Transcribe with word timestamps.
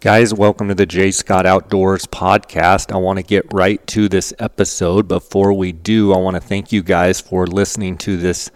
Guys, 0.00 0.32
welcome 0.32 0.68
to 0.68 0.76
the 0.76 0.86
Jay 0.86 1.10
Scott 1.10 1.44
Outdoors 1.44 2.06
podcast. 2.06 2.92
I 2.92 2.98
want 2.98 3.16
to 3.18 3.24
get 3.24 3.52
right 3.52 3.84
to 3.88 4.08
this 4.08 4.32
episode. 4.38 5.08
Before 5.08 5.52
we 5.52 5.72
do, 5.72 6.12
I 6.12 6.18
want 6.18 6.36
to 6.36 6.40
thank 6.40 6.70
you 6.70 6.84
guys 6.84 7.20
for 7.20 7.48
listening 7.48 7.98
to 7.98 8.16
this 8.16 8.48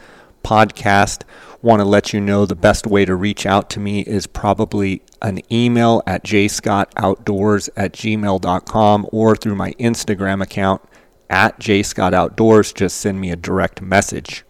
podcast. 0.44 1.24
Want 1.60 1.80
to 1.80 1.84
let 1.84 2.12
you 2.12 2.20
know 2.20 2.46
the 2.46 2.54
best 2.54 2.86
way 2.86 3.04
to 3.04 3.16
reach 3.16 3.44
out 3.44 3.70
to 3.70 3.80
me 3.80 4.02
is 4.02 4.28
probably 4.28 5.02
an 5.20 5.40
email 5.52 6.00
at 6.06 6.22
jayscottoutdoors 6.22 7.68
at 7.76 7.92
gmail.com 7.92 9.08
or 9.10 9.34
through 9.34 9.56
my 9.56 9.72
Instagram 9.80 10.44
account 10.44 10.80
at 11.28 11.58
JayScottOutdoors. 11.58 12.72
Just 12.72 12.98
send 12.98 13.20
me 13.20 13.32
a 13.32 13.36
direct 13.36 13.82
message. 13.82 14.44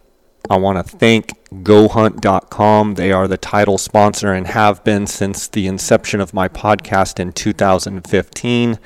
I 0.49 0.57
want 0.57 0.77
to 0.77 0.97
thank 0.97 1.41
GoHunt.com. 1.63 2.95
They 2.95 3.13
are 3.13 3.29
the 3.29 3.37
title 3.37 3.77
sponsor 3.77 4.33
and 4.33 4.45
have 4.47 4.83
been 4.83 5.07
since 5.07 5.47
the 5.47 5.67
inception 5.67 6.19
of 6.19 6.33
my 6.33 6.49
podcast 6.49 7.17
in 7.17 7.31
2015. 7.31 8.77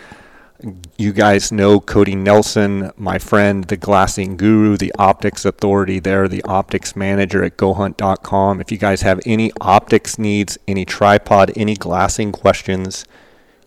You 0.99 1.13
guys 1.13 1.51
know 1.51 1.79
Cody 1.79 2.13
Nelson, 2.13 2.91
my 2.95 3.17
friend, 3.17 3.63
the 3.63 3.75
glassing 3.75 4.37
guru, 4.37 4.77
the 4.77 4.93
optics 4.99 5.45
authority 5.45 5.97
there, 5.97 6.27
the 6.27 6.43
optics 6.43 6.95
manager 6.95 7.43
at 7.43 7.57
GoHunt.com. 7.57 8.61
If 8.61 8.71
you 8.71 8.77
guys 8.77 9.01
have 9.01 9.19
any 9.25 9.51
optics 9.59 10.19
needs, 10.19 10.59
any 10.67 10.85
tripod, 10.85 11.51
any 11.55 11.73
glassing 11.73 12.31
questions, 12.31 13.03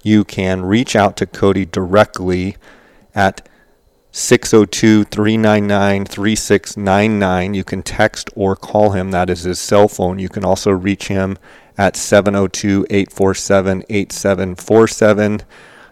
you 0.05 0.23
can 0.23 0.65
reach 0.65 0.95
out 0.95 1.16
to 1.16 1.27
Cody 1.27 1.65
directly 1.65 2.57
at 3.16 3.49
602 4.13 5.05
399 5.05 6.05
3699. 6.05 7.55
You 7.55 7.65
can 7.65 7.83
text 7.83 8.31
or 8.35 8.57
call 8.57 8.91
him. 8.91 9.11
That 9.11 9.31
is 9.31 9.43
his 9.43 9.59
cell 9.59 9.89
phone. 9.89 10.19
You 10.19 10.29
can 10.29 10.45
also 10.45 10.71
reach 10.71 11.09
him 11.09 11.39
at 11.79 11.97
702 11.97 12.87
847 12.91 13.85
8747. 13.89 15.43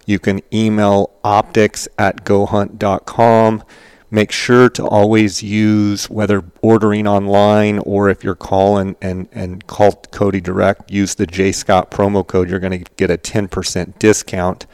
You 0.06 0.18
can 0.18 0.40
email 0.52 1.10
optics 1.22 1.86
at 1.98 2.24
gohunt.com. 2.24 3.62
Make 4.10 4.32
sure 4.32 4.70
to 4.70 4.86
always 4.86 5.42
use, 5.42 6.08
whether 6.08 6.42
ordering 6.62 7.06
online 7.06 7.78
or 7.80 8.08
if 8.08 8.24
you're 8.24 8.34
calling 8.34 8.96
and, 9.02 9.28
and 9.32 9.66
call 9.66 9.92
Cody 10.10 10.40
direct, 10.40 10.90
use 10.90 11.14
the 11.14 11.26
JayScott 11.26 11.90
promo 11.90 12.26
code. 12.26 12.48
You're 12.48 12.58
going 12.58 12.84
to 12.84 12.90
get 12.96 13.10
a 13.10 13.18
10% 13.18 13.98
discount. 13.98 14.66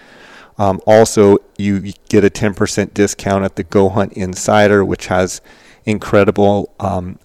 Um, 0.59 0.81
also, 0.87 1.39
you 1.59 1.93
get 2.09 2.25
a 2.25 2.31
10% 2.31 2.95
discount 2.95 3.45
at 3.45 3.57
the 3.57 3.65
Go 3.65 3.89
Hunt 3.89 4.13
Insider, 4.13 4.85
which 4.85 5.07
has 5.07 5.41
incredible 5.85 6.73
um, 6.81 7.19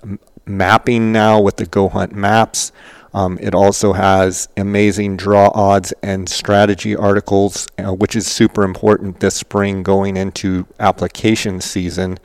mapping 0.45 1.11
now 1.11 1.39
with 1.39 1.57
the 1.57 1.65
Go 1.65 1.89
Hunt 1.89 2.13
maps. 2.13 2.71
Um, 3.13 3.39
it 3.41 3.55
also 3.55 3.93
has 3.93 4.49
amazing 4.55 5.17
draw 5.17 5.49
odds 5.53 5.93
and 6.03 6.29
strategy 6.29 6.95
articles, 6.95 7.67
uh, 7.77 7.93
which 7.93 8.15
is 8.15 8.27
super 8.27 8.63
important 8.63 9.19
this 9.19 9.35
spring 9.35 9.81
going 9.83 10.15
into 10.15 10.67
application 10.79 11.59
season. 11.59 12.19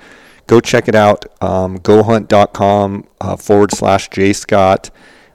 Go 0.46 0.60
check 0.60 0.88
it 0.88 0.94
out, 0.94 1.24
um, 1.42 1.78
gohunt.com 1.78 3.06
uh, 3.20 3.36
forward 3.36 3.72
slash 3.72 4.10
jayscott. 4.10 4.90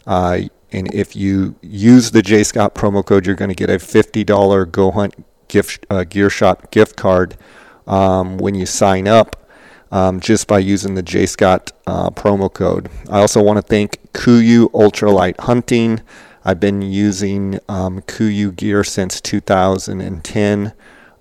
Uh, 0.06 0.42
and 0.72 0.94
if 0.94 1.16
you 1.16 1.56
use 1.61 2.11
the 2.11 2.22
JayScott 2.22 2.76
promo 2.76 3.04
code, 3.04 3.26
you're 3.26 3.36
going 3.36 3.50
to 3.50 3.56
get 3.56 3.72
a 3.72 3.78
$50 3.78 4.72
Go 4.72 4.92
Hunt 4.92 5.16
gift 5.50 5.86
uh, 5.89 6.05
gear 6.05 6.30
shop 6.30 6.72
gift 6.72 6.95
card 6.95 7.36
um, 7.86 8.38
when 8.38 8.55
you 8.55 8.66
sign 8.66 9.08
up 9.08 9.36
um, 9.92 10.19
just 10.19 10.47
by 10.47 10.59
using 10.59 10.95
the 10.95 11.03
JayScott 11.03 11.72
uh, 11.88 12.09
promo 12.11 12.52
code. 12.52 12.89
I 13.09 13.19
also 13.19 13.42
want 13.42 13.58
to 13.58 13.61
thank 13.61 13.97
KUIU 14.14 14.72
Ultralight 14.72 15.39
Hunting. 15.42 16.02
I've 16.45 16.59
been 16.59 16.81
using 16.81 17.59
um, 17.67 18.02
KUIU 18.02 18.55
gear 18.55 18.83
since 18.83 19.20
2010 19.20 20.73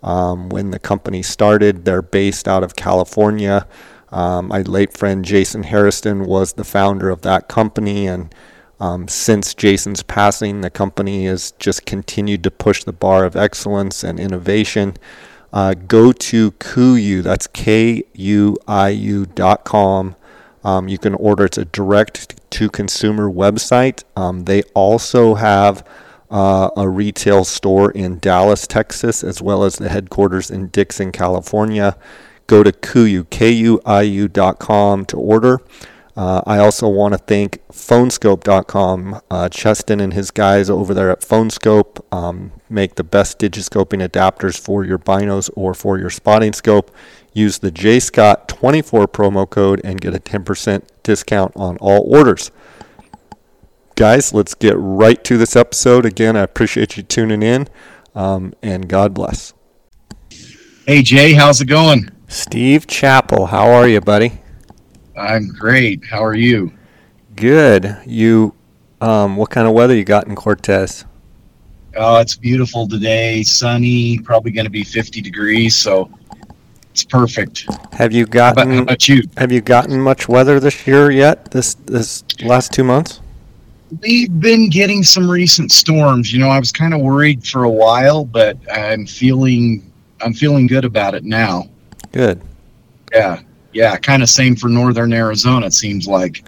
um, 0.02 0.48
when 0.48 0.70
the 0.70 0.78
company 0.78 1.22
started. 1.22 1.84
They're 1.84 2.02
based 2.02 2.46
out 2.46 2.62
of 2.62 2.76
California. 2.76 3.66
Um, 4.10 4.48
my 4.48 4.62
late 4.62 4.96
friend 4.96 5.24
Jason 5.24 5.64
Hairston 5.64 6.24
was 6.24 6.55
the 6.55 6.64
founder 6.64 7.11
of 7.11 7.22
that 7.22 7.48
company, 7.48 8.06
and 8.06 8.34
um, 8.80 9.08
since 9.08 9.55
Jason's 9.55 10.02
passing, 10.02 10.61
the 10.61 10.70
company 10.70 11.27
has 11.27 11.52
just 11.58 11.86
continued 11.86 12.42
to 12.44 12.50
push 12.50 12.84
the 12.84 12.92
bar 12.92 13.24
of 13.24 13.36
excellence 13.36 14.05
and 14.05 14.20
innovation. 14.20 14.96
Uh, 15.52 15.74
go 15.74 16.12
to 16.12 16.50
KUIU, 16.52 17.22
that's 17.22 17.46
K 17.46 18.02
U 18.14 18.56
I 18.67 18.90
U 18.90 19.27
dot 19.27 19.64
com. 19.64 20.14
Um, 20.62 20.88
you 20.88 20.98
can 20.98 21.14
order, 21.14 21.46
it's 21.46 21.56
a 21.56 21.64
direct 21.64 22.50
to 22.50 22.68
consumer 22.68 23.30
website. 23.30 24.05
Um, 24.17 24.44
they 24.44 24.62
also 24.74 25.34
have 25.34 25.86
uh, 26.30 26.68
a 26.77 26.88
retail 26.88 27.44
store 27.44 27.90
in 27.92 28.18
Dallas, 28.18 28.67
Texas, 28.67 29.24
as 29.24 29.40
well 29.40 29.64
as 29.64 29.77
the 29.77 29.88
headquarters 29.88 30.50
in 30.50 30.68
Dixon, 30.68 31.12
California. 31.12 31.96
Go 32.46 32.62
to 32.62 32.72
KUIU, 32.72 33.30
K-U-I-U 33.30 34.28
dot 34.28 34.58
com 34.58 35.06
to 35.06 35.17
order. 35.17 35.61
Uh, 36.18 36.42
I 36.48 36.58
also 36.58 36.89
want 36.89 37.14
to 37.14 37.18
thank 37.18 37.64
Phoneskope.com. 37.68 39.20
Uh, 39.30 39.48
Cheston 39.51 40.01
and 40.01 40.12
his 40.12 40.33
guys 40.33 40.68
over 40.68 40.92
there 40.92 41.12
at 41.12 41.20
Phoneskope 41.20 42.05
um, 42.12 42.51
make 42.68 42.96
the 42.96 43.05
best 43.05 43.39
digiscoping 43.39 44.05
adapters 44.05 44.58
for 44.58 44.84
your 44.84 44.98
binos 44.98 45.48
or 45.55 45.74
for 45.74 45.96
your 45.96 46.11
spotting 46.11 46.52
scope. 46.52 46.90
Use 47.33 47.61
the 47.61 47.70
jayscott24 47.70 49.06
promo 49.06 49.48
code 49.48 49.80
and 49.84 50.01
get 50.01 50.12
a 50.12 50.18
10% 50.18 50.83
discount 51.05 51.52
on 51.55 51.77
all 51.77 52.02
orders. 52.12 52.50
Guys, 53.95 54.35
let's 54.35 54.55
get 54.55 54.74
right 54.77 55.23
to 55.23 55.39
this 55.39 55.55
episode. 55.55 56.05
Again, 56.05 56.36
I 56.36 56.40
appreciate 56.40 56.96
you 56.96 57.05
tuning 57.05 57.45
in 57.45 57.68
um, 58.17 58.55
and 58.61 58.89
God 58.89 59.14
bless. 59.14 59.55
Hey, 60.85 61.02
Jay, 61.02 61.35
how's 61.35 61.61
it 61.61 61.67
going? 61.67 62.11
Steve 62.27 62.89
Chappell, 62.89 63.46
how 63.46 63.70
are 63.70 63.86
you, 63.86 64.00
buddy? 64.00 64.40
I'm 65.18 65.48
great. 65.48 66.05
How 66.05 66.24
are 66.24 66.34
you? 66.34 66.73
Good. 67.34 67.96
You, 68.06 68.55
um, 69.01 69.36
what 69.36 69.51
kind 69.51 69.67
of 69.67 69.74
weather 69.74 69.95
you 69.95 70.05
got 70.05 70.27
in 70.27 70.36
Cortez? 70.36 71.05
Oh, 71.96 72.20
it's 72.20 72.36
beautiful 72.36 72.86
today. 72.86 73.42
Sunny. 73.42 74.18
Probably 74.18 74.52
going 74.52 74.67
to 74.67 74.70
be 74.70 74.84
50 74.84 75.20
degrees, 75.20 75.74
so 75.74 76.11
it's 76.90 77.02
perfect. 77.02 77.67
Have 77.92 78.12
you 78.12 78.27
gotten? 78.27 78.70
How 78.70 78.83
about, 78.83 79.08
you? 79.08 79.23
Have 79.36 79.51
you 79.51 79.61
gotten 79.61 80.01
much 80.01 80.29
weather 80.29 80.61
this 80.61 80.86
year 80.86 81.11
yet? 81.11 81.50
This 81.50 81.74
this 81.86 82.24
last 82.42 82.73
two 82.73 82.85
months? 82.85 83.20
We've 84.00 84.40
been 84.40 84.68
getting 84.68 85.02
some 85.02 85.29
recent 85.29 85.73
storms. 85.73 86.33
You 86.33 86.39
know, 86.39 86.50
I 86.50 86.58
was 86.58 86.70
kind 86.70 86.95
of 86.95 87.00
worried 87.00 87.46
for 87.46 87.64
a 87.64 87.70
while, 87.70 88.24
but 88.24 88.58
I'm 88.70 89.06
feeling 89.06 89.90
I'm 90.20 90.35
feeling 90.35 90.67
good 90.67 90.85
about 90.85 91.14
it 91.14 91.24
now. 91.24 91.68
Good. 92.12 92.40
Yeah 93.12 93.40
yeah, 93.73 93.96
kind 93.96 94.23
of 94.23 94.29
same 94.29 94.56
for 94.56 94.68
northern 94.68 95.12
Arizona. 95.12 95.67
It 95.67 95.74
seems 95.74 96.06
like. 96.06 96.46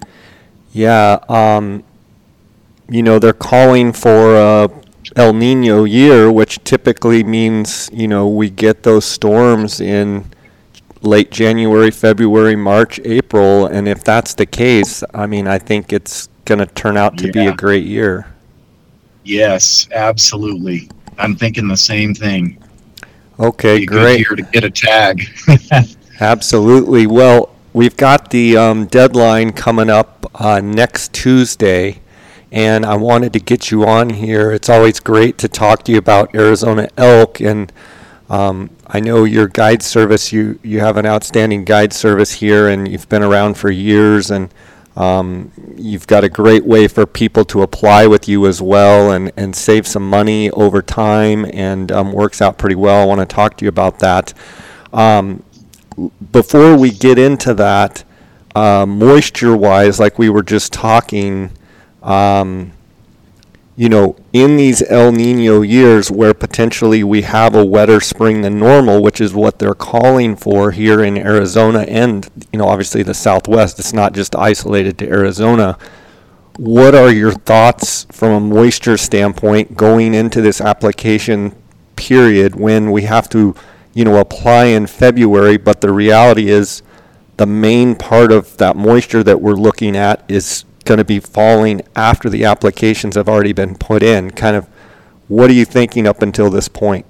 Yeah, 0.73 1.19
um, 1.29 1.85
you 2.89 3.03
know 3.03 3.19
they're 3.19 3.33
calling 3.33 3.93
for 3.93 4.37
a 4.37 4.71
El 5.17 5.33
Nino 5.33 5.85
year, 5.85 6.31
which 6.31 6.63
typically 6.65 7.25
means 7.25 7.91
you 7.93 8.09
know 8.09 8.29
we 8.29 8.51
get 8.51 8.83
those 8.83 9.05
storms 9.05 9.81
in 9.81 10.25
late 11.03 11.31
January, 11.31 11.91
February, 11.91 12.57
March, 12.57 13.01
April, 13.05 13.67
and 13.67 13.89
if 13.89 14.05
that's 14.05 14.35
the 14.35 14.47
case, 14.47 15.03
I 15.15 15.27
mean 15.27 15.47
I 15.47 15.59
think 15.59 15.93
it's 15.93 16.29
going 16.45 16.59
to 16.59 16.67
turn 16.67 16.97
out 16.97 17.17
to 17.19 17.27
yeah. 17.27 17.33
be 17.33 17.47
a 17.47 17.55
great 17.55 17.85
year. 17.85 18.27
Yes, 19.25 19.89
absolutely. 19.93 20.91
I'm 21.19 21.37
thinking 21.37 21.69
the 21.69 21.77
same 21.77 22.15
thing. 22.15 22.63
Okay, 23.39 23.87
great. 23.87 24.19
year 24.19 24.37
to 24.37 24.43
get 24.43 24.65
a 24.65 24.71
tag. 24.71 25.23
Absolutely. 26.21 27.07
Well, 27.07 27.49
we've 27.73 27.97
got 27.97 28.29
the 28.31 28.55
um, 28.55 28.87
deadline 28.87 29.53
coming 29.53 29.89
up 29.89 30.31
uh, 30.35 30.61
next 30.61 31.15
Tuesday, 31.15 32.03
and 32.53 32.85
I 32.85 32.95
wanted 32.97 33.33
to 33.33 33.41
get 33.41 33.71
you 33.71 33.87
on 33.87 34.11
here. 34.11 34.53
It's 34.53 34.69
always 34.69 35.01
great 35.01 35.39
to 35.39 35.49
talk 35.49 35.83
to 35.85 35.93
you 35.93 35.99
about 35.99 36.35
Arizona 36.35 36.89
elk, 36.99 37.41
and 37.41 37.73
um, 38.29 38.69
I 38.87 39.01
know 39.01 39.25
your 39.25 39.49
guide 39.49 39.83
service. 39.83 40.31
You 40.31 40.59
you 40.63 40.81
have 40.81 40.99
an 40.99 41.07
outstanding 41.07 41.65
guide 41.65 41.95
service 41.95 42.33
here, 42.33 42.69
and 42.69 42.87
you've 42.87 43.09
been 43.09 43.23
around 43.23 43.55
for 43.55 43.71
years, 43.71 44.31
and 44.31 44.53
um, 44.97 45.51
you've 45.75 46.07
got 46.07 46.23
a 46.23 46.29
great 46.29 46.67
way 46.67 46.87
for 46.87 47.07
people 47.07 47.47
to 47.47 47.63
apply 47.63 48.07
with 48.07 48.29
you 48.29 48.47
as 48.47 48.61
well, 48.61 49.11
and 49.11 49.33
and 49.39 49.57
save 49.57 49.87
some 49.87 50.07
money 50.11 50.51
over 50.51 50.83
time, 50.83 51.47
and 51.47 51.91
um, 51.91 52.13
works 52.13 52.43
out 52.43 52.59
pretty 52.59 52.77
well. 52.77 53.01
I 53.01 53.07
want 53.07 53.21
to 53.21 53.35
talk 53.35 53.57
to 53.57 53.65
you 53.65 53.71
about 53.71 54.01
that. 54.01 54.35
Um, 54.93 55.45
before 56.33 56.77
we 56.77 56.91
get 56.91 57.19
into 57.19 57.55
that, 57.55 58.05
uh, 58.55 58.87
moisture 58.87 59.57
wise, 59.57 60.01
like 60.01 60.19
we 60.19 60.29
were 60.29 60.43
just 60.43 60.73
talking, 60.73 61.51
um, 62.03 62.73
you 63.77 63.89
know, 63.89 64.17
in 64.33 64.57
these 64.57 64.83
El 64.91 65.13
Nino 65.13 65.63
years 65.63 66.11
where 66.11 66.35
potentially 66.35 67.03
we 67.03 67.23
have 67.23 67.55
a 67.55 67.65
wetter 67.65 68.01
spring 68.01 68.43
than 68.43 68.59
normal, 68.59 69.03
which 69.03 69.21
is 69.21 69.33
what 69.33 69.59
they're 69.59 69.75
calling 69.75 70.37
for 70.37 70.71
here 70.73 71.03
in 71.03 71.17
Arizona 71.17 71.81
and, 71.89 72.29
you 72.53 72.59
know, 72.59 72.67
obviously 72.67 73.03
the 73.03 73.15
Southwest, 73.15 73.79
it's 73.79 73.93
not 73.93 74.13
just 74.13 74.37
isolated 74.37 74.99
to 74.99 75.09
Arizona. 75.09 75.79
what 76.57 76.95
are 76.95 77.11
your 77.11 77.33
thoughts 77.33 78.07
from 78.13 78.33
a 78.33 78.41
moisture 78.41 78.99
standpoint 78.99 79.77
going 79.77 80.13
into 80.13 80.43
this 80.43 80.61
application 80.61 81.55
period 81.97 82.55
when 82.55 82.91
we 82.91 83.03
have 83.03 83.29
to, 83.31 83.55
you 83.95 84.05
know, 84.05 84.19
apply 84.19 84.67
in 84.67 84.87
February, 84.87 85.57
but 85.57 85.81
the 85.81 85.93
reality 85.93 86.49
is 86.49 86.83
the 87.37 87.47
main 87.47 87.95
part 87.95 88.33
of 88.33 88.57
that 88.59 88.77
moisture 88.77 89.23
that 89.23 89.41
we're 89.41 89.55
looking 89.55 89.97
at 89.97 90.25
is 90.29 90.65
going 90.85 90.99
to 90.99 91.05
be 91.05 91.21
falling 91.21 91.83
after 91.97 92.29
the 92.29 92.45
applications 92.45 93.17
have 93.17 93.29
already 93.29 93.53
been 93.53 93.75
put 93.75 94.03
in. 94.03 94.31
Kind 94.31 94.57
of, 94.57 94.67
what 95.29 95.51
are 95.51 95.55
you 95.55 95.65
thinking 95.65 96.07
up 96.07 96.23
until 96.23 96.51
this 96.51 96.69
point? 96.69 97.07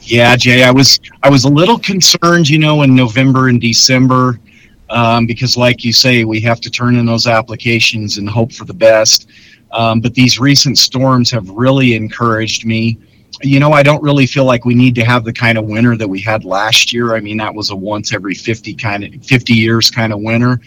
Yeah, 0.00 0.36
Jay, 0.36 0.62
I 0.62 0.70
was 0.70 1.00
I 1.22 1.30
was 1.30 1.44
a 1.44 1.48
little 1.48 1.78
concerned, 1.78 2.48
you 2.48 2.58
know, 2.58 2.82
in 2.82 2.94
November 2.94 3.48
and 3.48 3.60
December, 3.60 4.40
um, 4.88 5.26
because, 5.26 5.56
like 5.56 5.84
you 5.84 5.92
say, 5.92 6.24
we 6.24 6.40
have 6.40 6.60
to 6.62 6.70
turn 6.70 6.96
in 6.96 7.06
those 7.06 7.26
applications 7.26 8.18
and 8.18 8.28
hope 8.28 8.52
for 8.52 8.64
the 8.64 8.74
best. 8.74 9.28
Um, 9.72 10.00
but 10.00 10.14
these 10.14 10.38
recent 10.38 10.78
storms 10.78 11.30
have 11.30 11.48
really 11.50 11.94
encouraged 11.94 12.64
me. 12.64 12.98
You 13.42 13.60
know, 13.60 13.72
I 13.72 13.82
don't 13.82 14.02
really 14.02 14.26
feel 14.26 14.44
like 14.44 14.64
we 14.64 14.74
need 14.74 14.94
to 14.94 15.04
have 15.04 15.24
the 15.24 15.32
kind 15.32 15.58
of 15.58 15.66
winter 15.66 15.96
that 15.96 16.08
we 16.08 16.20
had 16.20 16.44
last 16.44 16.92
year. 16.92 17.14
I 17.14 17.20
mean, 17.20 17.36
that 17.36 17.54
was 17.54 17.70
a 17.70 17.76
once 17.76 18.12
every 18.12 18.34
50 18.34 18.74
kind 18.74 19.04
of 19.04 19.24
50 19.24 19.52
years 19.52 19.90
kind 19.90 20.12
of 20.12 20.20
winter. 20.20 20.60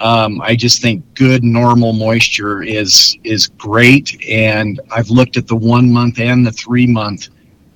Um, 0.00 0.40
I 0.40 0.56
just 0.56 0.80
think 0.80 1.04
good 1.14 1.44
normal 1.44 1.92
moisture 1.92 2.62
is 2.62 3.18
is 3.22 3.48
great, 3.48 4.18
and 4.26 4.80
I've 4.90 5.10
looked 5.10 5.36
at 5.36 5.46
the 5.46 5.56
one 5.56 5.92
month 5.92 6.18
and 6.18 6.46
the 6.46 6.52
three 6.52 6.86
month 6.86 7.28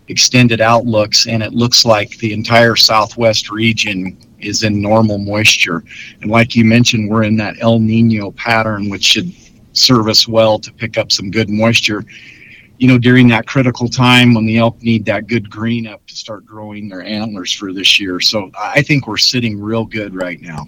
extended 0.08 0.60
outlooks, 0.60 1.26
and 1.26 1.42
it 1.42 1.52
looks 1.52 1.84
like 1.84 2.16
the 2.18 2.32
entire 2.32 2.76
southwest 2.76 3.50
region 3.50 4.16
is 4.38 4.62
in 4.62 4.80
normal 4.80 5.18
moisture. 5.18 5.84
And 6.20 6.30
like 6.30 6.54
you 6.54 6.64
mentioned, 6.64 7.10
we're 7.10 7.24
in 7.24 7.36
that 7.36 7.56
El 7.60 7.78
Nino 7.78 8.30
pattern, 8.32 8.88
which 8.88 9.04
should 9.04 9.32
serve 9.72 10.08
us 10.08 10.28
well 10.28 10.58
to 10.58 10.72
pick 10.72 10.96
up 10.98 11.12
some 11.12 11.30
good 11.30 11.48
moisture. 11.48 12.04
You 12.78 12.88
know, 12.88 12.98
during 12.98 13.28
that 13.28 13.46
critical 13.46 13.88
time 13.88 14.34
when 14.34 14.46
the 14.46 14.58
elk 14.58 14.82
need 14.82 15.04
that 15.06 15.26
good 15.26 15.48
green 15.48 15.86
up 15.86 16.04
to 16.06 16.14
start 16.14 16.44
growing 16.44 16.88
their 16.88 17.02
antlers 17.02 17.52
for 17.52 17.72
this 17.72 18.00
year. 18.00 18.20
So 18.20 18.50
I 18.58 18.82
think 18.82 19.06
we're 19.06 19.16
sitting 19.16 19.60
real 19.60 19.84
good 19.84 20.14
right 20.14 20.40
now. 20.40 20.66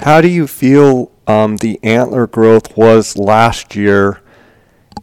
How 0.00 0.20
do 0.20 0.28
you 0.28 0.46
feel 0.46 1.10
um, 1.26 1.56
the 1.56 1.78
antler 1.82 2.26
growth 2.26 2.76
was 2.76 3.16
last 3.16 3.74
year, 3.74 4.20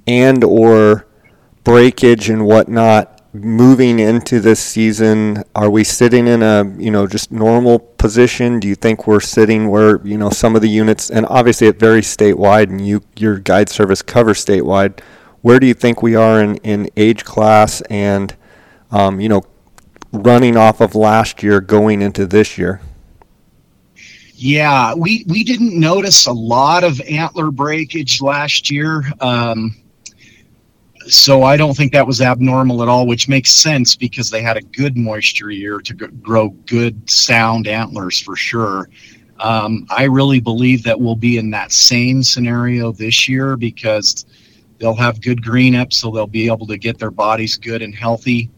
and 0.07 0.43
or 0.43 1.07
breakage 1.63 2.29
and 2.29 2.45
whatnot 2.45 3.15
moving 3.33 3.99
into 3.99 4.39
this 4.39 4.59
season? 4.59 5.43
Are 5.53 5.69
we 5.69 5.83
sitting 5.83 6.27
in 6.27 6.41
a 6.41 6.63
you 6.77 6.91
know 6.91 7.07
just 7.07 7.31
normal 7.31 7.79
position? 7.79 8.59
Do 8.59 8.67
you 8.67 8.75
think 8.75 9.07
we're 9.07 9.19
sitting 9.19 9.69
where 9.69 10.05
you 10.05 10.17
know 10.17 10.29
some 10.29 10.55
of 10.55 10.61
the 10.61 10.69
units, 10.69 11.09
and 11.09 11.25
obviously 11.25 11.67
it 11.67 11.79
varies 11.79 12.15
statewide, 12.15 12.69
and 12.69 12.85
you 12.85 13.01
your 13.17 13.39
guide 13.39 13.69
service 13.69 14.01
covers 14.01 14.43
statewide. 14.43 14.99
Where 15.45 15.59
do 15.59 15.67
you 15.67 15.75
think 15.75 16.01
we 16.01 16.15
are 16.15 16.41
in, 16.41 16.55
in 16.63 16.89
age 16.97 17.23
class 17.23 17.81
and 17.81 18.35
um, 18.89 19.19
you 19.19 19.29
know 19.29 19.43
running 20.11 20.57
off 20.57 20.81
of 20.81 20.95
last 20.95 21.43
year 21.43 21.61
going 21.61 22.01
into 22.01 22.25
this 22.25 22.57
year? 22.57 22.81
Yeah, 24.33 24.95
we 24.95 25.23
we 25.27 25.43
didn't 25.43 25.79
notice 25.79 26.25
a 26.25 26.33
lot 26.33 26.83
of 26.83 26.99
antler 27.01 27.51
breakage 27.51 28.23
last 28.23 28.71
year. 28.71 29.03
Um, 29.21 29.75
so 31.05 31.43
I 31.43 31.57
don't 31.57 31.77
think 31.77 31.93
that 31.93 32.07
was 32.07 32.21
abnormal 32.21 32.81
at 32.81 32.87
all, 32.87 33.05
which 33.05 33.29
makes 33.29 33.51
sense 33.51 33.95
because 33.95 34.31
they 34.31 34.41
had 34.41 34.57
a 34.57 34.63
good 34.63 34.97
moisture 34.97 35.51
year 35.51 35.79
to 35.79 35.93
grow 35.93 36.49
good 36.65 37.07
sound 37.07 37.67
antlers 37.67 38.19
for 38.19 38.35
sure. 38.35 38.89
Um, 39.39 39.85
I 39.91 40.05
really 40.05 40.39
believe 40.39 40.81
that 40.85 40.99
we'll 40.99 41.15
be 41.15 41.37
in 41.37 41.51
that 41.51 41.71
same 41.71 42.23
scenario 42.23 42.91
this 42.91 43.29
year 43.29 43.55
because 43.55 44.25
they'll 44.79 44.95
have 44.95 45.21
good 45.21 45.43
green 45.43 45.75
up, 45.75 45.93
so 45.93 46.11
they'll 46.11 46.27
be 46.27 46.47
able 46.47 46.67
to 46.67 46.77
get 46.77 46.97
their 46.97 47.11
bodies 47.11 47.57
good 47.57 47.81
and 47.81 47.95
healthy. 47.95 48.49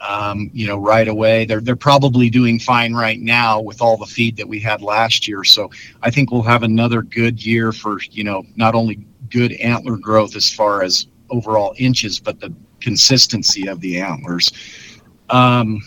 Um, 0.00 0.50
you 0.52 0.66
know, 0.66 0.76
right 0.76 1.08
away. 1.08 1.46
They're 1.46 1.62
they're 1.62 1.76
probably 1.76 2.28
doing 2.28 2.58
fine 2.58 2.92
right 2.92 3.18
now 3.18 3.60
with 3.60 3.80
all 3.80 3.96
the 3.96 4.04
feed 4.04 4.36
that 4.36 4.46
we 4.46 4.60
had 4.60 4.82
last 4.82 5.26
year. 5.26 5.44
So 5.44 5.70
I 6.02 6.10
think 6.10 6.30
we'll 6.30 6.42
have 6.42 6.62
another 6.62 7.00
good 7.00 7.44
year 7.44 7.72
for 7.72 7.98
you 8.10 8.22
know 8.22 8.44
not 8.56 8.74
only 8.74 9.06
good 9.30 9.52
antler 9.52 9.96
growth 9.96 10.36
as 10.36 10.52
far 10.52 10.82
as 10.82 11.06
overall 11.30 11.74
inches, 11.78 12.20
but 12.20 12.38
the 12.38 12.52
consistency 12.80 13.66
of 13.66 13.80
the 13.80 13.98
antlers. 13.98 14.52
Um, 15.30 15.80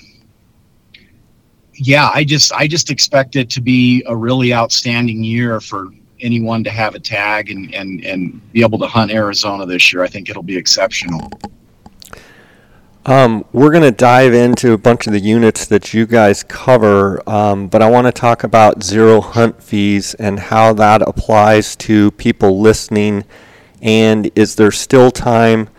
yeah, 1.75 2.09
I 2.13 2.23
just 2.23 2.51
I 2.53 2.67
just 2.67 2.89
expect 2.89 3.35
it 3.35 3.49
to 3.51 3.61
be 3.61 4.03
a 4.07 4.15
really 4.15 4.53
outstanding 4.53 5.23
year 5.23 5.59
for 5.61 5.87
anyone 6.19 6.63
to 6.63 6.69
have 6.69 6.95
a 6.95 6.99
tag 6.99 7.49
and 7.49 7.73
and 7.73 8.03
and 8.05 8.51
be 8.53 8.61
able 8.61 8.79
to 8.79 8.87
hunt 8.87 9.11
Arizona 9.11 9.65
this 9.65 9.91
year. 9.91 10.03
I 10.03 10.07
think 10.07 10.29
it'll 10.29 10.43
be 10.43 10.57
exceptional. 10.57 11.29
Um, 13.05 13.45
we're 13.53 13.71
going 13.71 13.83
to 13.83 13.91
dive 13.91 14.33
into 14.33 14.73
a 14.73 14.77
bunch 14.77 15.07
of 15.07 15.13
the 15.13 15.21
units 15.21 15.65
that 15.67 15.93
you 15.93 16.05
guys 16.05 16.43
cover, 16.43 17.21
um, 17.29 17.69
but 17.69 17.81
I 17.81 17.89
want 17.89 18.05
to 18.05 18.11
talk 18.11 18.43
about 18.43 18.83
zero 18.83 19.21
hunt 19.21 19.63
fees 19.63 20.13
and 20.15 20.37
how 20.37 20.73
that 20.73 21.01
applies 21.01 21.77
to 21.77 22.11
people 22.11 22.59
listening 22.59 23.23
and 23.81 24.31
is 24.35 24.55
there 24.55 24.71
still 24.71 25.11
time, 25.11 25.69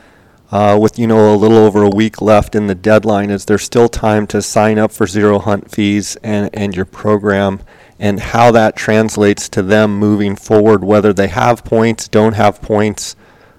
uh, 0.50 0.79
with 0.81 0.99
you 0.99 1.06
know 1.06 1.34
a 1.34 1.37
little 1.37 1.58
over 1.58 1.82
a 1.82 1.91
week 1.91 2.20
left 2.20 2.55
in 2.55 2.67
the 2.67 2.75
deadline, 2.75 3.31
is 3.31 3.44
there 3.44 3.58
still 3.58 3.88
time 3.88 4.26
to 4.29 4.41
sign 4.41 4.79
up 4.79 4.93
for 4.93 5.06
zero 5.06 5.38
hunt 5.38 5.70
fees 5.70 6.17
and, 6.23 6.50
and 6.55 6.75
your 6.76 6.84
program, 6.84 7.61
and 7.99 8.21
how 8.21 8.53
that 8.53 8.77
translates 8.77 9.49
to 9.50 9.62
them 9.62 9.99
moving 9.99 10.37
forward, 10.37 10.85
whether 10.85 11.12
they 11.12 11.29
have 11.29 11.65
points, 11.65 12.09
don't 12.09 12.35
have 12.35 12.62
points, 12.62 13.17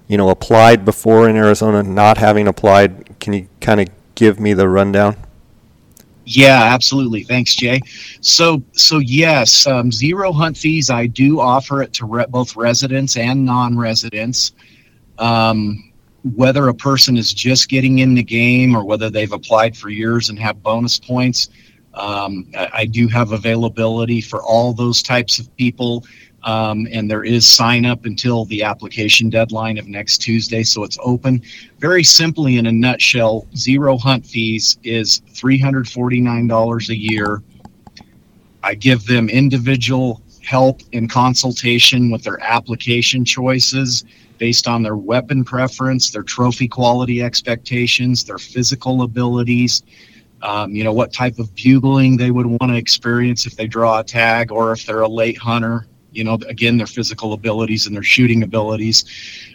you 0.08 0.16
know, 0.16 0.30
applied 0.30 0.84
before 0.84 1.28
in 1.28 1.36
Arizona, 1.36 1.82
not 1.82 2.18
having 2.18 2.48
applied? 2.48 3.18
Can 3.20 3.32
you 3.32 3.48
kind 3.60 3.80
of 3.80 3.88
give 4.14 4.40
me 4.40 4.54
the 4.54 4.68
rundown? 4.68 5.16
Yeah, 6.24 6.62
absolutely. 6.62 7.24
Thanks, 7.24 7.54
Jay. 7.54 7.80
So, 8.20 8.62
so 8.72 8.98
yes, 8.98 9.66
um, 9.66 9.90
zero 9.90 10.32
hunt 10.32 10.56
fees. 10.56 10.88
I 10.88 11.06
do 11.06 11.40
offer 11.40 11.82
it 11.82 11.92
to 11.94 12.06
re- 12.06 12.26
both 12.28 12.56
residents 12.56 13.16
and 13.16 13.44
non-residents. 13.44 14.52
Um, 15.18 15.92
whether 16.36 16.68
a 16.68 16.74
person 16.74 17.16
is 17.16 17.32
just 17.32 17.68
getting 17.68 18.00
in 18.00 18.14
the 18.14 18.22
game 18.22 18.76
or 18.76 18.84
whether 18.84 19.10
they've 19.10 19.32
applied 19.32 19.76
for 19.76 19.88
years 19.88 20.28
and 20.28 20.38
have 20.38 20.62
bonus 20.62 20.98
points, 20.98 21.48
um, 21.94 22.46
I, 22.56 22.68
I, 22.72 22.86
do 22.86 23.08
have 23.08 23.32
availability 23.32 24.20
for 24.20 24.42
all 24.42 24.72
those 24.72 25.02
types 25.02 25.38
of 25.38 25.54
people. 25.56 26.04
Um, 26.44 26.88
and 26.90 27.10
there 27.10 27.24
is 27.24 27.46
sign 27.46 27.84
up 27.84 28.06
until 28.06 28.46
the 28.46 28.62
application 28.62 29.28
deadline 29.28 29.76
of 29.76 29.88
next 29.88 30.18
Tuesday, 30.18 30.62
so 30.62 30.84
it's 30.84 30.96
open. 31.02 31.42
Very 31.78 32.02
simply, 32.02 32.56
in 32.56 32.66
a 32.66 32.72
nutshell, 32.72 33.46
zero 33.56 33.98
hunt 33.98 34.24
fees 34.24 34.78
is 34.82 35.20
$349 35.34 36.88
a 36.88 36.96
year. 36.96 37.42
I 38.62 38.74
give 38.74 39.04
them 39.06 39.28
individual 39.28 40.22
help 40.42 40.80
and 40.92 41.10
consultation 41.10 42.10
with 42.10 42.24
their 42.24 42.42
application 42.42 43.24
choices 43.24 44.04
based 44.38 44.66
on 44.66 44.82
their 44.82 44.96
weapon 44.96 45.44
preference, 45.44 46.10
their 46.10 46.22
trophy 46.22 46.66
quality 46.66 47.22
expectations, 47.22 48.24
their 48.24 48.38
physical 48.38 49.02
abilities. 49.02 49.82
Um, 50.42 50.74
you 50.74 50.84
know, 50.84 50.92
what 50.92 51.12
type 51.12 51.38
of 51.38 51.54
bugling 51.54 52.16
they 52.16 52.30
would 52.30 52.46
want 52.46 52.72
to 52.72 52.76
experience 52.76 53.46
if 53.46 53.56
they 53.56 53.66
draw 53.66 54.00
a 54.00 54.04
tag 54.04 54.50
or 54.50 54.72
if 54.72 54.86
they're 54.86 55.02
a 55.02 55.08
late 55.08 55.38
hunter. 55.38 55.86
You 56.12 56.24
know 56.24 56.38
again 56.48 56.76
their 56.76 56.88
physical 56.88 57.34
abilities 57.34 57.86
and 57.86 57.94
their 57.94 58.02
shooting 58.02 58.42
abilities. 58.42 59.04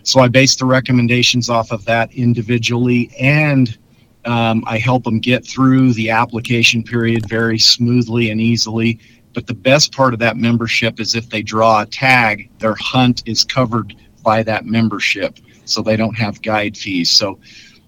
So 0.04 0.22
i 0.22 0.30
base 0.30 0.56
the 0.56 0.64
recommendations 0.64 1.50
off 1.50 1.72
of 1.72 1.84
that 1.84 2.14
individually 2.14 3.12
and 3.20 3.78
um, 4.24 4.64
i 4.66 4.78
help 4.78 5.04
them 5.04 5.20
get 5.20 5.46
through 5.46 5.92
the 5.94 6.10
application 6.12 6.82
period 6.82 7.28
very 7.28 7.60
smoothly 7.60 8.30
and 8.30 8.40
easily. 8.40 9.00
But 9.34 9.48
the 9.48 9.54
best 9.54 9.92
part 9.92 10.14
of 10.14 10.20
that 10.20 10.38
membership 10.38 11.02
is 11.02 11.14
if 11.14 11.30
they 11.30 11.42
draw 11.42 11.82
a 11.82 11.86
tag 11.86 12.50
their 12.60 12.76
hunt 12.80 13.24
is 13.26 13.44
covered 13.44 13.94
by 14.24 14.42
that 14.44 14.66
membership 14.66 15.40
so 15.66 15.82
they 15.82 15.98
don't 15.98 16.18
have 16.18 16.42
guide 16.42 16.78
fees. 16.78 17.10
So 17.10 17.40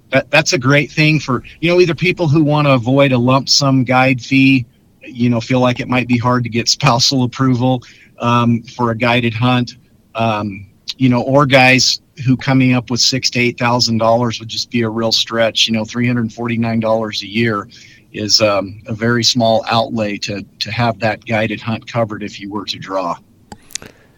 that, 0.10 0.30
that's 0.32 0.54
a 0.54 0.58
great 0.58 0.92
thing 0.92 1.20
for 1.20 1.44
you 1.60 1.70
know 1.70 1.80
either 1.80 1.96
people 1.96 2.28
who 2.28 2.44
want 2.44 2.68
to 2.68 2.74
avoid 2.74 3.12
a 3.12 3.18
lump 3.18 3.50
sum 3.50 3.84
guide 3.84 4.22
fee 4.22 4.66
you 5.04 5.30
know 5.30 5.40
feel 5.40 5.60
like 5.60 5.80
it 5.80 5.88
might 5.88 6.08
be 6.08 6.18
hard 6.18 6.44
to 6.44 6.50
get 6.50 6.70
spousal 6.70 7.24
approval 7.24 7.84
um, 8.20 8.64
for 8.64 8.92
a 8.92 8.98
guided 8.98 9.34
hunt. 9.34 9.78
Um, 10.16 10.68
you 10.98 11.10
know, 11.10 11.22
or 11.22 11.46
guys 11.46 12.02
who 12.26 12.36
coming 12.36 12.74
up 12.74 12.90
with 12.90 13.00
six 13.00 13.30
to 13.32 13.40
eight 13.40 13.58
thousand 13.58 14.00
dollars 14.00 14.40
would 14.40 14.50
just 14.50 14.72
be 14.72 14.82
a 14.82 14.90
real 14.90 15.12
stretch. 15.12 15.68
You 15.68 15.74
know, 15.74 15.86
three 15.86 16.08
hundred 16.08 16.34
forty 16.34 16.58
nine 16.58 16.80
dollars 16.80 17.22
a 17.22 17.28
year 17.28 17.70
is 18.14 18.42
um, 18.42 18.82
a 18.88 18.94
very 18.94 19.24
small 19.24 19.64
outlay 19.70 20.18
to 20.20 20.44
to 20.60 20.72
have 20.72 21.00
that 21.00 21.26
guided 21.26 21.62
hunt 21.62 21.88
covered 21.92 22.24
if 22.24 22.40
you 22.40 22.52
were 22.52 22.66
to 22.66 22.80
draw. 22.80 23.16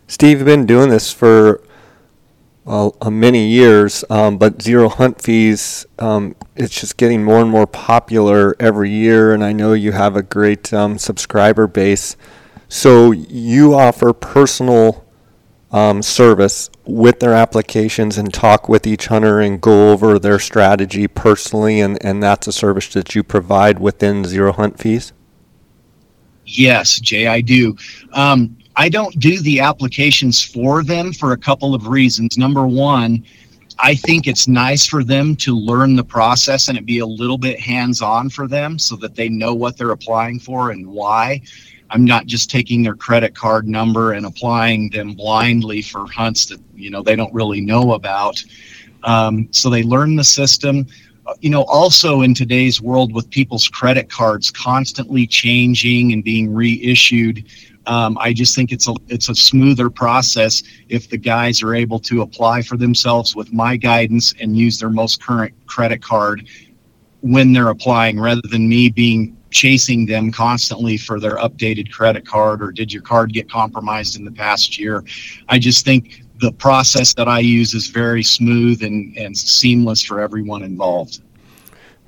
Steve, 0.08 0.40
you've 0.40 0.46
been 0.46 0.66
doing 0.66 0.90
this 0.90 1.12
for 1.14 1.62
uh, 2.70 3.10
many 3.10 3.48
years, 3.48 4.06
um, 4.12 4.38
but 4.38 4.62
zero 4.62 4.88
hunt 4.90 5.22
fees, 5.22 5.88
um, 5.98 6.36
it's 6.56 6.80
just 6.80 6.98
getting 6.98 7.24
more 7.24 7.42
and 7.42 7.50
more 7.50 7.66
popular 7.66 8.56
every 8.60 8.92
year. 8.92 9.34
And 9.34 9.44
I 9.44 9.54
know 9.54 9.74
you 9.74 9.92
have 9.92 10.16
a 10.16 10.22
great 10.22 10.72
um, 10.72 11.00
subscriber 11.00 11.66
base. 11.66 12.16
So 12.68 13.12
you 13.12 13.74
offer 13.74 14.14
personal 14.14 15.04
um, 15.72 16.04
service 16.04 16.70
with 16.86 17.20
their 17.20 17.34
applications 17.34 18.18
and 18.18 18.32
talk 18.32 18.70
with 18.70 18.86
each 18.86 19.08
hunter 19.08 19.40
and 19.40 19.60
go 19.60 19.92
over 19.92 20.20
their 20.20 20.38
strategy 20.38 21.08
personally, 21.08 21.80
and, 21.82 22.04
and 22.06 22.22
that's 22.22 22.48
a 22.48 22.52
service 22.52 22.88
that 22.90 23.16
you 23.16 23.24
provide 23.24 23.80
within 23.80 24.26
Zero 24.26 24.52
Hunt 24.52 24.78
fees? 24.78 25.12
Yes, 26.46 27.00
Jay, 27.00 27.28
I 27.28 27.42
do. 27.42 27.78
Um, 28.14 28.58
I 28.80 28.88
don't 28.88 29.20
do 29.20 29.42
the 29.42 29.60
applications 29.60 30.42
for 30.42 30.84
them 30.84 31.12
for 31.12 31.34
a 31.34 31.38
couple 31.38 31.76
of 31.76 31.88
reasons. 31.88 32.38
Number 32.38 32.66
one, 32.66 33.26
I 33.78 33.94
think 33.94 34.26
it's 34.26 34.48
nice 34.48 34.86
for 34.86 35.04
them 35.04 35.36
to 35.38 35.54
learn 35.54 35.98
the 35.98 36.04
process 36.06 36.70
and 36.70 36.78
it 36.78 36.86
be 36.86 37.00
a 37.00 37.06
little 37.06 37.38
bit 37.38 37.60
hands 37.60 38.02
on 38.02 38.30
for 38.30 38.48
them 38.48 38.80
so 38.80 38.96
that 38.96 39.16
they 39.16 39.28
know 39.28 39.54
what 39.54 39.78
they're 39.78 39.92
applying 39.92 40.40
for 40.40 40.72
and 40.72 40.88
why. 40.88 41.42
I'm 41.90 42.06
not 42.06 42.26
just 42.26 42.50
taking 42.50 42.82
their 42.82 42.96
credit 42.96 43.36
card 43.36 43.68
number 43.68 44.14
and 44.14 44.26
applying 44.26 44.92
them 44.92 45.14
blindly 45.14 45.82
for 45.82 46.08
hunts 46.08 46.46
that 46.46 46.62
you 46.74 46.90
know 46.90 47.04
they 47.04 47.18
don't 47.18 47.34
really 47.34 47.60
know 47.60 47.92
about. 47.96 48.42
Um, 49.04 49.50
so 49.52 49.70
they 49.70 49.84
learn 49.84 50.16
the 50.16 50.24
system. 50.24 50.88
Uh, 51.26 51.34
you 51.42 51.50
know, 51.50 51.64
also 51.64 52.22
in 52.22 52.34
today's 52.34 52.82
world 52.82 53.14
with 53.14 53.30
people's 53.30 53.68
credit 53.68 54.10
cards 54.10 54.50
constantly 54.52 55.28
changing 55.28 56.14
and 56.14 56.24
being 56.24 56.54
reissued, 56.54 57.44
um, 57.90 58.20
I 58.20 58.34
just 58.34 58.56
think 58.56 58.72
it's 58.72 58.88
a 58.88 58.94
it's 59.08 59.30
a 59.30 59.36
smoother 59.36 59.90
process 59.90 60.62
if 60.90 61.10
the 61.10 61.18
guys 61.18 61.64
are 61.64 61.74
able 61.74 62.00
to 62.02 62.22
apply 62.22 62.62
for 62.62 62.78
themselves 62.78 63.36
with 63.36 63.52
my 63.52 63.78
guidance 63.78 64.34
and 64.40 64.56
use 64.56 64.80
their 64.80 64.92
most 64.92 65.24
current 65.24 65.54
credit 65.66 66.02
card 66.02 66.48
when 67.22 67.52
they're 67.52 67.70
applying, 67.70 68.20
rather 68.20 68.44
than 68.50 68.70
me 68.70 68.90
being 68.90 69.36
chasing 69.50 70.06
them 70.06 70.32
constantly 70.32 70.98
for 70.98 71.20
their 71.20 71.38
updated 71.38 71.92
credit 71.92 72.28
card 72.28 72.62
or 72.62 72.72
did 72.72 72.94
your 72.94 73.02
card 73.02 73.34
get 73.34 73.50
compromised 73.50 74.16
in 74.16 74.24
the 74.24 74.32
past 74.32 74.78
year. 74.78 75.04
I 75.50 75.58
just 75.58 75.84
think 75.84 76.22
the 76.40 76.52
process 76.52 77.16
that 77.16 77.28
I 77.28 77.40
use 77.40 77.74
is 77.74 77.88
very 77.88 78.22
smooth 78.22 78.84
and, 78.84 79.18
and 79.18 79.36
seamless 79.36 80.04
for 80.04 80.22
everyone 80.22 80.62
involved. 80.62 81.22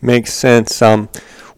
Makes 0.02 0.34
sense. 0.34 0.80
Um, 0.84 1.10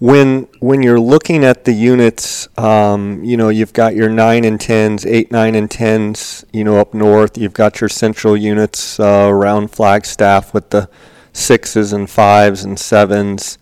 when 0.04 0.50
when 0.60 0.84
you're 0.84 1.00
looking 1.00 1.46
at 1.46 1.64
the 1.64 1.72
units, 1.72 2.50
um, 2.58 3.24
you 3.24 3.38
know 3.38 3.48
you've 3.48 3.72
got 3.72 3.96
your 3.96 4.10
nine 4.10 4.44
and 4.44 4.60
tens, 4.60 5.06
eight, 5.06 5.32
nine, 5.32 5.56
and 5.56 5.72
tens. 5.72 6.44
You 6.52 6.66
know 6.66 6.78
up 6.78 6.94
north, 6.94 7.38
you've 7.38 7.54
got 7.54 7.80
your 7.80 7.88
central 7.88 8.36
units 8.36 9.00
uh, 9.00 9.28
around 9.30 9.70
Flagstaff 9.70 10.54
with 10.54 10.72
the 10.72 10.90
sixes 11.32 11.94
and 11.94 12.10
fives 12.10 12.66
and 12.66 12.78
sevens. 12.78 13.58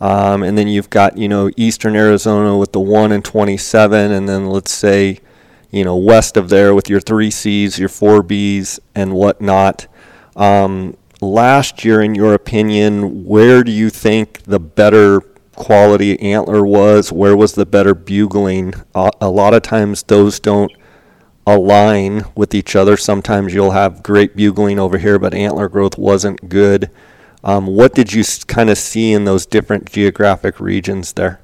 Um, 0.00 0.44
and 0.44 0.56
then 0.56 0.68
you've 0.68 0.90
got, 0.90 1.18
you 1.18 1.28
know, 1.28 1.50
eastern 1.56 1.96
Arizona 1.96 2.56
with 2.56 2.72
the 2.72 2.80
1 2.80 3.12
and 3.12 3.22
27, 3.22 4.12
and 4.12 4.26
then 4.26 4.46
let's 4.46 4.72
say, 4.72 5.18
you 5.70 5.84
know, 5.84 5.94
west 5.94 6.38
of 6.38 6.48
there 6.48 6.74
with 6.74 6.88
your 6.88 7.00
3Cs, 7.00 7.78
your 7.78 7.90
4Bs, 7.90 8.78
and 8.94 9.12
whatnot. 9.12 9.88
Um, 10.36 10.96
last 11.20 11.84
year, 11.84 12.00
in 12.00 12.14
your 12.14 12.32
opinion, 12.32 13.26
where 13.26 13.62
do 13.62 13.72
you 13.72 13.90
think 13.90 14.44
the 14.44 14.58
better 14.58 15.20
quality 15.60 16.18
antler 16.20 16.64
was? 16.64 17.12
Where 17.12 17.36
was 17.36 17.52
the 17.52 17.66
better 17.66 17.94
bugling? 17.94 18.72
Uh, 18.94 19.10
a 19.20 19.28
lot 19.28 19.52
of 19.52 19.60
times 19.62 20.02
those 20.02 20.40
don't 20.40 20.72
align 21.46 22.24
with 22.34 22.54
each 22.54 22.74
other. 22.74 22.96
Sometimes 22.96 23.52
you'll 23.52 23.72
have 23.72 24.02
great 24.02 24.34
bugling 24.34 24.78
over 24.78 24.96
here, 24.96 25.18
but 25.18 25.34
antler 25.34 25.68
growth 25.68 25.98
wasn't 25.98 26.48
good. 26.48 26.90
Um, 27.44 27.66
what 27.66 27.94
did 27.94 28.10
you 28.10 28.24
kind 28.46 28.70
of 28.70 28.78
see 28.78 29.12
in 29.12 29.26
those 29.26 29.44
different 29.44 29.92
geographic 29.92 30.60
regions 30.60 31.12
there? 31.12 31.40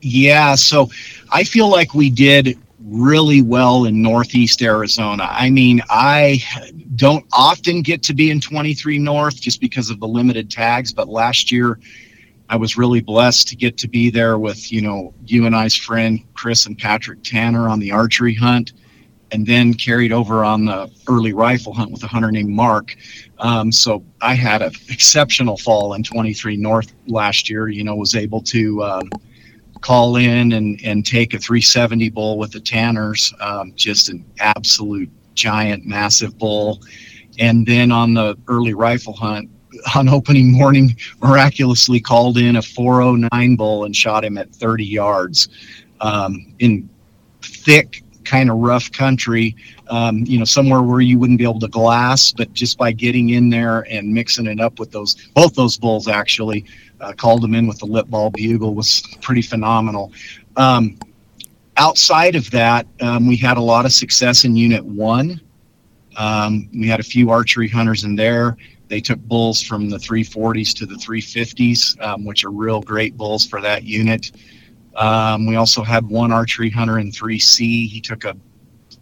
Yeah, 0.00 0.54
so 0.54 0.88
I 1.32 1.42
feel 1.42 1.68
like 1.68 1.94
we 1.94 2.10
did 2.10 2.56
really 2.84 3.42
well 3.42 3.86
in 3.86 4.00
Northeast 4.00 4.62
Arizona. 4.62 5.28
I 5.28 5.50
mean, 5.50 5.82
I 5.90 6.40
don't 6.94 7.26
often 7.32 7.82
get 7.82 8.04
to 8.04 8.14
be 8.14 8.30
in 8.30 8.40
23 8.40 8.98
North 9.00 9.40
just 9.40 9.60
because 9.60 9.90
of 9.90 9.98
the 9.98 10.06
limited 10.06 10.52
tags, 10.52 10.92
but 10.92 11.08
last 11.08 11.50
year 11.50 11.80
I 12.50 12.56
was 12.56 12.76
really 12.76 13.00
blessed 13.00 13.48
to 13.48 13.56
get 13.56 13.76
to 13.78 13.88
be 13.88 14.10
there 14.10 14.38
with, 14.38 14.72
you 14.72 14.80
know, 14.80 15.14
you 15.26 15.46
and 15.46 15.54
I's 15.54 15.74
friend 15.74 16.20
Chris 16.34 16.66
and 16.66 16.78
Patrick 16.78 17.22
Tanner 17.22 17.68
on 17.68 17.78
the 17.78 17.92
archery 17.92 18.34
hunt 18.34 18.72
and 19.30 19.46
then 19.46 19.74
carried 19.74 20.12
over 20.12 20.44
on 20.44 20.64
the 20.64 20.90
early 21.08 21.32
rifle 21.32 21.74
hunt 21.74 21.90
with 21.90 22.02
a 22.02 22.06
hunter 22.06 22.30
named 22.30 22.48
Mark. 22.48 22.96
Um, 23.38 23.70
so 23.70 24.04
I 24.22 24.34
had 24.34 24.62
an 24.62 24.72
exceptional 24.88 25.56
fall 25.58 25.94
in 25.94 26.02
23 26.02 26.56
North 26.56 26.94
last 27.06 27.50
year. 27.50 27.68
You 27.68 27.84
know, 27.84 27.94
was 27.94 28.14
able 28.14 28.40
to 28.42 28.82
um, 28.82 29.10
call 29.80 30.16
in 30.16 30.52
and 30.52 30.80
and 30.82 31.04
take 31.04 31.34
a 31.34 31.38
370 31.38 32.08
bull 32.10 32.38
with 32.38 32.52
the 32.52 32.60
Tanners, 32.60 33.32
um, 33.40 33.72
just 33.76 34.08
an 34.08 34.24
absolute 34.40 35.10
giant, 35.34 35.86
massive 35.86 36.38
bull. 36.38 36.82
And 37.38 37.66
then 37.66 37.92
on 37.92 38.14
the 38.14 38.36
early 38.48 38.74
rifle 38.74 39.12
hunt, 39.12 39.48
on 39.94 40.08
opening 40.08 40.52
morning, 40.52 40.96
miraculously 41.22 42.00
called 42.00 42.38
in 42.38 42.56
a 42.56 42.62
409 42.62 43.56
bull 43.56 43.84
and 43.84 43.94
shot 43.94 44.24
him 44.24 44.38
at 44.38 44.54
30 44.54 44.84
yards 44.84 45.48
um, 46.00 46.54
in 46.58 46.88
thick 47.42 48.02
kind 48.24 48.50
of 48.50 48.58
rough 48.58 48.92
country, 48.92 49.56
um, 49.88 50.18
you 50.26 50.38
know, 50.38 50.44
somewhere 50.44 50.82
where 50.82 51.00
you 51.00 51.18
wouldn't 51.18 51.38
be 51.38 51.44
able 51.44 51.60
to 51.60 51.68
glass, 51.68 52.30
but 52.30 52.52
just 52.52 52.76
by 52.76 52.92
getting 52.92 53.30
in 53.30 53.48
there 53.48 53.86
and 53.90 54.12
mixing 54.12 54.46
it 54.46 54.60
up 54.60 54.78
with 54.78 54.90
those, 54.90 55.14
both 55.34 55.54
those 55.54 55.78
bulls 55.78 56.08
actually, 56.08 56.64
uh, 57.00 57.12
called 57.12 57.42
them 57.42 57.54
in 57.54 57.66
with 57.66 57.78
the 57.78 57.86
lip 57.86 58.06
ball 58.08 58.30
bugle 58.30 58.74
was 58.74 59.02
pretty 59.22 59.40
phenomenal. 59.40 60.12
Um, 60.56 60.98
outside 61.76 62.36
of 62.36 62.50
that, 62.50 62.86
um, 63.00 63.26
we 63.26 63.36
had 63.36 63.56
a 63.56 63.62
lot 63.62 63.86
of 63.86 63.92
success 63.92 64.44
in 64.44 64.56
Unit 64.56 64.84
1. 64.84 65.40
Um, 66.16 66.68
we 66.74 66.88
had 66.88 67.00
a 67.00 67.04
few 67.04 67.30
archery 67.30 67.68
hunters 67.68 68.04
in 68.04 68.16
there. 68.16 68.56
They 68.88 69.00
took 69.00 69.18
bulls 69.20 69.62
from 69.62 69.90
the 69.90 69.98
340s 69.98 70.74
to 70.76 70.86
the 70.86 70.94
350s, 70.94 72.00
um, 72.02 72.24
which 72.24 72.44
are 72.44 72.50
real 72.50 72.80
great 72.80 73.16
bulls 73.16 73.46
for 73.46 73.60
that 73.60 73.84
unit. 73.84 74.32
Um, 74.96 75.46
we 75.46 75.56
also 75.56 75.82
had 75.82 76.06
one 76.08 76.32
archery 76.32 76.70
hunter 76.70 76.98
in 76.98 77.12
3C. 77.12 77.88
He 77.88 78.00
took 78.00 78.24
a 78.24 78.36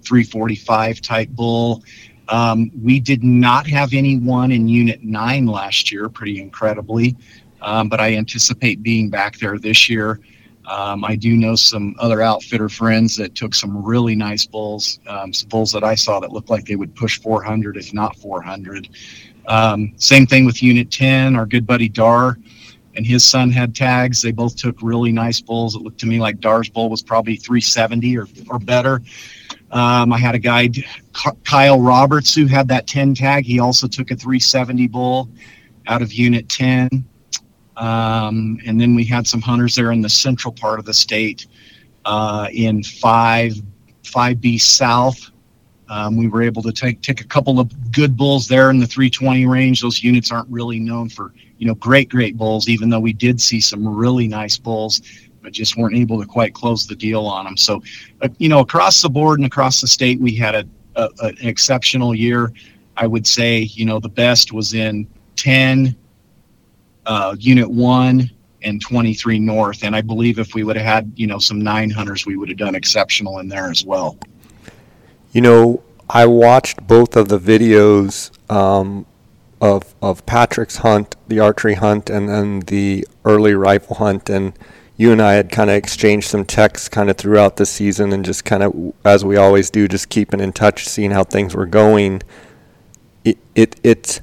345 0.03 1.01
type 1.01 1.29
bull. 1.31 1.83
Um, 2.29 2.71
we 2.83 3.01
did 3.01 3.23
not 3.23 3.67
have 3.69 3.95
anyone 3.95 4.51
in 4.51 4.69
Unit 4.69 5.03
9 5.03 5.47
last 5.47 5.93
year, 5.93 6.09
pretty 6.09 6.41
incredibly, 6.41 7.17
um, 7.63 7.89
but 7.89 8.01
I 8.01 8.15
anticipate 8.15 8.83
being 8.83 9.11
back 9.11 9.39
there 9.39 9.59
this 9.59 9.89
year. 9.89 10.21
Um, 10.67 11.05
I 11.05 11.15
do 11.15 11.37
know 11.37 11.55
some 11.55 11.95
other 11.99 12.21
outfitter 12.23 12.69
friends 12.69 13.17
that 13.17 13.37
took 13.37 13.55
some 13.55 13.85
really 13.85 14.17
nice 14.17 14.47
bulls, 14.47 14.99
um, 15.07 15.33
some 15.33 15.49
bulls 15.49 15.71
that 15.73 15.85
I 15.85 15.95
saw 15.95 16.19
that 16.19 16.33
looked 16.33 16.51
like 16.51 16.65
they 16.65 16.75
would 16.75 16.95
push 16.97 17.21
400, 17.21 17.77
if 17.77 17.95
not 17.95 18.17
400. 18.17 18.89
Um, 19.49 19.93
same 19.97 20.27
thing 20.27 20.45
with 20.45 20.63
Unit 20.63 20.91
10. 20.91 21.37
Our 21.37 21.47
good 21.47 21.67
buddy 21.67 21.89
Dar 21.89 22.37
and 22.97 23.07
his 23.07 23.25
son 23.25 23.51
had 23.51 23.75
tags. 23.75 24.23
They 24.23 24.33
both 24.33 24.57
took 24.57 24.81
really 24.83 25.13
nice 25.13 25.41
bulls. 25.41 25.77
It 25.77 25.83
looked 25.83 26.01
to 26.01 26.07
me 26.07 26.19
like 26.19 26.41
Dar's 26.41 26.69
bull 26.69 26.89
was 26.89 27.03
probably 27.03 27.37
370 27.37 28.19
or, 28.19 28.27
or 28.49 28.59
better. 28.59 29.03
Um, 29.71 30.13
I 30.13 30.19
had 30.19 30.35
a 30.35 30.39
guy, 30.39 30.71
Kyle 31.45 31.81
Roberts, 31.81 32.35
who 32.35 32.47
had 32.47 32.69
that 32.69 32.87
10 32.87 33.15
tag. 33.15 33.45
He 33.45 33.61
also 33.61 33.87
took 33.87 34.11
a 34.11 34.17
370 34.17 34.87
bull 34.89 35.29
out 35.87 36.03
of 36.03 36.13
Unit 36.13 36.49
10. 36.49 37.05
Um, 37.77 38.59
and 38.65 38.81
then 38.81 38.95
we 38.95 39.05
had 39.05 39.27
some 39.27 39.43
hunters 39.43 39.75
there 39.75 39.93
in 39.93 40.01
the 40.01 40.09
central 40.09 40.53
part 40.53 40.79
of 40.79 40.87
the 40.87 40.95
state 40.95 41.47
uh, 42.05 42.49
in 42.53 42.83
5, 42.83 43.55
5B 44.03 44.61
South. 44.61 45.31
Um, 45.89 46.17
we 46.17 46.29
were 46.29 46.43
able 46.43 46.63
to 46.63 46.73
take 46.73 47.01
take 47.01 47.21
a 47.21 47.27
couple 47.27 47.61
of 47.61 47.93
good 47.93 48.17
bulls 48.17 48.49
there 48.49 48.71
in 48.71 48.79
the 48.79 48.87
320 48.87 49.47
range. 49.47 49.81
Those 49.81 50.03
units 50.03 50.33
aren't 50.33 50.49
really 50.49 50.81
known 50.81 51.09
for 51.09 51.33
you 51.59 51.67
know 51.67 51.75
great 51.75 52.09
great 52.09 52.37
bulls, 52.37 52.69
even 52.69 52.91
though 52.91 53.01
we 53.01 53.13
did 53.13 53.41
see 53.41 53.61
some 53.61 53.87
really 53.87 54.27
nice 54.27 54.59
bulls, 54.59 55.01
but 55.43 55.53
just 55.53 55.77
weren't 55.77 55.97
able 55.97 56.21
to 56.21 56.27
quite 56.27 56.55
close 56.55 56.87
the 56.87 56.97
deal 56.97 57.27
on 57.27 57.45
them. 57.45 57.57
So, 57.57 57.83
uh, 58.21 58.29
you 58.39 58.49
know, 58.49 58.61
across 58.61 59.01
the 59.01 59.09
board 59.09 59.39
and 59.39 59.47
across 59.47 59.81
the 59.81 59.87
state, 59.87 60.21
we 60.21 60.35
had 60.35 60.55
a, 60.55 60.65
a, 60.97 61.09
an 61.21 61.37
exceptional 61.41 62.15
year. 62.15 62.53
I 62.97 63.07
would 63.07 63.27
say 63.27 63.59
you 63.59 63.85
know 63.85 64.01
the 64.01 64.09
best 64.09 64.53
was 64.53 64.75
in 64.75 65.07
10, 65.37 65.95
uh, 67.05 67.37
Unit 67.39 67.71
One, 67.71 68.29
and 68.63 68.81
23 68.81 69.39
North, 69.39 69.85
and 69.85 69.95
I 69.95 70.01
believe 70.01 70.41
if 70.41 70.55
we 70.55 70.65
would 70.65 70.77
have 70.77 70.85
had 70.85 71.13
you 71.15 71.29
know 71.29 71.39
some 71.39 71.61
nine 71.61 71.91
hunters, 71.91 72.27
we 72.27 72.37
would 72.37 72.49
have 72.49 72.59
done 72.59 72.75
exceptional 72.75 73.39
in 73.39 73.49
there 73.49 73.71
as 73.71 73.85
well. 73.85 74.19
You 75.37 75.43
know, 75.43 75.83
I 76.09 76.25
watched 76.25 76.87
both 76.87 77.15
of 77.15 77.29
the 77.29 77.39
videos 77.39 78.31
um, 78.51 79.05
of 79.61 79.95
of 80.01 80.25
Patrick's 80.25 80.77
hunt, 80.79 81.15
the 81.29 81.41
archery 81.41 81.75
hunt, 81.75 82.09
and 82.09 82.27
then 82.27 82.61
the 82.61 83.07
early 83.23 83.53
rifle 83.53 83.97
hunt, 83.97 84.31
and 84.31 84.59
you 84.97 85.13
and 85.13 85.21
I 85.21 85.35
had 85.35 85.51
kind 85.51 85.69
of 85.69 85.77
exchanged 85.77 86.29
some 86.29 86.47
texts 86.47 86.89
kind 86.89 87.11
of 87.11 87.19
throughout 87.19 87.57
the 87.57 87.67
season, 87.67 88.15
and 88.15 88.25
just 88.25 88.47
kind 88.47 88.63
of 88.63 88.95
as 89.05 89.27
we 89.27 89.37
always 89.37 89.69
do, 89.69 89.87
just 89.87 90.09
keeping 90.09 90.41
in 90.41 90.55
touch, 90.55 90.89
seeing 90.89 91.11
how 91.11 91.23
things 91.23 91.55
were 91.55 91.67
going. 91.67 92.23
It 93.23 93.37
it 93.55 93.79
it's 93.83 94.23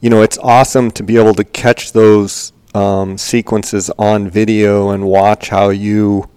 you 0.00 0.10
know 0.10 0.22
it's 0.22 0.38
awesome 0.38 0.90
to 0.90 1.04
be 1.04 1.18
able 1.18 1.34
to 1.34 1.44
catch 1.44 1.92
those 1.92 2.52
um, 2.74 3.16
sequences 3.16 3.90
on 3.96 4.28
video 4.28 4.90
and 4.90 5.06
watch 5.06 5.50
how 5.50 5.68
you, 5.68 6.28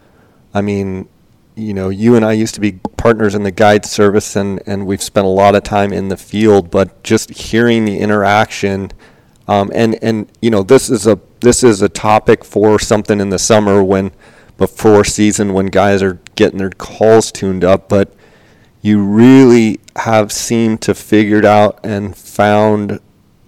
I 0.54 0.62
mean, 0.62 1.10
you 1.56 1.74
know, 1.74 1.90
you 1.90 2.16
and 2.16 2.26
I 2.26 2.34
used 2.34 2.56
to 2.56 2.62
be 2.62 2.74
partners 2.98 3.36
in 3.36 3.44
the 3.44 3.52
guide 3.52 3.86
service, 3.86 4.36
and 4.36 4.62
and 4.66 4.86
we've 4.86 5.02
spent 5.02 5.26
a 5.26 5.30
lot 5.30 5.56
of 5.56 5.64
time 5.64 5.94
in 5.94 6.10
the 6.10 6.18
field. 6.18 6.72
But 6.72 7.04
just 7.04 7.30
hearing 7.30 7.86
the 7.86 8.00
interaction, 8.00 8.92
um, 9.48 9.72
and 9.74 10.02
and 10.04 10.32
you 10.42 10.50
know, 10.50 10.64
this 10.64 10.90
is 10.90 11.06
a 11.06 11.20
this 11.42 11.64
is 11.64 11.82
a 11.82 11.90
topic 11.90 12.44
for 12.44 12.80
something 12.80 13.20
in 13.20 13.30
the 13.30 13.40
summer 13.40 13.84
when 13.84 14.12
before 14.58 15.04
season 15.04 15.54
when 15.54 15.68
guys 15.68 16.02
are 16.02 16.20
getting 16.36 16.60
their 16.60 16.70
calls 16.70 17.32
tuned 17.32 17.64
up, 17.64 17.90
but 17.90 18.14
you 18.82 19.04
really 19.04 19.80
have 19.96 20.32
seemed 20.32 20.82
to 20.82 20.94
figured 20.94 21.46
out 21.46 21.80
and 21.84 22.16
found 22.16 23.00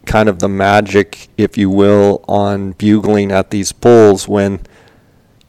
kind 0.06 0.30
of 0.30 0.40
the 0.40 0.50
magic, 0.50 1.28
if 1.38 1.58
you 1.58 1.70
will, 1.70 2.24
on 2.28 2.72
bugling 2.74 3.32
at 3.32 3.52
these 3.52 3.72
bulls 3.72 4.28
when, 4.28 4.60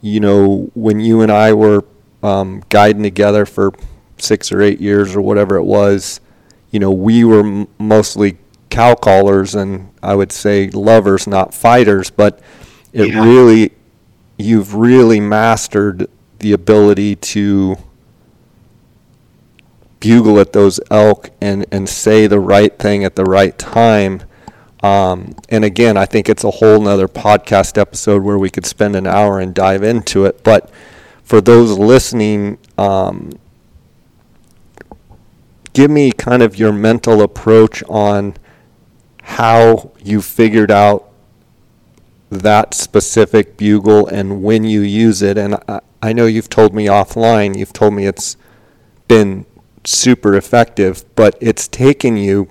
you 0.01 0.19
know, 0.19 0.71
when 0.75 1.01
you 1.01 1.21
and 1.21 1.31
I 1.31 1.53
were 1.53 1.85
um, 2.27 2.61
guiding 2.71 3.05
together 3.05 3.47
for 3.47 3.73
six 4.19 4.51
or 4.51 4.61
eight 4.61 4.81
years 4.81 5.15
or 5.15 5.23
whatever 5.23 5.55
it 5.55 5.63
was, 5.63 6.21
you 6.73 6.81
know, 6.81 6.91
we 6.91 7.23
were 7.23 7.47
m- 7.47 7.69
mostly 7.79 8.37
cow 8.69 8.97
callers 8.97 9.55
and 9.55 9.93
I 10.03 10.17
would 10.17 10.33
say 10.33 10.69
lovers, 10.71 11.29
not 11.29 11.55
fighters, 11.55 12.11
but 12.11 12.41
it 12.93 13.11
yeah. 13.11 13.23
really, 13.23 13.73
you've 14.39 14.75
really 14.75 15.21
mastered 15.21 16.11
the 16.41 16.51
ability 16.51 17.15
to 17.15 17.77
bugle 20.01 20.41
at 20.41 20.53
those 20.53 20.81
elk 20.91 21.31
and, 21.41 21.65
and 21.71 21.89
say 21.89 22.27
the 22.27 22.41
right 22.41 22.77
thing 22.77 23.05
at 23.05 23.15
the 23.15 23.25
right 23.25 23.57
time. 23.57 24.23
Um, 24.83 25.37
and 25.49 25.65
again, 25.65 25.97
I 25.97 26.07
think 26.07 26.29
it's 26.29 26.43
a 26.43 26.51
whole 26.51 26.81
nother 26.81 27.07
podcast 27.07 27.79
episode 27.79 28.25
where 28.25 28.37
we 28.39 28.51
could 28.51 28.67
spend 28.67 28.97
an 28.97 29.07
hour 29.07 29.39
and 29.39 29.55
dive 29.55 29.85
into 29.85 30.25
it. 30.25 30.43
But 30.43 30.73
for 31.27 31.41
those 31.41 31.77
listening, 31.77 32.57
um, 32.79 33.33
give 35.73 35.91
me 35.91 36.13
kind 36.13 36.41
of 36.41 36.57
your 36.57 36.73
mental 36.73 37.21
approach 37.21 37.83
on 37.89 38.37
how 39.25 39.91
you 40.03 40.23
figured 40.23 40.71
out 40.71 41.11
that 42.31 42.75
specific 42.75 43.57
bugle 43.57 44.07
and 44.07 44.41
when 44.41 44.63
you 44.63 44.83
use 44.83 45.21
it. 45.21 45.37
And 45.37 45.57
I, 45.69 45.81
I 46.01 46.13
know 46.13 46.27
you've 46.27 46.49
told 46.49 46.73
me 46.73 46.87
offline, 46.87 47.59
you've 47.59 47.73
told 47.73 47.93
me 47.93 48.07
it's 48.07 48.37
been 49.09 49.47
super 49.83 50.37
effective, 50.37 51.05
but 51.17 51.37
it's 51.41 51.67
taken 51.67 52.17
you, 52.17 52.49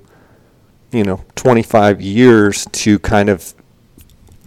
you 0.91 1.05
know, 1.05 1.23
25 1.35 2.01
years 2.01 2.67
to 2.73 2.99
kind 2.99 3.29
of 3.29 3.54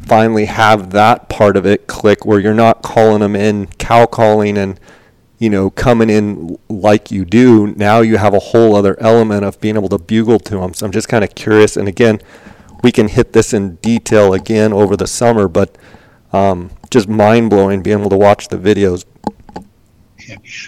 finally 0.01 0.47
have 0.47 0.91
that 0.91 1.29
part 1.29 1.57
of 1.57 1.67
it 1.67 1.87
click 1.87 2.25
where 2.25 2.41
you're 2.41 2.55
not 2.55 2.83
calling 2.83 3.21
them 3.21 3.37
in 3.37 3.67
cow 3.79 4.07
calling 4.07 4.57
and 4.57 4.79
you 5.39 5.51
know 5.51 5.71
coming 5.71 6.09
in 6.11 6.57
like 6.69 7.11
you 7.11 7.25
do 7.25 7.69
now 7.69 8.01
you 8.01 8.17
have 8.17 8.35
a 8.35 8.39
whole 8.39 8.75
other 8.75 8.99
element 9.01 9.45
of 9.45 9.61
being 9.61 9.77
able 9.77 9.89
to 9.89 9.99
bugle 9.99 10.39
to 10.39 10.57
them 10.57 10.73
so 10.75 10.87
i'm 10.87 10.93
just 10.93 11.09
kind 11.09 11.25
of 11.25 11.35
curious 11.35 11.77
and 11.77 11.89
again 11.89 12.21
we 12.83 12.93
can 12.93 13.09
hit 13.09 13.33
this 13.33 13.53
in 13.53 13.77
detail 13.77 14.35
again 14.35 14.73
over 14.73 14.97
the 14.97 15.07
summer 15.07 15.49
but 15.49 15.77
um, 16.33 16.71
just 16.91 17.09
mind 17.09 17.51
blowing 17.51 17.83
being 17.83 17.99
able 17.99 18.11
to 18.11 18.17
watch 18.17 18.49
the 18.49 18.59
videos 18.59 19.05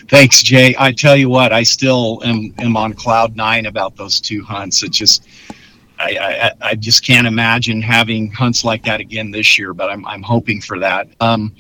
Thanks, 0.09 0.43
Jay. 0.43 0.75
I 0.79 0.93
tell 0.93 1.17
you 1.17 1.29
what, 1.29 1.53
I 1.53 1.63
still 1.63 2.21
am, 2.25 2.55
am 2.59 2.77
on 2.77 2.95
cloud 2.95 3.37
nine 3.37 3.67
about 3.67 3.97
those 3.97 4.21
two 4.21 4.43
hunts. 4.43 4.83
It 4.83 4.93
just, 4.93 5.27
I, 6.01 6.53
I, 6.63 6.71
I 6.71 6.75
just 6.75 7.05
can't 7.05 7.27
imagine 7.27 7.83
having 7.83 8.31
hunts 8.33 8.65
like 8.65 8.83
that 8.85 9.01
again 9.01 9.31
this 9.31 9.59
year, 9.59 9.75
but 9.75 9.91
I'm, 9.91 10.07
I'm 10.07 10.23
hoping 10.23 10.61
for 10.61 10.79
that. 10.79 11.09
Um, 11.21 11.55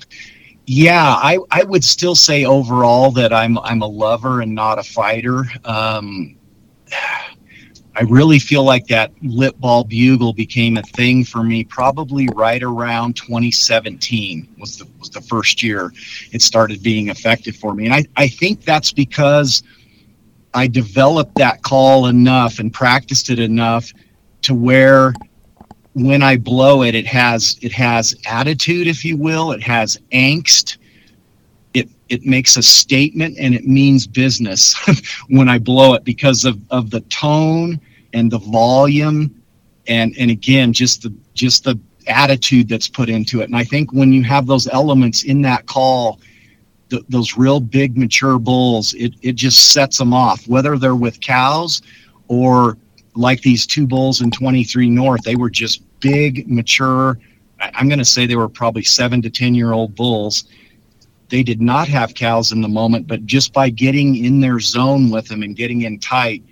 yeah, 0.66 1.04
I, 1.04 1.38
I 1.50 1.64
would 1.64 1.84
still 1.84 2.14
say 2.14 2.44
overall 2.44 3.10
that 3.12 3.32
I'm, 3.32 3.58
I'm 3.58 3.82
a 3.82 3.86
lover 3.86 4.40
and 4.40 4.54
not 4.54 4.78
a 4.78 4.82
fighter. 4.82 5.44
Um, 5.64 6.36
I 7.96 8.02
really 8.04 8.38
feel 8.38 8.64
like 8.64 8.86
that 8.86 9.12
lip 9.20 9.58
ball 9.58 9.84
bugle 9.84 10.32
became 10.32 10.76
a 10.76 10.82
thing 10.82 11.24
for 11.24 11.42
me 11.42 11.64
probably 11.64 12.28
right 12.34 12.62
around 12.62 13.16
2017 13.16 14.56
was 14.58 14.78
the 14.78 14.86
was 14.98 15.10
the 15.10 15.20
first 15.20 15.62
year 15.62 15.92
it 16.32 16.40
started 16.40 16.82
being 16.82 17.08
effective 17.08 17.56
for 17.56 17.74
me. 17.74 17.86
And 17.86 17.94
I, 17.94 18.04
I 18.16 18.28
think 18.28 18.64
that's 18.64 18.92
because 18.92 19.62
I 20.54 20.66
developed 20.66 21.34
that 21.36 21.62
call 21.62 22.06
enough 22.06 22.58
and 22.58 22.72
practiced 22.72 23.28
it 23.28 23.38
enough 23.38 23.92
to 24.42 24.54
where 24.54 25.14
when 25.94 26.22
I 26.22 26.36
blow 26.36 26.82
it, 26.82 26.94
it 26.94 27.06
has 27.06 27.58
it 27.62 27.72
has 27.72 28.14
attitude, 28.26 28.86
if 28.86 29.04
you 29.04 29.16
will, 29.16 29.52
it 29.52 29.62
has 29.62 29.98
angst. 30.12 30.78
It 31.74 31.88
it 32.08 32.24
makes 32.24 32.56
a 32.56 32.62
statement 32.62 33.36
and 33.38 33.54
it 33.54 33.66
means 33.66 34.06
business 34.06 34.74
when 35.28 35.48
I 35.48 35.58
blow 35.58 35.94
it 35.94 36.04
because 36.04 36.44
of, 36.44 36.58
of 36.70 36.90
the 36.90 37.00
tone 37.02 37.80
and 38.12 38.30
the 38.30 38.38
volume 38.38 39.34
and 39.86 40.14
and 40.18 40.30
again 40.30 40.72
just 40.72 41.02
the 41.02 41.12
just 41.34 41.64
the 41.64 41.78
attitude 42.06 42.68
that's 42.68 42.88
put 42.88 43.08
into 43.08 43.40
it. 43.40 43.44
And 43.44 43.56
I 43.56 43.64
think 43.64 43.92
when 43.92 44.12
you 44.12 44.22
have 44.24 44.46
those 44.46 44.68
elements 44.68 45.24
in 45.24 45.42
that 45.42 45.66
call, 45.66 46.20
th- 46.90 47.04
those 47.08 47.36
real 47.36 47.60
big 47.60 47.96
mature 47.96 48.38
bulls, 48.38 48.94
it, 48.94 49.14
it 49.22 49.32
just 49.32 49.72
sets 49.72 49.98
them 49.98 50.12
off, 50.12 50.46
whether 50.48 50.76
they're 50.76 50.96
with 50.96 51.20
cows 51.20 51.82
or 52.28 52.76
like 53.14 53.42
these 53.42 53.66
two 53.66 53.86
bulls 53.86 54.20
in 54.20 54.30
23 54.30 54.90
North, 54.90 55.22
they 55.22 55.36
were 55.36 55.50
just 55.50 55.82
big, 56.00 56.48
mature. 56.48 57.18
I'm 57.60 57.88
going 57.88 57.98
to 57.98 58.04
say 58.04 58.26
they 58.26 58.36
were 58.36 58.48
probably 58.48 58.84
seven 58.84 59.20
to 59.22 59.30
10 59.30 59.54
year 59.54 59.72
old 59.72 59.94
bulls. 59.94 60.44
They 61.28 61.42
did 61.42 61.60
not 61.60 61.88
have 61.88 62.14
cows 62.14 62.50
in 62.52 62.60
the 62.60 62.68
moment, 62.68 63.06
but 63.06 63.24
just 63.26 63.52
by 63.52 63.70
getting 63.70 64.24
in 64.24 64.40
their 64.40 64.58
zone 64.58 65.10
with 65.10 65.28
them 65.28 65.42
and 65.42 65.54
getting 65.54 65.82
in 65.82 65.98
tight, 65.98 66.42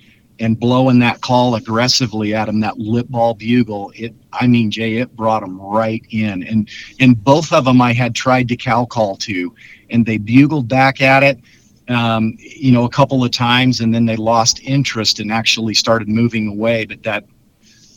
and 0.41 0.59
blowing 0.59 0.99
that 1.01 1.21
call 1.21 1.55
aggressively 1.55 2.35
at 2.35 2.47
them, 2.47 2.61
that 2.61 2.79
lip 2.79 3.09
ball 3.09 3.35
bugle, 3.35 3.93
it, 3.95 4.15
I 4.33 4.47
mean, 4.47 4.71
Jay, 4.71 4.97
it 4.97 5.15
brought 5.17 5.41
them 5.41 5.61
right 5.61 6.05
in. 6.11 6.43
And, 6.45 6.69
and 7.01 7.23
both 7.23 7.53
of 7.53 7.65
them 7.65 7.81
I 7.81 7.93
had 7.93 8.15
tried 8.15 8.49
to 8.49 8.57
cow 8.57 8.85
call 8.85 9.17
to, 9.17 9.55
and 9.91 10.07
they 10.07 10.19
bugled 10.19 10.69
back 10.69 11.01
at 11.01 11.23
it, 11.23 11.41
um, 11.89 12.37
you 12.39 12.73
know, 12.73 12.85
a 12.85 12.89
couple 12.89 13.25
of 13.25 13.31
times, 13.31 13.81
and 13.81 13.95
then 13.95 14.05
they 14.05 14.17
lost 14.17 14.61
interest 14.63 15.21
and 15.21 15.33
actually 15.33 15.75
started 15.75 16.09
moving 16.09 16.49
away. 16.49 16.85
But 16.85 17.03
that, 17.03 17.25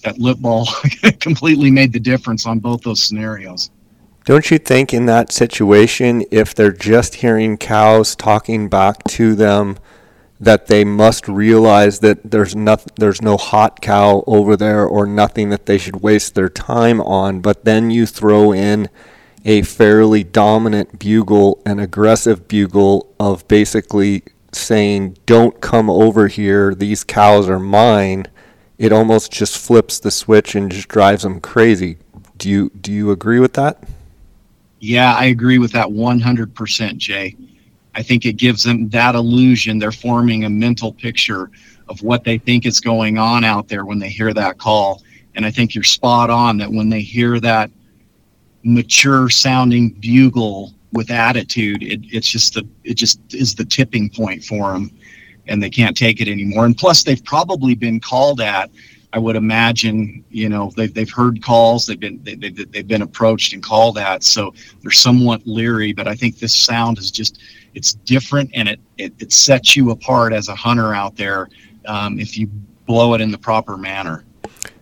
that 0.04 0.18
lip 0.18 0.40
ball 0.40 0.68
completely 1.20 1.72
made 1.72 1.94
the 1.94 2.00
difference 2.00 2.46
on 2.46 2.60
both 2.60 2.82
those 2.82 3.04
scenarios. 3.04 3.70
Don't 4.26 4.52
you 4.52 4.60
think 4.60 4.94
in 4.94 5.08
that 5.08 5.32
situation, 5.32 6.24
if 6.32 6.54
they're 6.54 6.72
just 6.72 7.16
hearing 7.16 7.58
cows 7.58 8.16
talking 8.16 8.70
back 8.70 9.04
to 9.06 9.36
them, 9.36 9.78
that 10.42 10.66
they 10.66 10.84
must 10.84 11.28
realize 11.28 12.00
that 12.00 12.32
there's 12.32 12.56
nothing 12.56 12.92
there's 12.98 13.22
no 13.22 13.38
hot 13.38 13.80
cow 13.80 14.24
over 14.26 14.58
there 14.58 14.86
or 14.86 15.06
nothing 15.06 15.50
that 15.52 15.68
they 15.68 15.78
should 15.78 16.02
waste 16.02 16.34
their 16.34 16.50
time 16.50 17.00
on 17.00 17.40
but 17.40 17.64
then 17.64 17.92
you 17.92 18.08
throw 18.08 18.52
in 18.52 18.90
a 19.46 19.62
fairly 19.64 20.24
dominant 20.24 21.00
bugle 21.00 21.62
an 21.66 21.80
aggressive 21.80 22.48
bugle 22.48 23.14
of 23.20 23.48
basically 23.48 24.24
saying 24.52 25.18
don't 25.26 25.62
come 25.62 25.90
over 25.90 26.28
here. 26.28 26.76
These 26.76 27.04
cows 27.04 27.50
are 27.50 27.60
mine. 27.60 28.28
It 28.78 28.92
almost 28.92 29.32
just 29.32 29.58
flips 29.58 30.00
the 30.00 30.12
switch 30.12 30.56
and 30.56 30.72
just 30.72 30.88
drives 30.88 31.24
them 31.24 31.40
crazy. 31.40 31.98
Do 32.38 32.50
you 32.50 32.70
do 32.70 32.92
you 32.92 33.12
agree 33.12 33.40
with 33.40 33.54
that? 33.54 33.84
Yeah 34.80 35.14
i 35.14 35.26
agree 35.26 35.60
with 35.60 35.72
that 35.74 35.88
100% 35.88 36.98
jay. 36.98 37.36
I 37.94 38.02
think 38.02 38.26
it 38.26 38.34
gives 38.34 38.64
them 38.64 38.90
that 38.90 39.16
illusion. 39.16 39.78
They're 39.78 39.92
forming 39.92 40.46
a 40.46 40.50
mental 40.50 40.94
picture 40.94 41.52
of 41.90 42.02
what 42.04 42.24
they 42.24 42.38
think 42.38 42.66
is 42.66 42.80
going 42.80 43.18
on 43.18 43.44
out 43.44 43.68
there 43.68 43.86
when 43.86 44.00
they 44.00 44.10
hear 44.10 44.34
that 44.34 44.58
call. 44.58 45.04
And 45.36 45.46
I 45.46 45.52
think 45.52 45.76
you're 45.76 45.84
spot 45.84 46.30
on 46.30 46.58
that 46.58 46.72
when 46.72 46.90
they 46.90 47.02
hear 47.02 47.40
that 47.42 47.70
mature 48.64 49.30
sounding 49.30 49.90
bugle 49.90 50.74
with 50.94 51.10
attitude, 51.10 51.84
it, 51.84 52.02
it's 52.04 52.30
just 52.30 52.54
the 52.54 52.68
it 52.84 52.96
just 52.96 53.20
is 53.34 53.56
the 53.56 53.66
tipping 53.66 54.10
point 54.10 54.44
for 54.44 54.74
them, 54.74 54.92
and 55.48 55.62
they 55.62 55.70
can't 55.70 55.96
take 55.96 56.22
it 56.22 56.28
anymore. 56.28 56.66
And 56.66 56.78
plus, 56.78 57.04
they've 57.04 57.24
probably 57.24 57.76
been 57.76 58.00
called 58.00 58.42
at. 58.42 58.70
I 59.14 59.20
would 59.20 59.36
imagine, 59.36 60.24
you 60.30 60.48
know, 60.48 60.72
they've, 60.78 60.94
they've 60.94 61.10
heard 61.10 61.44
calls, 61.44 61.86
they've 61.86 62.00
been 62.00 62.24
they, 62.24 62.36
they've, 62.36 62.72
they've 62.72 62.88
been 62.88 63.02
approached 63.02 63.54
and 63.54 63.62
called 63.62 63.98
at, 63.98 64.24
so 64.24 64.54
they're 64.82 64.92
somewhat 64.92 65.46
leery. 65.46 65.92
But 65.92 66.08
I 66.08 66.16
think 66.16 66.40
this 66.40 66.56
sound 66.56 66.98
is 66.98 67.12
just 67.12 67.40
it's 67.74 67.94
different 67.94 68.52
and 68.54 68.70
it, 68.70 68.80
it, 68.98 69.14
it 69.20 69.32
sets 69.32 69.76
you 69.76 69.92
apart 69.92 70.34
as 70.34 70.50
a 70.50 70.56
hunter 70.56 70.94
out 70.94 71.16
there 71.16 71.50
um, 71.86 72.20
if 72.20 72.38
you 72.38 72.48
blow 72.86 73.14
it 73.14 73.22
in 73.22 73.32
the 73.32 73.38
proper 73.38 73.78
manner. 73.78 74.26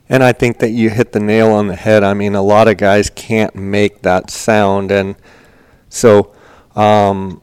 And 0.10 0.24
I 0.24 0.34
think 0.34 0.58
that 0.60 0.72
you 0.72 0.90
hit 0.90 1.12
the 1.12 1.20
nail 1.20 1.52
on 1.52 1.68
the 1.68 1.76
head. 1.76 2.04
I 2.04 2.14
mean, 2.16 2.34
a 2.34 2.42
lot 2.42 2.68
of 2.68 2.78
guys 2.78 3.10
can't 3.10 3.56
make 3.56 4.02
that 4.02 4.32
sound, 4.32 4.92
and 4.92 5.16
so 5.88 6.34
um, 6.76 7.42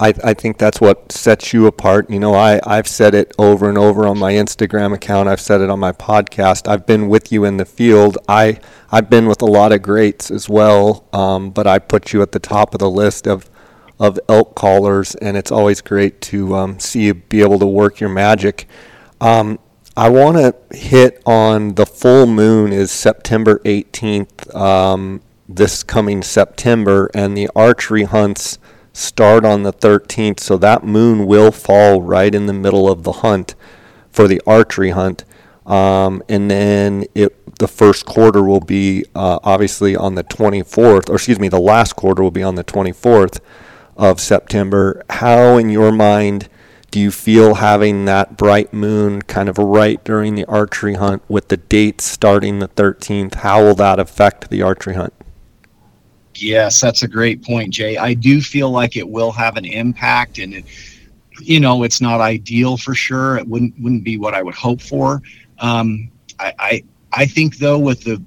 I, 0.00 0.12
I 0.24 0.34
think 0.34 0.58
that's 0.58 0.80
what 0.80 1.12
sets 1.12 1.52
you 1.52 1.66
apart. 1.68 2.10
You 2.10 2.18
know, 2.18 2.34
I, 2.34 2.60
I've 2.66 2.88
said 2.88 3.14
it 3.14 3.32
over 3.38 3.68
and 3.68 3.78
over 3.78 4.04
on 4.04 4.18
my 4.18 4.32
Instagram 4.32 4.92
account. 4.92 5.28
I've 5.28 5.40
said 5.40 5.60
it 5.60 5.70
on 5.70 5.78
my 5.78 5.92
podcast. 5.92 6.66
I've 6.66 6.86
been 6.86 7.08
with 7.08 7.30
you 7.30 7.44
in 7.44 7.56
the 7.56 7.64
field. 7.64 8.18
I 8.28 8.58
I've 8.90 9.08
been 9.08 9.26
with 9.26 9.42
a 9.42 9.46
lot 9.46 9.70
of 9.70 9.80
greats 9.80 10.28
as 10.30 10.48
well, 10.48 11.06
um, 11.12 11.50
but 11.50 11.68
I 11.68 11.78
put 11.78 12.12
you 12.12 12.20
at 12.20 12.32
the 12.32 12.40
top 12.40 12.74
of 12.74 12.80
the 12.80 12.90
list 12.90 13.28
of 13.28 13.48
of 14.00 14.18
elk 14.28 14.56
callers, 14.56 15.14
and 15.14 15.36
it's 15.36 15.52
always 15.52 15.80
great 15.80 16.20
to 16.22 16.56
um, 16.56 16.80
see 16.80 17.04
you 17.04 17.14
be 17.14 17.40
able 17.40 17.60
to 17.60 17.66
work 17.66 18.00
your 18.00 18.10
magic. 18.10 18.66
Um, 19.20 19.60
I 19.94 20.08
want 20.08 20.38
to 20.38 20.76
hit 20.76 21.20
on 21.26 21.74
the 21.74 21.84
full 21.84 22.26
moon 22.26 22.72
is 22.72 22.90
September 22.90 23.58
18th, 23.66 24.54
um, 24.54 25.20
this 25.46 25.82
coming 25.82 26.22
September, 26.22 27.10
and 27.14 27.36
the 27.36 27.50
archery 27.54 28.04
hunts 28.04 28.58
start 28.94 29.44
on 29.44 29.64
the 29.64 29.72
13th, 29.72 30.40
so 30.40 30.56
that 30.56 30.82
moon 30.82 31.26
will 31.26 31.52
fall 31.52 32.00
right 32.00 32.34
in 32.34 32.46
the 32.46 32.54
middle 32.54 32.90
of 32.90 33.02
the 33.02 33.12
hunt 33.12 33.54
for 34.10 34.26
the 34.26 34.40
archery 34.46 34.90
hunt. 34.90 35.24
Um, 35.66 36.22
and 36.28 36.50
then 36.50 37.04
it 37.14 37.38
the 37.58 37.68
first 37.68 38.06
quarter 38.06 38.42
will 38.42 38.60
be 38.60 39.04
uh, 39.14 39.38
obviously 39.44 39.94
on 39.94 40.14
the 40.14 40.24
24th, 40.24 41.10
or 41.10 41.14
excuse 41.14 41.38
me, 41.38 41.48
the 41.48 41.60
last 41.60 41.96
quarter 41.96 42.22
will 42.22 42.30
be 42.30 42.42
on 42.42 42.54
the 42.54 42.64
24th 42.64 43.40
of 43.96 44.20
September. 44.20 45.02
How, 45.10 45.58
in 45.58 45.68
your 45.68 45.92
mind, 45.92 46.48
do 46.92 47.00
you 47.00 47.10
feel 47.10 47.54
having 47.54 48.04
that 48.04 48.36
bright 48.36 48.72
moon 48.74 49.22
kind 49.22 49.48
of 49.48 49.56
right 49.56 50.04
during 50.04 50.34
the 50.34 50.44
archery 50.44 50.94
hunt 50.94 51.22
with 51.26 51.48
the 51.48 51.56
dates 51.56 52.04
starting 52.04 52.58
the 52.58 52.68
13th? 52.68 53.36
How 53.36 53.62
will 53.64 53.74
that 53.76 53.98
affect 53.98 54.50
the 54.50 54.60
archery 54.60 54.94
hunt? 54.94 55.14
Yes, 56.34 56.80
that's 56.82 57.02
a 57.02 57.08
great 57.08 57.42
point, 57.42 57.72
Jay. 57.72 57.96
I 57.96 58.12
do 58.12 58.42
feel 58.42 58.70
like 58.70 58.96
it 58.96 59.08
will 59.08 59.32
have 59.32 59.56
an 59.56 59.64
impact, 59.64 60.38
and 60.38 60.52
it, 60.52 60.64
you 61.40 61.60
know, 61.60 61.82
it's 61.82 62.02
not 62.02 62.20
ideal 62.20 62.76
for 62.76 62.94
sure. 62.94 63.38
It 63.38 63.48
wouldn't 63.48 63.74
wouldn't 63.80 64.04
be 64.04 64.18
what 64.18 64.34
I 64.34 64.42
would 64.42 64.54
hope 64.54 64.80
for. 64.80 65.22
Um, 65.60 66.10
I, 66.38 66.52
I 66.58 66.84
I 67.12 67.26
think 67.26 67.56
though, 67.56 67.78
with 67.78 68.04
the 68.04 68.22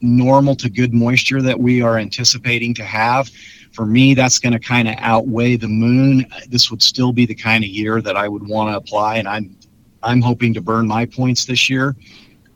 normal 0.00 0.56
to 0.56 0.68
good 0.68 0.92
moisture 0.92 1.42
that 1.42 1.58
we 1.58 1.82
are 1.82 1.98
anticipating 1.98 2.74
to 2.74 2.84
have, 2.84 3.30
for 3.76 3.84
me, 3.84 4.14
that's 4.14 4.38
going 4.38 4.54
to 4.54 4.58
kind 4.58 4.88
of 4.88 4.94
outweigh 4.98 5.56
the 5.56 5.68
moon. 5.68 6.24
This 6.48 6.70
would 6.70 6.82
still 6.82 7.12
be 7.12 7.26
the 7.26 7.34
kind 7.34 7.62
of 7.62 7.68
year 7.68 8.00
that 8.00 8.16
I 8.16 8.26
would 8.26 8.48
want 8.48 8.72
to 8.72 8.76
apply, 8.78 9.16
and 9.18 9.28
I'm 9.28 9.54
I'm 10.02 10.22
hoping 10.22 10.54
to 10.54 10.62
burn 10.62 10.88
my 10.88 11.04
points 11.04 11.44
this 11.44 11.68
year 11.68 11.94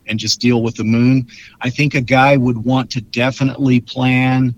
and 0.07 0.19
just 0.19 0.41
deal 0.41 0.63
with 0.63 0.77
the 0.77 0.85
moon. 0.85 1.27
I 1.61 1.69
think 1.69 1.95
a 1.95 2.01
guy 2.01 2.39
would 2.39 2.57
want 2.57 2.91
to 2.93 3.03
definitely 3.03 3.81
plan 3.81 4.55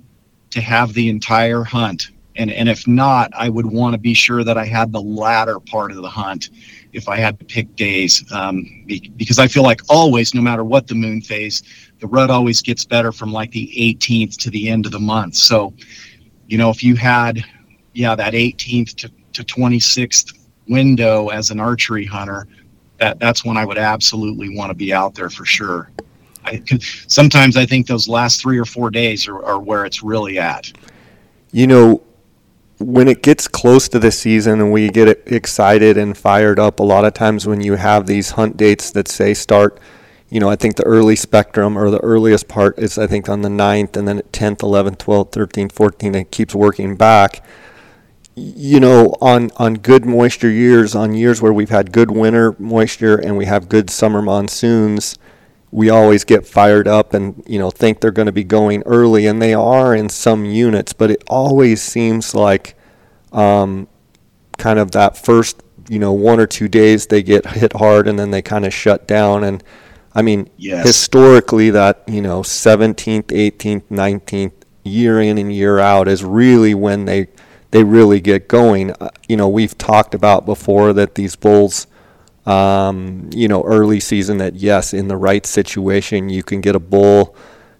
to 0.50 0.60
have 0.60 0.92
the 0.92 1.08
entire 1.08 1.64
hunt. 1.64 2.10
And, 2.36 2.50
and 2.50 2.68
if 2.68 2.86
not, 2.86 3.30
I 3.34 3.48
would 3.48 3.66
want 3.66 3.94
to 3.94 3.98
be 3.98 4.14
sure 4.14 4.44
that 4.44 4.56
I 4.56 4.64
had 4.64 4.92
the 4.92 5.00
latter 5.00 5.58
part 5.58 5.90
of 5.90 5.98
the 5.98 6.08
hunt 6.08 6.50
if 6.92 7.08
I 7.08 7.16
had 7.16 7.38
to 7.38 7.44
pick 7.44 7.74
days. 7.76 8.24
Um, 8.32 8.84
because 9.16 9.38
I 9.38 9.48
feel 9.48 9.62
like 9.62 9.80
always, 9.88 10.32
no 10.34 10.40
matter 10.40 10.64
what 10.64 10.86
the 10.86 10.94
moon 10.94 11.20
phase, 11.20 11.62
the 12.00 12.06
rut 12.06 12.30
always 12.30 12.62
gets 12.62 12.84
better 12.84 13.12
from 13.12 13.32
like 13.32 13.50
the 13.50 13.70
18th 13.76 14.36
to 14.38 14.50
the 14.50 14.68
end 14.68 14.86
of 14.86 14.92
the 14.92 15.00
month. 15.00 15.34
So 15.34 15.74
you 16.46 16.58
know, 16.58 16.70
if 16.70 16.82
you 16.82 16.96
had, 16.96 17.44
yeah, 17.92 18.14
that 18.14 18.34
18th 18.34 18.94
to, 18.96 19.10
to 19.32 19.44
26th 19.44 20.38
window 20.68 21.28
as 21.28 21.50
an 21.50 21.60
archery 21.60 22.04
hunter, 22.04 22.46
that 22.98 23.18
that's 23.18 23.44
when 23.44 23.56
I 23.56 23.64
would 23.64 23.78
absolutely 23.78 24.56
want 24.56 24.70
to 24.70 24.74
be 24.74 24.92
out 24.92 25.14
there 25.14 25.30
for 25.30 25.44
sure. 25.44 25.90
I, 26.44 26.62
sometimes 27.06 27.56
I 27.56 27.66
think 27.66 27.86
those 27.86 28.08
last 28.08 28.40
three 28.40 28.58
or 28.58 28.64
four 28.64 28.90
days 28.90 29.28
are, 29.28 29.42
are 29.44 29.60
where 29.60 29.84
it's 29.84 30.02
really 30.02 30.38
at. 30.38 30.72
You 31.52 31.66
know, 31.66 32.02
when 32.78 33.08
it 33.08 33.22
gets 33.22 33.46
close 33.46 33.88
to 33.90 33.98
the 33.98 34.10
season 34.10 34.60
and 34.60 34.72
we 34.72 34.88
get 34.88 35.08
excited 35.26 35.96
and 35.96 36.16
fired 36.16 36.58
up, 36.58 36.80
a 36.80 36.82
lot 36.82 37.04
of 37.04 37.14
times 37.14 37.46
when 37.46 37.60
you 37.60 37.74
have 37.74 38.06
these 38.06 38.30
hunt 38.30 38.56
dates 38.56 38.90
that 38.92 39.08
say 39.08 39.34
start– 39.34 39.78
you 40.32 40.40
know, 40.40 40.48
I 40.48 40.56
think 40.56 40.76
the 40.76 40.84
early 40.84 41.14
spectrum 41.14 41.76
or 41.76 41.90
the 41.90 41.98
earliest 41.98 42.48
part 42.48 42.78
is, 42.78 42.96
I 42.96 43.06
think, 43.06 43.28
on 43.28 43.42
the 43.42 43.50
9th 43.50 43.98
and 43.98 44.08
then 44.08 44.16
at 44.16 44.32
10th, 44.32 44.60
11th, 44.60 44.96
12th, 44.96 45.30
13th, 45.30 45.72
14th, 45.74 46.16
it 46.16 46.30
keeps 46.30 46.54
working 46.54 46.96
back. 46.96 47.44
You 48.34 48.80
know, 48.80 49.14
on, 49.20 49.50
on 49.58 49.74
good 49.74 50.06
moisture 50.06 50.48
years, 50.48 50.94
on 50.94 51.12
years 51.12 51.42
where 51.42 51.52
we've 51.52 51.68
had 51.68 51.92
good 51.92 52.10
winter 52.10 52.56
moisture 52.58 53.14
and 53.14 53.36
we 53.36 53.44
have 53.44 53.68
good 53.68 53.90
summer 53.90 54.22
monsoons, 54.22 55.18
we 55.70 55.90
always 55.90 56.24
get 56.24 56.46
fired 56.46 56.88
up 56.88 57.12
and, 57.12 57.44
you 57.46 57.58
know, 57.58 57.70
think 57.70 58.00
they're 58.00 58.10
going 58.10 58.24
to 58.24 58.32
be 58.32 58.44
going 58.44 58.82
early, 58.86 59.26
and 59.26 59.42
they 59.42 59.52
are 59.52 59.94
in 59.94 60.08
some 60.08 60.46
units, 60.46 60.94
but 60.94 61.10
it 61.10 61.22
always 61.28 61.82
seems 61.82 62.34
like 62.34 62.74
um, 63.32 63.86
kind 64.56 64.78
of 64.78 64.92
that 64.92 65.14
first, 65.14 65.62
you 65.90 65.98
know, 65.98 66.14
one 66.14 66.40
or 66.40 66.46
two 66.46 66.68
days 66.68 67.08
they 67.08 67.22
get 67.22 67.44
hit 67.48 67.74
hard 67.74 68.08
and 68.08 68.18
then 68.18 68.30
they 68.30 68.40
kind 68.40 68.64
of 68.64 68.72
shut 68.72 69.06
down. 69.06 69.44
And, 69.44 69.62
I 70.14 70.22
mean, 70.22 70.50
yes. 70.56 70.86
historically, 70.86 71.70
that 71.70 72.02
you 72.06 72.20
know, 72.20 72.42
17th, 72.42 73.24
18th, 73.24 73.84
19th, 73.90 74.52
year 74.84 75.20
in 75.20 75.38
and 75.38 75.52
year 75.52 75.78
out 75.78 76.08
is 76.08 76.24
really 76.24 76.74
when 76.74 77.04
they 77.04 77.28
they 77.70 77.84
really 77.84 78.20
get 78.20 78.48
going. 78.48 78.90
Uh, 78.92 79.08
you 79.28 79.36
know, 79.36 79.48
we've 79.48 79.76
talked 79.78 80.14
about 80.14 80.44
before 80.44 80.92
that 80.92 81.14
these 81.14 81.36
bulls, 81.36 81.86
um, 82.46 83.30
you 83.32 83.48
know, 83.48 83.62
early 83.62 84.00
season 84.00 84.38
that 84.38 84.54
yes, 84.54 84.92
in 84.92 85.08
the 85.08 85.16
right 85.16 85.46
situation, 85.46 86.28
you 86.28 86.42
can 86.42 86.60
get 86.60 86.76
a 86.76 86.80
bull, 86.80 87.34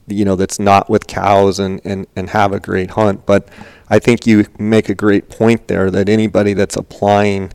you 0.07 0.25
know, 0.25 0.37
that's 0.37 0.59
not 0.59 0.89
with 0.89 1.07
cows 1.07 1.59
and 1.59 1.81
and 1.85 2.07
and 2.17 2.31
have 2.31 2.53
a 2.53 2.61
great 2.61 2.91
hunt. 2.91 3.27
But 3.27 3.49
I 3.89 3.99
think 3.99 4.27
you 4.27 4.47
make 4.59 4.89
a 4.89 4.95
great 4.95 5.29
point 5.29 5.69
there 5.69 5.91
that 5.91 6.09
anybody 6.09 6.55
that's 6.55 6.77
applying 6.77 7.53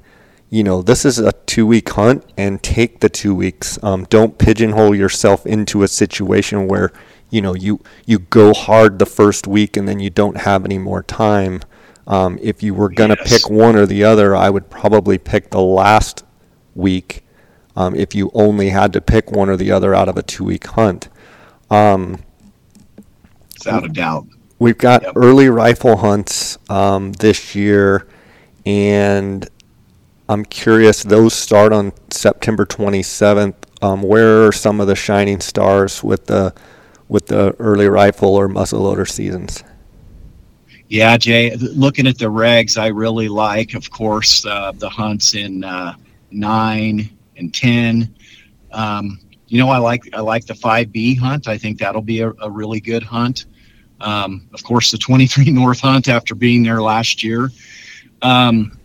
you 0.50 0.64
know, 0.64 0.82
this 0.82 1.04
is 1.04 1.20
a 1.20 1.34
two 1.46 1.66
week 1.66 1.90
hunt 1.90 2.26
and 2.38 2.62
take 2.64 3.00
the 3.00 3.10
two 3.10 3.36
weeks. 3.36 3.82
Um, 3.84 4.06
don't 4.06 4.38
pigeonhole 4.38 4.96
yourself 4.96 5.46
into 5.46 5.84
a 5.84 5.88
situation 5.88 6.68
where, 6.68 6.92
you 7.30 7.42
know, 7.42 7.54
you, 7.54 7.82
you 8.06 8.20
go 8.20 8.54
hard 8.54 9.00
the 9.00 9.06
first 9.06 9.48
week 9.48 9.76
and 9.76 9.88
then 9.88 10.00
you 10.00 10.10
don't 10.10 10.38
have 10.38 10.64
any 10.64 10.78
more 10.78 11.04
time. 11.04 11.62
Um, 12.08 12.40
if 12.42 12.64
you 12.64 12.74
were 12.74 12.90
going 12.90 13.10
to 13.10 13.18
yes. 13.20 13.30
pick 13.30 13.50
one 13.50 13.76
or 13.76 13.86
the 13.86 14.06
other, 14.06 14.34
I 14.36 14.50
would 14.50 14.70
probably 14.70 15.18
pick 15.18 15.50
the 15.50 15.62
last 15.62 16.24
week 16.74 17.26
um, 17.76 17.94
if 17.96 18.16
you 18.16 18.32
only 18.34 18.70
had 18.70 18.94
to 18.94 19.02
pick 19.02 19.32
one 19.32 19.50
or 19.50 19.58
the 19.58 19.72
other 19.72 19.94
out 19.94 20.08
of 20.08 20.18
a 20.18 20.24
two 20.24 20.46
week 20.46 20.66
hunt. 20.68 21.10
Um, 21.70 22.24
Without 23.60 23.84
a 23.84 23.90
doubt. 23.90 24.28
We've 24.60 24.78
got 24.78 25.04
yep. 25.04 25.14
early 25.16 25.50
rifle 25.50 25.98
hunts 25.98 26.58
um, 26.70 27.12
this 27.14 27.54
year, 27.54 28.08
and 28.66 29.48
I'm 30.30 30.44
curious, 30.44 31.04
those 31.04 31.34
start 31.34 31.72
on 31.72 31.94
September 32.10 32.66
27th. 32.66 33.56
Um, 33.82 34.02
where 34.02 34.46
are 34.46 34.52
some 34.52 34.82
of 34.82 34.88
the 34.88 34.96
shining 34.96 35.40
stars 35.40 36.04
with 36.04 36.26
the 36.26 36.54
with 37.08 37.28
the 37.28 37.56
early 37.60 37.88
rifle 37.88 38.36
or 38.36 38.50
muzzleloader 38.50 39.10
seasons? 39.10 39.64
Yeah, 40.90 41.16
Jay, 41.18 41.56
looking 41.56 42.08
at 42.08 42.18
the 42.18 42.26
regs, 42.26 42.78
I 42.78 42.88
really 42.88 43.30
like, 43.30 43.74
of 43.76 43.90
course, 43.90 44.46
uh, 44.46 44.72
the 44.74 44.90
hunts 44.90 45.36
in 45.36 45.64
uh, 45.64 45.96
nine 46.32 47.10
and 47.38 47.54
ten. 47.54 48.14
Um, 48.72 49.20
you 49.48 49.60
know, 49.60 49.70
I 49.70 49.78
like 49.78 50.10
I 50.14 50.20
like 50.20 50.46
the 50.46 50.56
five 50.56 50.92
B 50.92 51.16
hunt. 51.16 51.48
I 51.48 51.58
think 51.58 51.80
that'll 51.80 52.02
be 52.02 52.22
a, 52.22 52.32
a 52.42 52.50
really 52.50 52.82
good 52.82 53.04
hunt. 53.04 53.46
Um, 54.02 54.48
of 54.54 54.64
course, 54.64 54.92
the 54.92 54.98
23 54.98 55.46
North 55.52 55.80
hunt 55.80 56.08
after 56.08 56.36
being 56.36 56.64
there 56.64 56.82
last 56.82 57.24
year. 57.24 57.50
Um, 58.22 58.77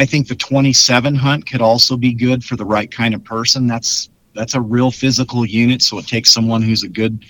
I 0.00 0.06
think 0.06 0.28
the 0.28 0.34
27 0.34 1.14
hunt 1.14 1.44
could 1.44 1.60
also 1.60 1.94
be 1.94 2.14
good 2.14 2.42
for 2.42 2.56
the 2.56 2.64
right 2.64 2.90
kind 2.90 3.12
of 3.14 3.22
person. 3.22 3.66
That's 3.66 4.08
that's 4.34 4.54
a 4.54 4.60
real 4.60 4.90
physical 4.90 5.44
unit, 5.44 5.82
so 5.82 5.98
it 5.98 6.06
takes 6.06 6.30
someone 6.30 6.62
who's 6.62 6.82
a 6.82 6.88
good, 6.88 7.26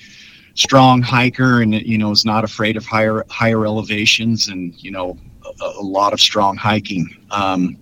strong 0.55 1.03
hiker 1.03 1.63
and 1.63 1.75
you 1.75 1.99
know 1.99 2.13
is 2.13 2.25
not 2.25 2.45
afraid 2.45 2.77
of 2.77 2.87
higher 2.87 3.25
higher 3.29 3.67
elevations 3.67 4.47
and 4.47 4.81
you 4.81 4.93
know 4.93 5.19
a, 5.61 5.65
a 5.65 5.83
lot 5.83 6.13
of 6.13 6.21
strong 6.21 6.57
hiking. 6.57 7.09
Um, 7.33 7.77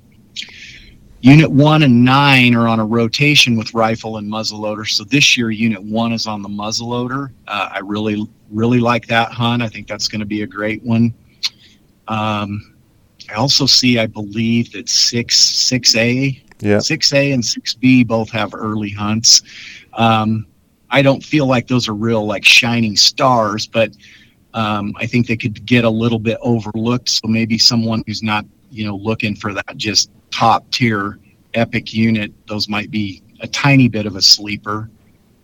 Unit 1.21 1.51
one 1.51 1.83
and 1.83 2.03
nine 2.03 2.55
are 2.55 2.67
on 2.67 2.81
a 2.81 2.87
rotation 2.87 3.59
with 3.59 3.75
rifle 3.75 4.17
and 4.17 4.33
muzzleloader. 4.33 4.89
So 4.89 5.05
this 5.05 5.37
year, 5.37 5.51
Unit 5.51 5.83
one 5.83 6.13
is 6.13 6.27
on 6.27 6.41
the 6.41 6.49
muzzleloader. 6.49 7.31
Uh, 7.47 7.69
I 7.73 7.81
really, 7.81 8.27
really 8.51 8.81
like 8.81 9.07
that 9.09 9.33
hunt. 9.33 9.63
I 9.63 9.69
think 9.69 9.87
that's 9.87 10.09
going 10.09 10.21
to 10.21 10.27
be 10.27 10.43
a 10.43 10.47
great 10.47 10.83
one. 10.83 11.13
Um, 12.07 12.78
I 13.31 13.35
also 13.35 13.67
see, 13.67 13.99
I 13.99 14.07
believe 14.07 14.73
that 14.73 14.89
six 14.89 15.39
six 15.39 15.95
A, 15.97 16.43
yeah, 16.61 16.79
six 16.79 17.13
A 17.13 17.33
and 17.33 17.45
six 17.45 17.75
B 17.75 18.05
both 18.05 18.31
have 18.31 18.55
early 18.55 18.91
hunts. 18.91 19.43
Um, 19.95 20.47
I 20.91 21.03
don't 21.03 21.23
feel 21.23 21.47
like 21.47 21.67
those 21.67 21.89
are 21.89 21.95
real 21.95 22.25
like 22.25 22.45
shining 22.45 22.97
stars, 22.97 23.67
but 23.67 23.93
um, 24.55 24.95
I 24.97 25.07
think 25.07 25.27
they 25.27 25.37
could 25.37 25.65
get 25.67 25.85
a 25.85 25.91
little 25.91 26.19
bit 26.19 26.39
overlooked. 26.41 27.09
So 27.11 27.29
maybe 27.29 27.59
someone 27.59 28.03
who's 28.07 28.23
not 28.23 28.47
you 28.71 28.85
know 28.85 28.97
looking 28.97 29.35
for 29.35 29.53
that 29.55 29.77
just 29.77 30.11
top 30.31 30.71
tier 30.71 31.19
epic 31.55 31.93
unit, 31.93 32.33
those 32.47 32.69
might 32.69 32.91
be 32.91 33.23
a 33.41 33.49
tiny 33.49 33.89
bit 33.89 34.07
of 34.07 34.17
a 34.17 34.23
sleeper 34.23 34.91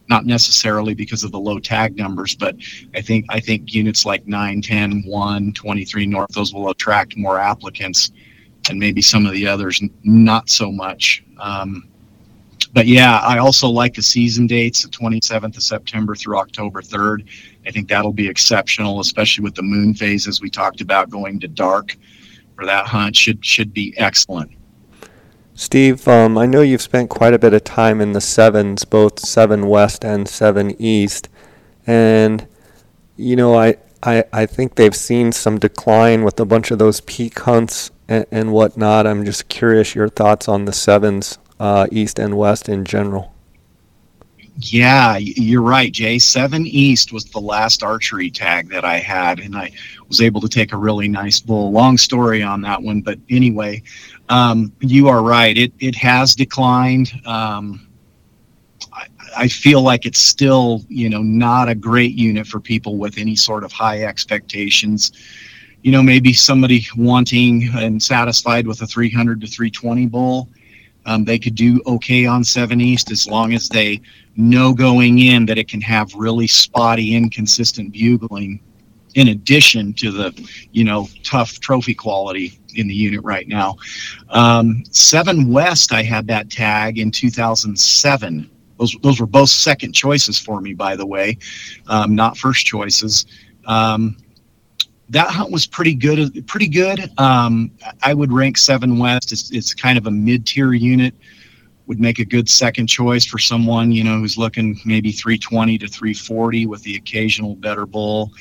not 0.08 0.26
necessarily 0.26 0.94
because 0.94 1.24
of 1.24 1.32
the 1.32 1.40
low 1.40 1.58
tag 1.58 1.96
numbers, 1.96 2.34
but 2.34 2.56
I 2.94 3.00
think 3.00 3.26
I 3.30 3.40
think 3.40 3.74
units 3.74 4.04
like 4.04 4.26
9, 4.26 4.60
10, 4.62 5.02
1, 5.06 5.52
23 5.52 6.06
North, 6.06 6.30
those 6.32 6.52
will 6.52 6.70
attract 6.70 7.16
more 7.16 7.38
applicants, 7.38 8.12
and 8.68 8.78
maybe 8.78 9.00
some 9.02 9.26
of 9.26 9.32
the 9.32 9.46
others 9.46 9.80
not 10.02 10.50
so 10.50 10.70
much. 10.70 11.24
Um, 11.40 11.88
but 12.72 12.86
yeah, 12.86 13.18
I 13.20 13.38
also 13.38 13.68
like 13.68 13.94
the 13.94 14.02
season 14.02 14.46
dates, 14.48 14.82
the 14.82 14.88
27th 14.88 15.56
of 15.56 15.62
September 15.62 16.14
through 16.16 16.38
October 16.38 16.82
3rd. 16.82 17.26
I 17.66 17.70
think 17.70 17.88
that'll 17.88 18.12
be 18.12 18.28
exceptional, 18.28 19.00
especially 19.00 19.44
with 19.44 19.54
the 19.54 19.62
moon 19.62 19.94
phase, 19.94 20.26
as 20.26 20.40
we 20.40 20.50
talked 20.50 20.80
about, 20.80 21.08
going 21.08 21.38
to 21.40 21.48
dark. 21.48 21.96
for 22.56 22.66
that 22.66 22.86
hunt 22.86 23.16
should 23.16 23.44
should 23.44 23.72
be 23.72 23.94
excellent. 23.96 24.50
Steve, 25.56 26.06
um, 26.08 26.36
I 26.36 26.46
know 26.46 26.62
you've 26.62 26.82
spent 26.82 27.10
quite 27.10 27.32
a 27.32 27.38
bit 27.38 27.54
of 27.54 27.62
time 27.62 28.00
in 28.00 28.12
the 28.12 28.20
sevens, 28.20 28.84
both 28.84 29.20
seven 29.20 29.68
west 29.68 30.04
and 30.04 30.28
seven 30.28 30.74
east, 30.82 31.28
and 31.86 32.46
you 33.16 33.36
know 33.36 33.54
I, 33.56 33.76
I 34.02 34.24
I 34.32 34.46
think 34.46 34.74
they've 34.74 34.94
seen 34.94 35.30
some 35.30 35.60
decline 35.60 36.24
with 36.24 36.40
a 36.40 36.44
bunch 36.44 36.72
of 36.72 36.80
those 36.80 37.00
peak 37.02 37.38
hunts 37.38 37.92
and, 38.08 38.26
and 38.32 38.52
whatnot. 38.52 39.06
I'm 39.06 39.24
just 39.24 39.48
curious 39.48 39.94
your 39.94 40.08
thoughts 40.08 40.48
on 40.48 40.64
the 40.64 40.72
sevens, 40.72 41.38
uh, 41.60 41.86
east 41.92 42.18
and 42.18 42.36
west 42.36 42.68
in 42.68 42.84
general. 42.84 43.34
Yeah, 44.58 45.16
you're 45.16 45.62
right, 45.62 45.90
Jay. 45.90 46.18
Seven 46.20 46.64
East 46.64 47.12
was 47.12 47.24
the 47.24 47.40
last 47.40 47.82
archery 47.82 48.30
tag 48.30 48.68
that 48.70 48.84
I 48.84 48.98
had, 48.98 49.40
and 49.40 49.56
I 49.56 49.72
was 50.08 50.20
able 50.20 50.40
to 50.42 50.48
take 50.48 50.72
a 50.72 50.76
really 50.76 51.08
nice 51.08 51.40
bull. 51.40 51.72
Long 51.72 51.98
story 51.98 52.40
on 52.40 52.60
that 52.60 52.80
one, 52.80 53.00
but 53.00 53.18
anyway, 53.28 53.82
um, 54.28 54.72
you 54.80 55.08
are 55.08 55.22
right. 55.22 55.56
It 55.56 55.72
it 55.80 55.94
has 55.96 56.34
declined. 56.34 57.12
Um, 57.26 57.88
I, 59.36 59.48
feel 59.48 59.82
like 59.82 60.06
it's 60.06 60.20
still, 60.20 60.82
you 60.88 61.08
know, 61.08 61.22
not 61.22 61.68
a 61.68 61.74
great 61.74 62.14
unit 62.14 62.46
for 62.46 62.60
people 62.60 62.96
with 62.96 63.18
any 63.18 63.34
sort 63.34 63.64
of 63.64 63.72
high 63.72 64.02
expectations. 64.02 65.10
You 65.82 65.90
know, 65.90 66.02
maybe 66.02 66.32
somebody 66.32 66.86
wanting 66.96 67.68
and 67.74 68.00
satisfied 68.00 68.66
with 68.66 68.82
a 68.82 68.86
300 68.86 69.40
to 69.40 69.46
320 69.46 70.06
bull. 70.06 70.48
Um, 71.06 71.24
they 71.24 71.38
could 71.38 71.54
do 71.54 71.82
okay 71.86 72.24
on 72.24 72.44
7 72.44 72.80
East 72.80 73.10
as 73.10 73.26
long 73.26 73.52
as 73.52 73.68
they 73.68 74.00
know 74.36 74.72
going 74.72 75.18
in 75.18 75.44
that 75.46 75.58
it 75.58 75.68
can 75.68 75.80
have 75.80 76.14
really 76.14 76.46
spotty, 76.46 77.14
inconsistent 77.14 77.92
bugling 77.92 78.60
in 79.14 79.28
addition 79.28 79.92
to 79.94 80.10
the, 80.10 80.50
you 80.72 80.84
know, 80.84 81.08
tough 81.22 81.60
trophy 81.60 81.94
quality 81.94 82.58
in 82.74 82.88
the 82.88 82.94
unit 82.94 83.22
right 83.22 83.48
now. 83.48 83.76
Um, 84.30 84.82
7 84.90 85.50
West, 85.50 85.92
I 85.92 86.02
had 86.02 86.26
that 86.28 86.50
tag 86.50 86.98
in 86.98 87.10
2007. 87.10 88.50
Those, 88.78 88.96
those 89.02 89.20
were 89.20 89.26
both 89.26 89.50
second 89.50 89.92
choices 89.92 90.38
for 90.38 90.60
me, 90.60 90.74
by 90.74 90.96
the 90.96 91.06
way, 91.06 91.38
um, 91.86 92.14
not 92.14 92.36
first 92.36 92.66
choices. 92.66 93.26
Um, 93.66 94.16
that 95.10 95.28
hunt 95.28 95.52
was 95.52 95.66
pretty 95.66 95.94
good. 95.94 96.46
Pretty 96.46 96.68
good. 96.68 97.10
Um, 97.18 97.70
I 98.02 98.14
would 98.14 98.32
rank 98.32 98.56
Seven 98.56 98.98
West. 98.98 99.32
It's, 99.32 99.50
it's 99.52 99.74
kind 99.74 99.98
of 99.98 100.06
a 100.06 100.10
mid-tier 100.10 100.72
unit. 100.72 101.14
Would 101.86 102.00
make 102.00 102.18
a 102.18 102.24
good 102.24 102.48
second 102.48 102.86
choice 102.86 103.26
for 103.26 103.38
someone 103.38 103.92
you 103.92 104.02
know 104.02 104.18
who's 104.18 104.38
looking 104.38 104.80
maybe 104.86 105.12
320 105.12 105.76
to 105.78 105.86
340 105.86 106.66
with 106.66 106.82
the 106.82 106.96
occasional 106.96 107.54
better 107.56 107.84
bull. 107.84 108.32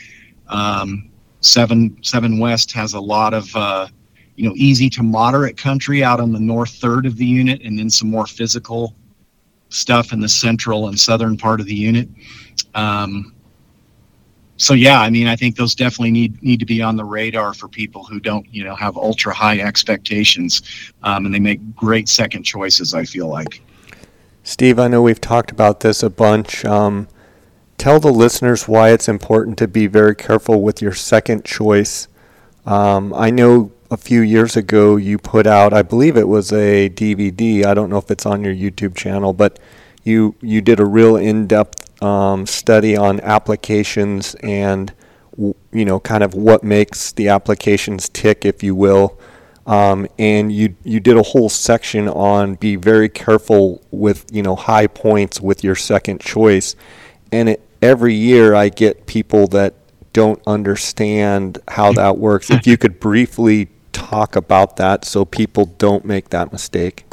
Um, 0.50 1.10
seven 1.42 1.98
Seven 2.02 2.40
West 2.40 2.72
has 2.72 2.94
a 2.94 3.00
lot 3.00 3.34
of 3.34 3.54
uh, 3.56 3.88
you 4.36 4.48
know 4.48 4.56
easy 4.56 4.90
to 4.92 5.04
moderate 5.04 5.58
country 5.58 6.04
out 6.04 6.20
on 6.20 6.32
the 6.32 6.40
north 6.40 6.72
third 6.76 7.06
of 7.06 7.18
the 7.18 7.26
unit, 7.26 7.62
and 7.62 7.78
then 7.78 7.90
some 7.90 8.10
more 8.10 8.26
physical 8.26 8.96
stuff 9.70 10.14
in 10.14 10.20
the 10.20 10.30
central 10.30 10.88
and 10.88 11.00
southern 11.00 11.36
part 11.38 11.60
of 11.60 11.66
the 11.66 11.76
unit. 11.76 12.08
Um, 12.76 13.34
so 14.58 14.74
yeah, 14.74 15.02
I 15.02 15.10
mean, 15.10 15.28
I 15.28 15.36
think 15.36 15.56
those 15.56 15.76
definitely 15.76 16.12
need 16.12 16.42
need 16.44 16.60
to 16.60 16.66
be 16.66 16.82
on 16.82 16.96
the 16.96 17.04
radar 17.04 17.54
for 17.54 17.68
people 17.68 18.04
who 18.04 18.20
don't, 18.20 18.46
you 18.54 18.64
know, 18.64 18.76
have 18.76 18.98
ultra 18.98 19.34
high 19.34 19.60
expectations, 19.60 20.62
um, 21.04 21.26
and 21.26 21.34
they 21.34 21.40
make 21.40 21.76
great 21.76 22.08
second 22.08 22.44
choices. 22.44 22.94
I 22.94 23.04
feel 23.04 23.28
like. 23.28 23.62
Steve, 24.44 24.78
I 24.78 24.88
know 24.90 25.02
we've 25.02 25.22
talked 25.22 25.52
about 25.52 25.80
this 25.80 26.04
a 26.04 26.10
bunch. 26.10 26.66
Um, 26.66 27.08
tell 27.78 28.00
the 28.00 28.12
listeners 28.12 28.68
why 28.68 28.92
it's 28.92 29.08
important 29.08 29.58
to 29.60 29.68
be 29.68 29.88
very 29.88 30.16
careful 30.16 30.62
with 30.62 30.82
your 30.82 30.94
second 30.94 31.46
choice. 31.46 32.08
Um, 32.66 33.14
I 33.14 33.30
know 33.30 33.72
a 33.92 33.98
few 33.98 34.22
years 34.22 34.58
ago 34.58 34.96
you 34.96 35.18
put 35.18 35.46
out, 35.46 35.74
I 35.74 35.84
believe 35.84 36.18
it 36.18 36.28
was 36.28 36.52
a 36.52 36.90
DVD. 36.90 37.66
I 37.66 37.74
don't 37.74 37.90
know 37.90 37.98
if 37.98 38.10
it's 38.10 38.26
on 38.26 38.44
your 38.44 38.54
YouTube 38.54 38.96
channel, 38.96 39.34
but 39.34 39.60
you 40.04 40.36
you 40.42 40.62
did 40.62 40.80
a 40.80 40.86
real 40.86 41.16
in-depth 41.16 42.04
um, 42.04 42.46
study 42.46 42.98
on 42.98 43.20
applications 43.22 44.36
and 44.36 44.94
you 45.38 45.86
know 45.86 46.00
kind 46.00 46.24
of 46.24 46.34
what 46.34 46.64
makes 46.64 47.12
the 47.14 47.30
applications 47.30 48.10
tick, 48.10 48.46
if 48.46 48.64
you 48.64 48.76
will. 48.76 49.18
Um, 49.66 50.08
and 50.20 50.52
you 50.52 50.76
you 50.84 51.00
did 51.00 51.16
a 51.16 51.24
whole 51.24 51.50
section 51.50 52.10
on 52.10 52.56
be 52.56 52.76
very 52.76 53.08
careful 53.08 53.82
with 53.92 54.26
you 54.32 54.44
know 54.44 54.56
high 54.56 54.88
points 54.88 55.40
with 55.40 55.64
your 55.64 55.76
second 55.76 56.20
choice. 56.20 56.76
And 57.34 57.50
it, 57.50 57.62
every 57.82 58.14
year 58.14 58.54
I 58.56 58.70
get 58.70 59.08
people 59.08 59.48
that 59.48 59.74
don't 60.14 60.42
understand 60.46 61.60
how 61.68 61.92
that 61.94 62.18
works. 62.18 62.50
If 62.50 62.68
you 62.68 62.78
could 62.78 63.00
briefly 63.00 63.70
talk 63.92 64.36
about 64.36 64.78
that 64.78 65.06
so 65.06 65.26
people 65.26 65.66
don't 65.66 66.06
make 66.06 66.30
that 66.30 66.52
mistake. 66.52 67.06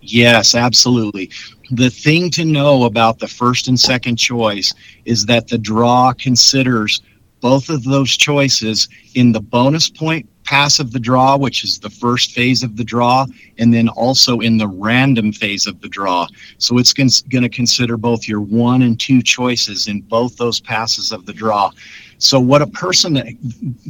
Yes, 0.00 0.54
absolutely. 0.54 1.30
The 1.70 1.88
thing 1.88 2.30
to 2.32 2.44
know 2.44 2.84
about 2.84 3.18
the 3.18 3.28
first 3.28 3.68
and 3.68 3.80
second 3.80 4.16
choice 4.16 4.74
is 5.06 5.24
that 5.26 5.48
the 5.48 5.56
draw 5.56 6.12
considers 6.12 7.00
both 7.40 7.70
of 7.70 7.84
those 7.84 8.16
choices 8.16 8.88
in 9.14 9.32
the 9.32 9.40
bonus 9.40 9.88
point 9.88 10.28
pass 10.44 10.78
of 10.78 10.92
the 10.92 11.00
draw, 11.00 11.36
which 11.36 11.64
is 11.64 11.78
the 11.78 11.90
first 11.90 12.32
phase 12.32 12.62
of 12.62 12.76
the 12.76 12.84
draw, 12.84 13.26
and 13.58 13.72
then 13.72 13.88
also 13.88 14.40
in 14.40 14.58
the 14.58 14.68
random 14.68 15.32
phase 15.32 15.66
of 15.66 15.80
the 15.80 15.88
draw. 15.88 16.26
So 16.58 16.78
it's 16.78 16.92
going 16.92 17.42
to 17.42 17.48
consider 17.48 17.96
both 17.96 18.28
your 18.28 18.40
one 18.40 18.82
and 18.82 18.98
two 18.98 19.22
choices 19.22 19.88
in 19.88 20.02
both 20.02 20.36
those 20.36 20.60
passes 20.60 21.12
of 21.12 21.26
the 21.26 21.32
draw. 21.32 21.70
So 22.18 22.38
what 22.38 22.62
a 22.62 22.66
person 22.66 23.14
that, 23.14 23.26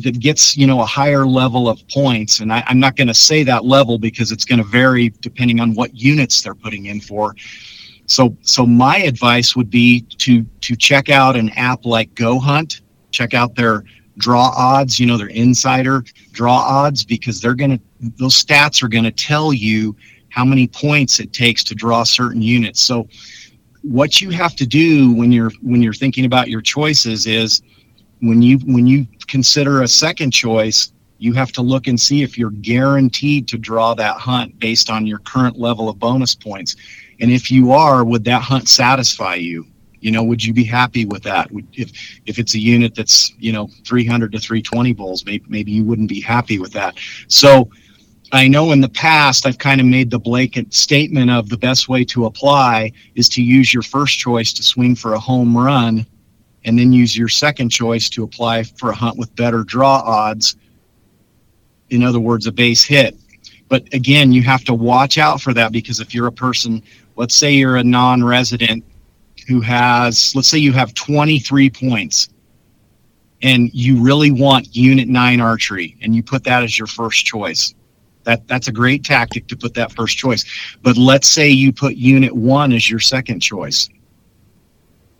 that 0.03 0.19
gets, 0.19 0.57
you 0.57 0.67
know, 0.67 0.81
a 0.81 0.87
higher 0.87 1.27
level 1.27 1.69
of 1.69 1.87
points, 1.89 2.41
and 2.41 2.53
I, 2.53 2.65
I'm 2.67 2.81
not 2.81 2.97
going 2.97 3.09
to 3.09 3.15
say 3.15 3.43
that 3.45 3.65
level 3.65 3.99
because 3.99 4.33
it's 4.33 4.45
going 4.45 4.59
to 4.59 4.65
vary 4.65 5.11
depending 5.21 5.61
on 5.61 5.75
what 5.75 5.95
units 5.95 6.41
they're 6.43 6.55
putting 6.55 6.87
in 6.87 7.01
for. 7.01 7.35
So, 8.07 8.37
so 8.43 8.67
my 8.67 8.99
advice 8.99 9.57
would 9.57 9.71
be 9.71 10.03
to 10.19 10.45
to 10.61 10.77
check 10.77 11.09
out 11.09 11.37
an 11.37 11.51
app 11.51 11.85
like 11.85 12.15
Go 12.15 12.39
Hunt. 12.39 12.83
Check 13.13 13.33
out 13.35 13.55
their 13.55 13.85
draw 14.19 14.53
odds, 14.57 15.01
you 15.01 15.07
know, 15.07 15.17
their 15.17 15.29
insider 15.29 16.05
draw 16.33 16.57
odds, 16.57 17.05
because 17.05 17.41
they're 17.41 17.55
going 17.55 17.79
to 17.79 17.81
those 18.19 18.43
stats 18.43 18.83
are 18.83 18.89
going 18.89 19.05
to 19.05 19.11
tell 19.11 19.53
you 19.53 19.97
how 20.29 20.45
many 20.45 20.67
points 20.67 21.21
it 21.21 21.33
takes 21.33 21.63
to 21.65 21.75
draw 21.75 22.03
certain 22.03 22.43
units. 22.43 22.81
So, 22.81 23.09
what 23.83 24.21
you 24.21 24.31
have 24.31 24.57
to 24.57 24.67
do 24.67 25.13
when 25.13 25.31
you're 25.31 25.51
when 25.63 25.83
you're 25.83 25.95
thinking 25.95 26.25
about 26.25 26.49
your 26.49 26.63
choices 26.63 27.27
is 27.27 27.63
when 28.21 28.41
you 28.41 28.59
when 28.61 28.87
you 28.87 29.07
consider 29.27 29.83
a 29.83 29.89
second 29.89 30.31
choice 30.31 30.93
you 31.19 31.33
have 31.33 31.53
to 31.53 31.63
look 31.63 31.87
and 31.87 31.99
see 31.99 32.23
if 32.23 32.37
you're 32.37 32.51
guaranteed 32.51 33.47
to 33.49 33.57
draw 33.57 33.95
that 33.95 34.17
hunt 34.17 34.59
based 34.59 34.91
on 34.91 35.07
your 35.07 35.19
current 35.21 35.59
level 35.59 35.89
of 35.89 35.99
bonus 35.99 36.35
points 36.35 36.77
and 37.21 37.31
if 37.31 37.51
you 37.51 37.73
are 37.73 38.05
would 38.05 38.25
that 38.25 38.43
hunt 38.43 38.69
satisfy 38.69 39.35
you 39.35 39.67
you 40.05 40.11
know 40.11 40.23
would 40.23 40.45
you 40.45 40.53
be 40.53 40.65
happy 40.65 41.07
with 41.07 41.23
that 41.23 41.49
if 41.73 41.91
if 42.27 42.39
it's 42.39 42.55
a 42.55 42.59
unit 42.59 42.95
that's 42.95 43.33
you 43.39 43.53
know 43.53 43.69
300 43.87 44.33
to 44.33 44.39
320 44.39 44.93
bulls 44.93 45.25
maybe, 45.25 45.45
maybe 45.49 45.73
you 45.73 45.83
wouldn't 45.83 46.11
be 46.11 46.21
happy 46.21 46.59
with 46.59 46.73
that 46.73 46.95
so 47.27 47.71
I 48.33 48.49
know 48.49 48.73
in 48.73 48.81
the 48.81 48.89
past 48.89 49.47
I've 49.47 49.59
kind 49.59 49.81
of 49.81 49.87
made 49.87 50.11
the 50.11 50.19
blanket 50.19 50.75
statement 50.75 51.31
of 51.31 51.49
the 51.49 51.57
best 51.57 51.89
way 51.89 52.05
to 52.07 52.27
apply 52.27 52.93
is 53.15 53.29
to 53.31 53.43
use 53.43 53.73
your 53.73 53.83
first 53.83 54.19
choice 54.19 54.53
to 54.55 54.63
swing 54.63 54.95
for 54.95 55.15
a 55.15 55.19
home 55.19 55.57
run 55.57 56.05
and 56.65 56.79
then 56.79 56.93
use 56.93 57.17
your 57.17 57.29
second 57.29 57.69
choice 57.69 58.09
to 58.11 58.25
apply 58.25 58.65
for 58.65 58.91
a 58.91 58.95
hunt 58.95 59.19
with 59.19 59.35
better 59.37 59.63
draw 59.63 60.03
odds. 60.05 60.57
In 61.91 62.03
other 62.03 62.19
words, 62.19 62.47
a 62.47 62.53
base 62.53 62.83
hit. 62.83 63.15
But 63.69 63.93
again, 63.93 64.33
you 64.33 64.43
have 64.43 64.65
to 64.65 64.75
watch 64.75 65.17
out 65.17 65.41
for 65.41 65.55
that 65.55 65.71
because 65.71 66.01
if 66.01 66.15
you're 66.15 66.27
a 66.27 66.33
person, 66.33 66.83
let's 67.17 67.37
say 67.37 67.53
you're 67.53 67.77
a 67.77 67.85
non 67.85 68.25
resident 68.25 68.83
who 69.47 69.61
has, 69.61 70.35
let's 70.35 70.49
say 70.49 70.59
you 70.59 70.73
have 70.73 70.95
23 70.95 71.71
points 71.71 72.29
and 73.43 73.71
you 73.75 74.03
really 74.03 74.31
want 74.31 74.75
unit 74.75 75.09
nine 75.09 75.41
archery 75.41 75.97
and 76.03 76.15
you 76.15 76.23
put 76.23 76.45
that 76.45 76.63
as 76.63 76.79
your 76.79 76.87
first 76.87 77.25
choice. 77.25 77.75
That, 78.25 78.47
that's 78.49 78.69
a 78.69 78.73
great 78.73 79.05
tactic 79.05 79.47
to 79.49 79.57
put 79.57 79.75
that 79.75 79.93
first 79.93 80.17
choice. 80.17 80.45
But 80.83 80.97
let's 80.97 81.29
say 81.29 81.49
you 81.51 81.73
put 81.73 81.97
unit 81.97 82.33
one 82.33 82.73
as 82.73 82.91
your 82.91 83.01
second 83.01 83.41
choice 83.41 83.89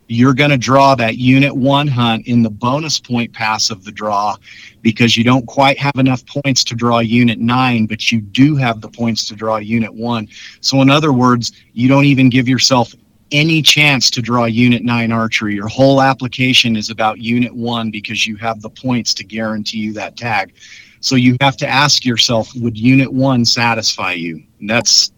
you're 0.07 0.33
going 0.33 0.51
to 0.51 0.57
draw 0.57 0.95
that 0.95 1.17
unit 1.17 1.55
one 1.55 1.87
hunt 1.87 2.27
in 2.27 2.43
the 2.43 2.49
bonus 2.49 2.99
point 2.99 3.33
pass 3.33 3.69
of 3.69 3.83
the 3.83 3.91
draw 3.91 4.35
because 4.81 5.17
you 5.17 5.23
don't 5.23 5.45
quite 5.47 5.79
have 5.79 5.95
enough 5.95 6.23
points 6.27 6.63
to 6.63 6.75
draw 6.75 6.99
unit 6.99 7.39
nine, 7.39 7.85
but 7.85 8.11
you 8.11 8.21
do 8.21 8.55
have 8.55 8.81
the 8.81 8.89
points 8.89 9.25
to 9.27 9.35
draw 9.35 9.57
unit 9.57 9.93
one. 9.93 10.27
So, 10.61 10.81
in 10.81 10.89
other 10.89 11.11
words, 11.11 11.51
you 11.73 11.87
don't 11.87 12.05
even 12.05 12.29
give 12.29 12.47
yourself 12.47 12.93
any 13.31 13.61
chance 13.61 14.09
to 14.11 14.21
draw 14.21 14.45
unit 14.45 14.83
nine 14.83 15.11
archery. 15.11 15.55
Your 15.55 15.67
whole 15.67 16.01
application 16.01 16.75
is 16.75 16.89
about 16.89 17.19
unit 17.19 17.53
one 17.53 17.91
because 17.91 18.27
you 18.27 18.35
have 18.37 18.61
the 18.61 18.69
points 18.69 19.13
to 19.15 19.23
guarantee 19.23 19.79
you 19.79 19.93
that 19.93 20.15
tag. 20.15 20.53
So 20.99 21.15
you 21.15 21.37
have 21.41 21.57
to 21.57 21.67
ask 21.67 22.05
yourself, 22.05 22.51
would 22.55 22.77
unit 22.77 23.11
one 23.11 23.45
satisfy 23.45 24.13
you? 24.13 24.43
And 24.59 24.69
that's 24.69 25.11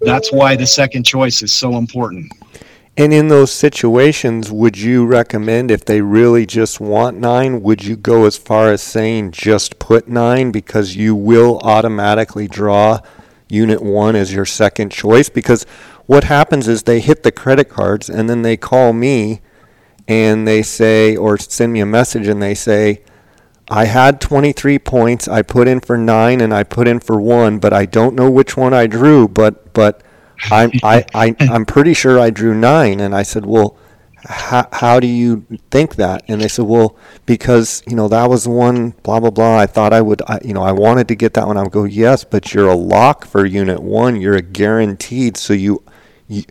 that's 0.00 0.30
why 0.30 0.56
the 0.56 0.66
second 0.66 1.04
choice 1.04 1.42
is 1.42 1.52
so 1.52 1.76
important. 1.76 2.30
And 2.98 3.12
in 3.12 3.28
those 3.28 3.52
situations, 3.52 4.50
would 4.50 4.78
you 4.78 5.04
recommend 5.04 5.70
if 5.70 5.84
they 5.84 6.00
really 6.00 6.46
just 6.46 6.80
want 6.80 7.18
nine, 7.18 7.62
would 7.62 7.84
you 7.84 7.94
go 7.94 8.24
as 8.24 8.38
far 8.38 8.72
as 8.72 8.82
saying 8.82 9.32
just 9.32 9.78
put 9.78 10.08
nine 10.08 10.50
because 10.50 10.96
you 10.96 11.14
will 11.14 11.58
automatically 11.58 12.48
draw 12.48 13.00
unit 13.48 13.82
one 13.82 14.16
as 14.16 14.32
your 14.32 14.46
second 14.46 14.92
choice? 14.92 15.28
Because 15.28 15.66
what 16.06 16.24
happens 16.24 16.68
is 16.68 16.82
they 16.82 17.00
hit 17.00 17.22
the 17.22 17.32
credit 17.32 17.68
cards 17.68 18.08
and 18.08 18.28
then 18.28 18.42
they 18.42 18.56
call 18.56 18.92
me 18.92 19.40
and 20.08 20.46
they 20.46 20.62
say, 20.62 21.16
or 21.16 21.36
send 21.36 21.72
me 21.72 21.80
a 21.80 21.86
message 21.86 22.28
and 22.28 22.40
they 22.40 22.54
say, 22.54 23.02
I 23.68 23.86
had 23.86 24.20
23 24.20 24.78
points. 24.78 25.26
I 25.26 25.42
put 25.42 25.66
in 25.66 25.80
for 25.80 25.98
nine 25.98 26.40
and 26.40 26.54
I 26.54 26.62
put 26.62 26.86
in 26.86 27.00
for 27.00 27.20
one, 27.20 27.58
but 27.58 27.72
I 27.72 27.84
don't 27.84 28.14
know 28.14 28.30
which 28.30 28.56
one 28.56 28.72
I 28.72 28.86
drew. 28.86 29.26
But 29.26 29.72
but 29.74 30.02
I'm 30.50 30.70
I, 30.82 31.04
I 31.14 31.34
I'm 31.40 31.64
pretty 31.66 31.94
sure 31.94 32.20
I 32.20 32.30
drew 32.30 32.54
nine, 32.54 33.00
and 33.00 33.14
I 33.14 33.22
said, 33.22 33.44
well, 33.44 33.76
how, 34.28 34.68
how 34.72 35.00
do 35.00 35.06
you 35.06 35.44
think 35.70 35.96
that? 35.96 36.22
And 36.28 36.40
they 36.40 36.48
said, 36.48 36.66
well, 36.66 36.96
because 37.26 37.82
you 37.88 37.96
know 37.96 38.06
that 38.08 38.30
was 38.30 38.46
one 38.46 38.90
blah 39.02 39.18
blah 39.18 39.30
blah. 39.30 39.58
I 39.58 39.66
thought 39.66 39.92
I 39.92 40.00
would, 40.00 40.22
I, 40.28 40.38
you 40.44 40.54
know, 40.54 40.62
I 40.62 40.72
wanted 40.72 41.08
to 41.08 41.16
get 41.16 41.34
that 41.34 41.46
one. 41.46 41.56
I 41.56 41.62
would 41.62 41.72
go, 41.72 41.84
yes, 41.84 42.22
but 42.22 42.54
you're 42.54 42.68
a 42.68 42.76
lock 42.76 43.24
for 43.24 43.44
unit 43.44 43.82
one. 43.82 44.20
You're 44.20 44.36
a 44.36 44.42
guaranteed. 44.42 45.36
So 45.36 45.52
you, 45.54 45.82
you 46.28 46.44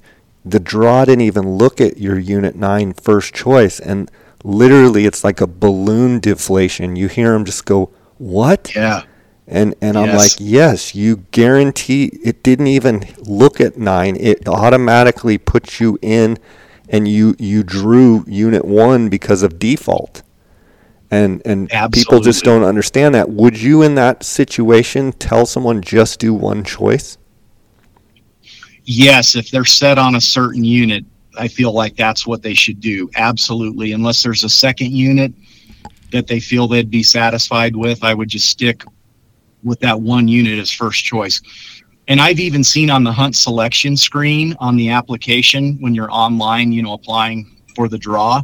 the 0.45 0.59
draw 0.59 1.05
didn't 1.05 1.21
even 1.21 1.57
look 1.57 1.81
at 1.81 1.97
your 1.97 2.19
unit 2.19 2.55
nine 2.55 2.93
first 2.93 3.33
choice, 3.33 3.79
and 3.79 4.11
literally 4.43 5.05
it's 5.05 5.23
like 5.23 5.41
a 5.41 5.47
balloon 5.47 6.19
deflation. 6.19 6.95
You 6.95 7.07
hear 7.07 7.33
them 7.33 7.45
just 7.45 7.65
go, 7.65 7.91
what? 8.17 8.75
Yeah. 8.75 9.03
And 9.47 9.75
and 9.81 9.95
yes. 9.95 10.09
I'm 10.09 10.15
like, 10.15 10.31
yes, 10.39 10.95
you 10.95 11.17
guarantee 11.31 12.05
it 12.23 12.43
didn't 12.43 12.67
even 12.67 13.05
look 13.19 13.59
at 13.59 13.77
nine. 13.77 14.15
It 14.15 14.47
automatically 14.47 15.37
puts 15.37 15.79
you 15.79 15.99
in 16.01 16.37
and 16.89 17.07
you 17.07 17.35
you 17.37 17.63
drew 17.63 18.23
unit 18.27 18.65
one 18.65 19.09
because 19.09 19.43
of 19.43 19.59
default. 19.59 20.23
And 21.11 21.41
and 21.45 21.71
Absolutely. 21.71 21.99
people 22.03 22.19
just 22.21 22.43
don't 22.43 22.63
understand 22.63 23.13
that. 23.13 23.29
Would 23.29 23.61
you 23.61 23.83
in 23.83 23.95
that 23.95 24.23
situation 24.23 25.11
tell 25.13 25.45
someone 25.45 25.81
just 25.81 26.19
do 26.19 26.33
one 26.33 26.63
choice? 26.63 27.17
Yes, 28.85 29.35
if 29.35 29.51
they're 29.51 29.65
set 29.65 29.97
on 29.97 30.15
a 30.15 30.21
certain 30.21 30.63
unit, 30.63 31.05
I 31.37 31.47
feel 31.47 31.73
like 31.73 31.95
that's 31.95 32.25
what 32.25 32.41
they 32.41 32.53
should 32.53 32.79
do. 32.79 33.09
Absolutely. 33.15 33.91
Unless 33.91 34.23
there's 34.23 34.43
a 34.43 34.49
second 34.49 34.91
unit 34.91 35.33
that 36.11 36.27
they 36.27 36.39
feel 36.39 36.67
they'd 36.67 36.89
be 36.89 37.03
satisfied 37.03 37.75
with, 37.75 38.03
I 38.03 38.13
would 38.13 38.29
just 38.29 38.49
stick 38.49 38.83
with 39.63 39.79
that 39.79 39.99
one 39.99 40.27
unit 40.27 40.59
as 40.59 40.71
first 40.71 41.03
choice. 41.03 41.41
And 42.07 42.21
I've 42.21 42.39
even 42.39 42.63
seen 42.63 42.89
on 42.91 43.03
the 43.03 43.11
hunt 43.11 43.35
selection 43.35 43.97
screen 43.97 44.55
on 44.59 44.77
the 44.77 44.89
application 44.89 45.77
when 45.81 45.95
you're 45.95 46.11
online, 46.11 46.71
you 46.71 46.83
know, 46.83 46.93
applying 46.93 47.57
for 47.75 47.87
the 47.89 47.97
draw, 47.97 48.43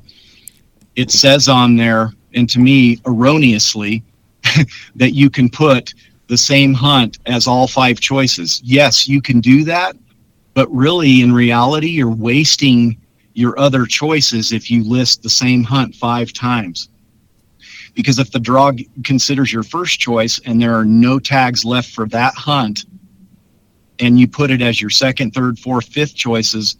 it 0.95 1.11
says 1.11 1.47
on 1.47 1.77
there, 1.77 2.11
and 2.33 2.49
to 2.49 2.59
me, 2.59 2.99
erroneously, 3.05 4.03
that 4.95 5.11
you 5.11 5.29
can 5.29 5.49
put 5.49 5.93
the 6.27 6.37
same 6.37 6.73
hunt 6.73 7.19
as 7.27 7.47
all 7.47 7.67
five 7.67 7.99
choices. 7.99 8.61
Yes, 8.63 9.07
you 9.07 9.21
can 9.21 9.39
do 9.39 9.63
that, 9.65 9.95
but 10.53 10.73
really, 10.73 11.21
in 11.21 11.33
reality, 11.33 11.87
you're 11.87 12.09
wasting 12.09 12.97
your 13.33 13.57
other 13.57 13.85
choices 13.85 14.51
if 14.51 14.69
you 14.69 14.83
list 14.83 15.23
the 15.23 15.29
same 15.29 15.63
hunt 15.63 15.95
five 15.95 16.33
times. 16.33 16.89
Because 17.93 18.19
if 18.19 18.31
the 18.31 18.39
draw 18.39 18.71
considers 19.03 19.51
your 19.51 19.63
first 19.63 19.99
choice 19.99 20.39
and 20.45 20.61
there 20.61 20.75
are 20.75 20.85
no 20.85 21.19
tags 21.19 21.63
left 21.65 21.91
for 21.91 22.07
that 22.07 22.33
hunt, 22.35 22.85
and 23.99 24.19
you 24.19 24.27
put 24.27 24.51
it 24.51 24.61
as 24.61 24.81
your 24.81 24.89
second, 24.89 25.31
third, 25.31 25.59
fourth, 25.59 25.87
fifth 25.87 26.15
choices, 26.15 26.75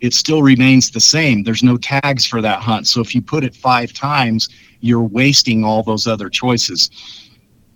it 0.00 0.14
still 0.14 0.42
remains 0.42 0.90
the 0.90 1.00
same. 1.00 1.42
There's 1.42 1.62
no 1.62 1.76
tags 1.76 2.24
for 2.24 2.40
that 2.40 2.60
hunt. 2.60 2.86
So 2.86 3.00
if 3.00 3.14
you 3.14 3.20
put 3.20 3.44
it 3.44 3.54
five 3.54 3.92
times, 3.92 4.48
you're 4.80 5.02
wasting 5.02 5.64
all 5.64 5.82
those 5.82 6.06
other 6.06 6.30
choices. 6.30 6.90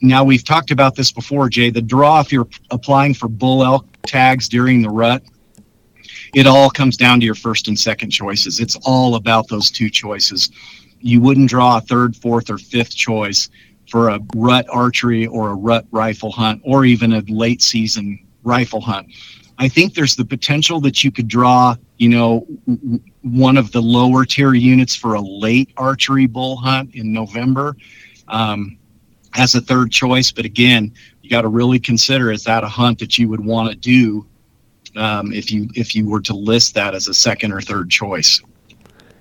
Now, 0.01 0.25
we've 0.25 0.45
talked 0.45 0.71
about 0.71 0.95
this 0.95 1.11
before, 1.13 1.49
Jay. 1.49 1.71
The 1.71 1.83
draw, 1.83 2.21
if 2.21 2.33
you're 2.33 2.49
applying 2.71 3.15
for 3.15 3.29
bull 3.29 3.65
elk 3.65 3.87
tags 4.07 4.49
during 4.49 4.83
the 4.83 4.91
rut, 4.91 5.23
it 6.35 6.47
all 6.47 6.71
comes 6.71 6.97
down 6.97 7.21
to 7.21 7.27
your 7.27 7.35
first 7.35 7.69
and 7.69 7.79
second 7.79 8.11
choices. 8.11 8.61
It's 8.61 8.77
all 8.85 9.15
about 9.15 9.49
those 9.49 9.71
two 9.71 9.91
choices 9.91 10.51
you 11.05 11.21
wouldn't 11.21 11.51
draw 11.51 11.77
a 11.77 11.81
third, 11.83 12.17
fourth, 12.17 12.49
or 12.49 12.57
fifth 12.57 12.97
choice 12.97 13.51
for 13.91 14.09
a 14.09 14.19
rut 14.35 14.67
archery 14.71 15.27
or 15.27 15.51
a 15.51 15.55
rut 15.55 15.85
rifle 15.91 16.33
hunt 16.33 16.63
or 16.65 16.87
even 16.87 17.13
a 17.13 17.21
late 17.29 17.61
season 17.61 18.19
rifle 18.43 18.81
hunt. 18.81 19.07
I 19.59 19.69
think 19.69 19.93
there's 19.93 20.17
the 20.17 20.25
potential 20.25 20.81
that 20.81 21.05
you 21.05 21.13
could 21.13 21.29
draw, 21.29 21.77
you 21.99 22.09
know, 22.09 22.47
one 23.21 23.59
of 23.59 23.71
the 23.71 23.83
lower 23.83 24.25
tier 24.25 24.55
units 24.55 24.97
for 24.97 25.15
a 25.15 25.21
late 25.21 25.69
archery 25.77 26.27
bull 26.27 26.57
hunt 26.57 26.95
in 26.95 27.13
November 27.13 27.77
um, 28.29 28.79
as 29.35 29.55
a 29.55 29.61
third 29.61 29.93
choice. 29.93 30.33
But 30.33 30.47
again, 30.47 30.91
you 31.21 31.29
got 31.29 31.43
to 31.43 31.49
really 31.49 31.79
consider 31.79 32.33
is 32.33 32.45
that 32.45 32.65
a 32.65 32.69
hunt 32.69 32.99
that 33.01 33.19
you 33.19 33.29
would 33.29 33.45
want 33.45 33.69
to 33.69 33.77
do 33.77 34.27
um, 34.97 35.33
if 35.33 35.51
you 35.51 35.69
if 35.75 35.95
you 35.95 36.09
were 36.09 36.21
to 36.23 36.35
list 36.35 36.75
that 36.75 36.95
as 36.95 37.09
a 37.09 37.15
second 37.15 37.53
or 37.53 37.61
third 37.61 37.91
choice. 37.91 38.41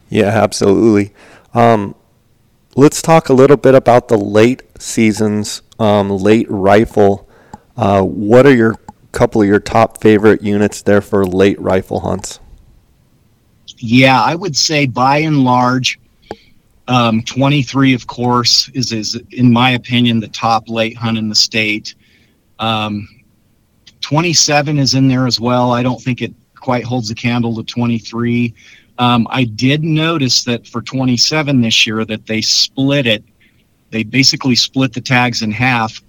Yeah, 0.09 0.27
absolutely. 0.27 1.13
Um, 1.53 1.95
let's 2.75 3.01
talk 3.01 3.29
a 3.29 3.33
little 3.33 3.57
bit 3.57 3.75
about 3.75 4.07
the 4.07 4.17
late 4.17 4.63
seasons, 4.79 5.61
um, 5.79 6.09
late 6.09 6.47
rifle. 6.49 7.27
Uh, 7.75 8.03
what 8.03 8.45
are 8.45 8.55
your 8.55 8.75
couple 9.11 9.41
of 9.41 9.47
your 9.47 9.59
top 9.59 10.01
favorite 10.01 10.41
units 10.41 10.81
there 10.81 11.01
for 11.01 11.25
late 11.25 11.59
rifle 11.61 11.99
hunts? 12.01 12.39
Yeah, 13.77 14.21
I 14.21 14.35
would 14.35 14.57
say 14.57 14.85
by 14.85 15.19
and 15.19 15.43
large, 15.43 15.99
um, 16.87 17.21
23, 17.23 17.93
of 17.93 18.07
course, 18.07 18.69
is 18.69 18.91
is 18.91 19.15
in 19.31 19.51
my 19.51 19.71
opinion 19.71 20.19
the 20.19 20.27
top 20.27 20.67
late 20.67 20.97
hunt 20.97 21.17
in 21.17 21.29
the 21.29 21.35
state. 21.35 21.95
Um, 22.59 23.07
27 24.03 24.77
is 24.77 24.93
in 24.93 25.07
there 25.07 25.25
as 25.25 25.39
well. 25.39 25.71
I 25.71 25.81
don't 25.81 26.01
think 26.01 26.21
it 26.21 26.33
quite 26.55 26.83
holds 26.83 27.09
a 27.09 27.15
candle 27.15 27.55
to 27.55 27.63
23. 27.63 28.53
Um, 28.99 29.25
I 29.29 29.45
did 29.45 29.81
notice 29.83 30.43
that 30.43 30.67
for 30.67 30.81
27 30.81 31.61
this 31.61 31.87
year 31.87 32.05
that 32.05 32.27
they 32.27 32.41
split 32.41 33.07
it. 33.07 33.23
They 33.91 34.03
basically 34.03 34.55
split 34.55 34.93
the 34.93 35.01
tags 35.01 35.41
in 35.41 35.51
half, 35.51 36.01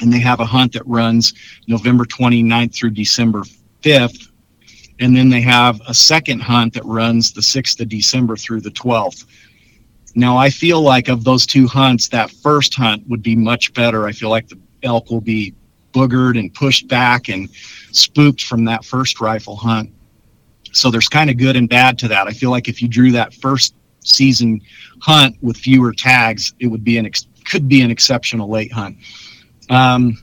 and 0.00 0.12
they 0.12 0.20
have 0.20 0.40
a 0.40 0.44
hunt 0.44 0.72
that 0.74 0.86
runs 0.86 1.34
November 1.66 2.04
29th 2.04 2.72
through 2.72 2.90
December 2.90 3.42
5th, 3.82 4.28
and 5.00 5.16
then 5.16 5.28
they 5.28 5.40
have 5.40 5.80
a 5.88 5.94
second 5.94 6.40
hunt 6.40 6.72
that 6.74 6.84
runs 6.84 7.32
the 7.32 7.40
6th 7.40 7.80
of 7.80 7.88
December 7.88 8.36
through 8.36 8.60
the 8.60 8.70
12th. 8.70 9.24
Now, 10.14 10.36
I 10.36 10.50
feel 10.50 10.80
like 10.80 11.08
of 11.08 11.24
those 11.24 11.46
two 11.46 11.66
hunts, 11.66 12.08
that 12.08 12.30
first 12.30 12.76
hunt 12.76 13.02
would 13.08 13.22
be 13.22 13.34
much 13.34 13.74
better. 13.74 14.06
I 14.06 14.12
feel 14.12 14.30
like 14.30 14.48
the 14.48 14.58
elk 14.84 15.10
will 15.10 15.20
be 15.20 15.52
boogered 15.94 16.38
and 16.38 16.52
pushed 16.52 16.88
back 16.88 17.28
and 17.28 17.48
spooked 17.92 18.42
from 18.44 18.64
that 18.66 18.84
first 18.84 19.20
rifle 19.20 19.56
hunt. 19.56 19.90
So 20.72 20.90
there's 20.90 21.08
kind 21.08 21.30
of 21.30 21.38
good 21.38 21.56
and 21.56 21.68
bad 21.68 21.98
to 22.00 22.08
that. 22.08 22.26
I 22.26 22.32
feel 22.32 22.50
like 22.50 22.68
if 22.68 22.82
you 22.82 22.88
drew 22.88 23.12
that 23.12 23.32
first 23.34 23.74
season 24.00 24.60
hunt 25.00 25.36
with 25.40 25.56
fewer 25.56 25.92
tags, 25.92 26.52
it 26.58 26.66
would 26.66 26.84
be 26.84 26.98
an 26.98 27.06
ex- 27.06 27.26
could 27.44 27.68
be 27.68 27.80
an 27.80 27.90
exceptional 27.90 28.48
late 28.48 28.72
hunt. 28.72 28.96
Um, 29.70 30.18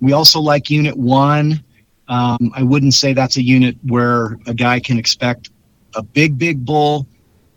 we 0.00 0.12
also 0.12 0.40
like 0.40 0.70
Unit 0.70 0.96
One. 0.96 1.62
Um, 2.08 2.52
I 2.54 2.62
wouldn't 2.62 2.94
say 2.94 3.12
that's 3.12 3.36
a 3.36 3.42
unit 3.42 3.76
where 3.86 4.38
a 4.46 4.54
guy 4.54 4.78
can 4.78 4.98
expect 4.98 5.50
a 5.96 6.02
big, 6.02 6.38
big 6.38 6.64
bull, 6.64 7.06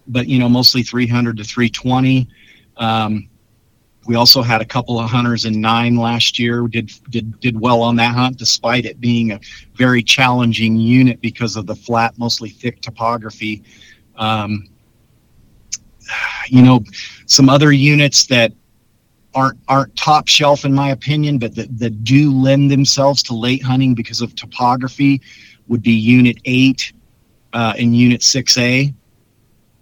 but 0.07 0.27
you 0.27 0.39
know, 0.39 0.49
mostly 0.49 0.81
300 0.81 1.37
to 1.37 1.43
320. 1.43 2.27
Um, 2.77 3.29
we 4.09 4.15
also 4.15 4.41
had 4.41 4.59
a 4.59 4.65
couple 4.65 4.99
of 4.99 5.07
hunters 5.07 5.45
in 5.45 5.61
nine 5.61 5.95
last 5.95 6.39
year. 6.39 6.63
We 6.63 6.71
did 6.71 6.91
did 7.11 7.39
did 7.41 7.59
well 7.59 7.83
on 7.83 7.95
that 7.97 8.15
hunt, 8.15 8.37
despite 8.37 8.85
it 8.85 8.99
being 8.99 9.33
a 9.33 9.39
very 9.75 10.01
challenging 10.01 10.77
unit 10.77 11.21
because 11.21 11.55
of 11.55 11.67
the 11.67 11.75
flat, 11.75 12.17
mostly 12.17 12.49
thick 12.49 12.81
topography. 12.81 13.61
Um, 14.15 14.67
you 16.47 16.63
know, 16.63 16.83
some 17.27 17.49
other 17.49 17.71
units 17.71 18.25
that 18.25 18.51
aren't 19.35 19.59
aren't 19.67 19.95
top 19.95 20.27
shelf 20.27 20.65
in 20.65 20.73
my 20.73 20.89
opinion, 20.89 21.37
but 21.37 21.53
that, 21.53 21.77
that 21.77 22.03
do 22.03 22.33
lend 22.33 22.71
themselves 22.71 23.21
to 23.21 23.35
late 23.35 23.61
hunting 23.61 23.93
because 23.93 24.21
of 24.21 24.35
topography 24.35 25.21
would 25.67 25.83
be 25.83 25.91
Unit 25.91 26.37
Eight 26.45 26.93
uh, 27.53 27.73
and 27.77 27.95
Unit 27.95 28.23
Six 28.23 28.57
A. 28.57 28.91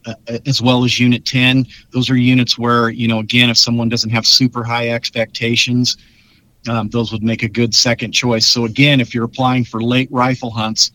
Uh, 0.08 0.38
as 0.45 0.62
well 0.62 0.86
as 0.86 1.01
unit 1.01 1.26
10 1.26 1.66
those 1.91 2.10
are 2.10 2.16
units 2.16 2.58
where 2.58 2.89
you 2.89 3.10
know 3.10 3.20
again 3.20 3.49
if 3.49 3.58
someone 3.58 3.89
doesn't 3.89 4.10
have 4.10 4.26
super 4.26 4.64
high 4.64 4.89
expectations 4.89 5.97
um, 6.70 6.89
those 6.89 7.12
would 7.12 7.24
make 7.24 7.43
a 7.43 7.49
good 7.49 7.74
second 7.74 8.12
choice. 8.12 8.45
So 8.45 8.66
again 8.66 8.99
if 9.01 9.14
you're 9.14 9.26
applying 9.26 9.66
for 9.66 9.82
late 9.82 10.10
rifle 10.12 10.49
hunts 10.49 10.91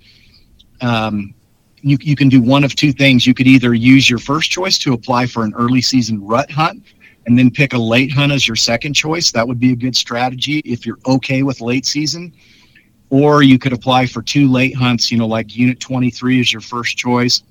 um, 0.81 1.35
you, 1.83 1.97
you 2.01 2.17
can 2.17 2.29
do 2.29 2.41
one 2.41 2.65
of 2.65 2.75
two 2.75 2.93
things. 2.93 3.27
You 3.27 3.35
could 3.35 3.47
either 3.47 3.75
use 3.75 4.09
your 4.09 4.19
first 4.19 4.51
choice 4.51 4.79
to 4.79 4.93
apply 4.93 5.27
for 5.27 5.45
an 5.45 5.53
early 5.57 5.81
season 5.81 6.25
rut 6.25 6.51
hunt 6.51 6.83
and 7.27 7.39
then 7.39 7.51
pick 7.51 7.73
a 7.73 7.79
late 7.79 8.13
hunt 8.13 8.33
as 8.33 8.47
your 8.49 8.57
second 8.57 8.95
choice. 8.95 9.31
That 9.31 9.47
would 9.47 9.61
be 9.61 9.73
a 9.73 9.77
good 9.77 9.95
strategy 9.95 10.61
if 10.65 10.87
you're 10.87 10.99
okay 11.07 11.43
with 11.43 11.61
late 11.61 11.87
season. 11.87 12.33
Or 13.11 13.43
you 13.43 13.59
could 13.59 13.73
apply 13.73 14.07
for 14.07 14.23
two 14.23 14.51
late 14.51 14.75
hunts 14.75 15.11
you 15.11 15.19
know 15.19 15.27
like 15.27 15.55
unit 15.55 15.81
23 15.81 16.41
is 16.41 16.53
your 16.53 16.63
first 16.63 16.97
choice 16.97 17.43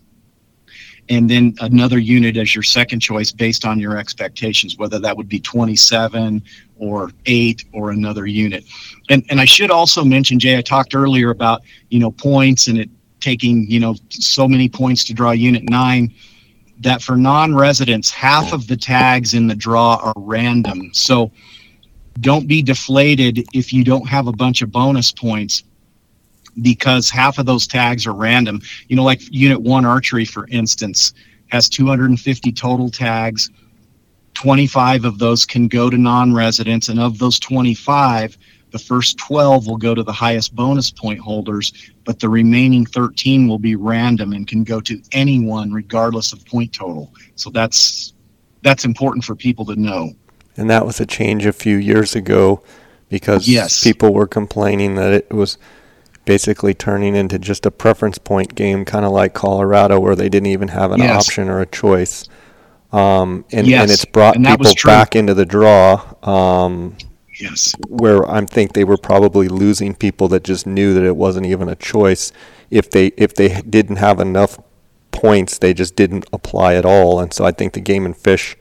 and 1.12 1.30
then 1.30 1.53
another 1.59 1.99
unit 1.99 2.38
as 2.38 2.55
your 2.55 2.64
second 2.64 3.01
choice 3.01 3.34
based 3.34 3.66
on 3.66 3.80
your 3.80 3.97
expectations, 3.97 4.78
whether 4.78 4.97
that 4.97 5.16
would 5.16 5.28
be 5.28 5.41
27 5.41 6.41
or 6.78 7.12
eight 7.26 7.66
or 7.74 7.91
another 7.91 8.26
unit. 8.26 8.64
And 9.09 9.24
and 9.30 9.41
I 9.41 9.45
should 9.45 9.72
also 9.72 10.05
mention, 10.05 10.39
Jay, 10.39 10.57
I 10.57 10.62
talked 10.62 10.95
earlier 10.95 11.30
about 11.30 11.62
you 11.89 11.99
know 11.99 12.12
points 12.12 12.68
and 12.68 12.80
it 12.80 12.89
taking 13.20 13.70
you 13.70 13.80
know 13.80 13.95
so 14.09 14.47
many 14.47 14.70
points 14.70 15.03
to 15.05 15.14
draw 15.14 15.32
unit 15.32 15.70
nine. 15.70 16.14
That 16.80 17.03
for 17.03 17.16
non-residents, 17.16 18.09
half 18.09 18.53
of 18.53 18.66
the 18.66 18.78
tags 18.78 19.36
in 19.36 19.45
the 19.47 19.53
draw 19.53 19.97
are 20.01 20.14
random. 20.16 20.91
So 20.93 21.32
don't 22.22 22.47
be 22.47 22.64
deflated 22.64 23.45
if 23.53 23.72
you 23.72 23.84
don't 23.84 24.07
have 24.07 24.26
a 24.26 24.32
bunch 24.32 24.64
of 24.64 24.72
bonus 24.72 25.12
points 25.12 25.64
because 26.62 27.10
half 27.10 27.38
of 27.38 27.45
those 27.45 27.68
tags 27.68 28.06
are 28.06 28.14
random. 28.14 28.62
You 28.88 28.95
know, 28.95 29.04
like 29.04 29.22
Unit 29.32 29.62
1 29.62 29.86
Archery, 29.86 30.26
for 30.26 30.47
instance, 30.49 31.14
has 31.47 31.70
250 31.70 32.52
total 32.52 32.89
tags. 32.89 33.49
25 34.34 35.06
of 35.06 35.20
those 35.20 35.45
can 35.45 35.68
go 35.68 35.89
to 35.89 35.97
non 35.97 36.34
residents, 36.34 36.89
and 36.89 36.99
of 36.99 37.20
those 37.20 37.39
25, 37.39 38.38
the 38.72 38.80
first 38.80 39.18
12 39.18 39.68
will 39.68 39.78
go 39.78 39.93
to 39.93 40.04
the 40.04 40.14
highest 40.14 40.56
bonus 40.56 40.89
point 40.89 41.20
holders, 41.20 41.74
but 42.06 42.20
the 42.20 42.30
remaining 42.30 42.86
13 42.86 43.47
will 43.47 43.60
be 43.60 43.76
random 43.76 44.32
and 44.32 44.47
can 44.47 44.64
go 44.64 44.80
to 44.82 45.02
anyone 45.12 45.72
regardless 45.72 46.32
of 46.34 46.45
point 46.45 46.74
total. 46.74 47.14
So 47.36 47.49
that's 47.49 48.14
that's 48.64 48.86
important 48.86 49.26
for 49.26 49.36
people 49.36 49.66
to 49.66 49.76
know. 49.76 50.14
And 50.56 50.70
that 50.70 50.86
was 50.86 50.99
a 50.99 51.06
change 51.06 51.45
a 51.45 51.54
few 51.54 51.78
years 51.78 52.16
ago 52.16 52.64
because 53.10 53.47
yes. 53.47 53.84
people 53.84 54.14
were 54.14 54.28
complaining 54.28 54.95
that 54.95 55.14
it 55.14 55.32
was 55.32 55.58
basically 56.32 56.73
turning 56.73 57.13
into 57.13 57.38
just 57.38 57.65
a 57.65 57.71
preference 57.71 58.17
point 58.17 58.55
game, 58.55 58.86
kind 58.86 59.03
of 59.03 59.11
like 59.11 59.34
Colorado, 59.34 59.99
where 59.99 60.15
they 60.15 60.29
didn't 60.29 60.47
even 60.47 60.69
have 60.69 60.93
an 60.93 61.01
yes. 61.01 61.27
option 61.27 61.49
or 61.49 61.59
a 61.59 61.65
choice. 61.65 62.23
Um, 62.93 63.43
and, 63.51 63.67
yes. 63.67 63.82
and 63.82 63.91
it's 63.91 64.05
brought 64.05 64.38
and 64.38 64.45
people 64.45 64.71
back 64.86 65.13
into 65.13 65.34
the 65.34 65.45
draw. 65.45 66.01
Um, 66.23 66.95
yes. 67.38 67.73
Where 67.89 68.25
I 68.32 68.45
think 68.45 68.71
they 68.71 68.86
were 68.86 68.95
probably 68.95 69.49
losing 69.49 69.93
people 69.93 70.29
that 70.29 70.45
just 70.45 70.65
knew 70.65 70.93
that 70.93 71.03
it 71.03 71.17
wasn't 71.17 71.47
even 71.47 71.67
a 71.67 71.75
choice. 71.75 72.32
If 72.69 72.89
they 72.89 73.07
if 73.17 73.36
they 73.36 73.61
didn't 73.63 73.97
have 73.97 74.21
enough 74.21 74.57
points, 75.11 75.57
they 75.57 75.73
just 75.73 75.97
didn't 75.97 76.25
apply 76.32 76.75
at 76.75 76.86
all. 76.86 77.19
And 77.19 77.34
so 77.34 77.43
I 77.43 77.51
think 77.51 77.73
the 77.73 77.82
Game 77.82 78.05
and 78.05 78.15
Fish 78.15 78.55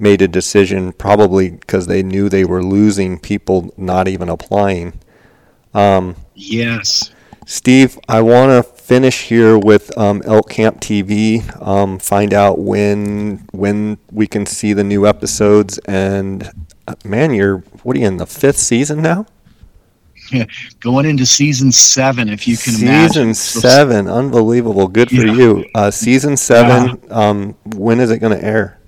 made 0.00 0.20
a 0.20 0.26
decision 0.26 0.94
probably 0.94 1.50
because 1.50 1.86
they 1.86 2.02
knew 2.02 2.28
they 2.28 2.44
were 2.44 2.64
losing 2.64 3.20
people 3.20 3.72
not 3.76 4.08
even 4.08 4.28
applying. 4.28 4.98
Um, 5.78 6.16
yes. 6.34 7.12
Steve, 7.46 7.98
I 8.08 8.20
want 8.20 8.50
to 8.50 8.62
finish 8.62 9.22
here 9.22 9.58
with 9.58 9.96
um, 9.96 10.22
Elk 10.24 10.50
Camp 10.50 10.80
TV. 10.80 11.42
Um, 11.64 11.98
find 11.98 12.34
out 12.34 12.58
when 12.58 13.46
when 13.52 13.98
we 14.10 14.26
can 14.26 14.44
see 14.44 14.72
the 14.72 14.84
new 14.84 15.06
episodes. 15.06 15.78
And 15.86 16.50
uh, 16.86 16.94
man, 17.04 17.32
you're 17.32 17.58
what 17.84 17.96
are 17.96 18.00
you 18.00 18.06
in 18.06 18.16
the 18.16 18.26
fifth 18.26 18.58
season 18.58 19.00
now? 19.00 19.26
Yeah, 20.30 20.44
going 20.80 21.06
into 21.06 21.24
season 21.24 21.72
seven, 21.72 22.28
if 22.28 22.46
you 22.46 22.56
can 22.56 22.74
season 22.74 22.88
imagine. 22.88 23.34
Season 23.34 23.60
seven, 23.62 24.08
unbelievable. 24.08 24.88
Good 24.88 25.08
for 25.08 25.26
yeah. 25.26 25.32
you. 25.32 25.64
Uh, 25.74 25.90
season 25.90 26.36
seven. 26.36 27.00
Yeah. 27.04 27.14
Um, 27.14 27.54
when 27.76 28.00
is 28.00 28.10
it 28.10 28.18
going 28.18 28.38
to 28.38 28.44
air? 28.44 28.78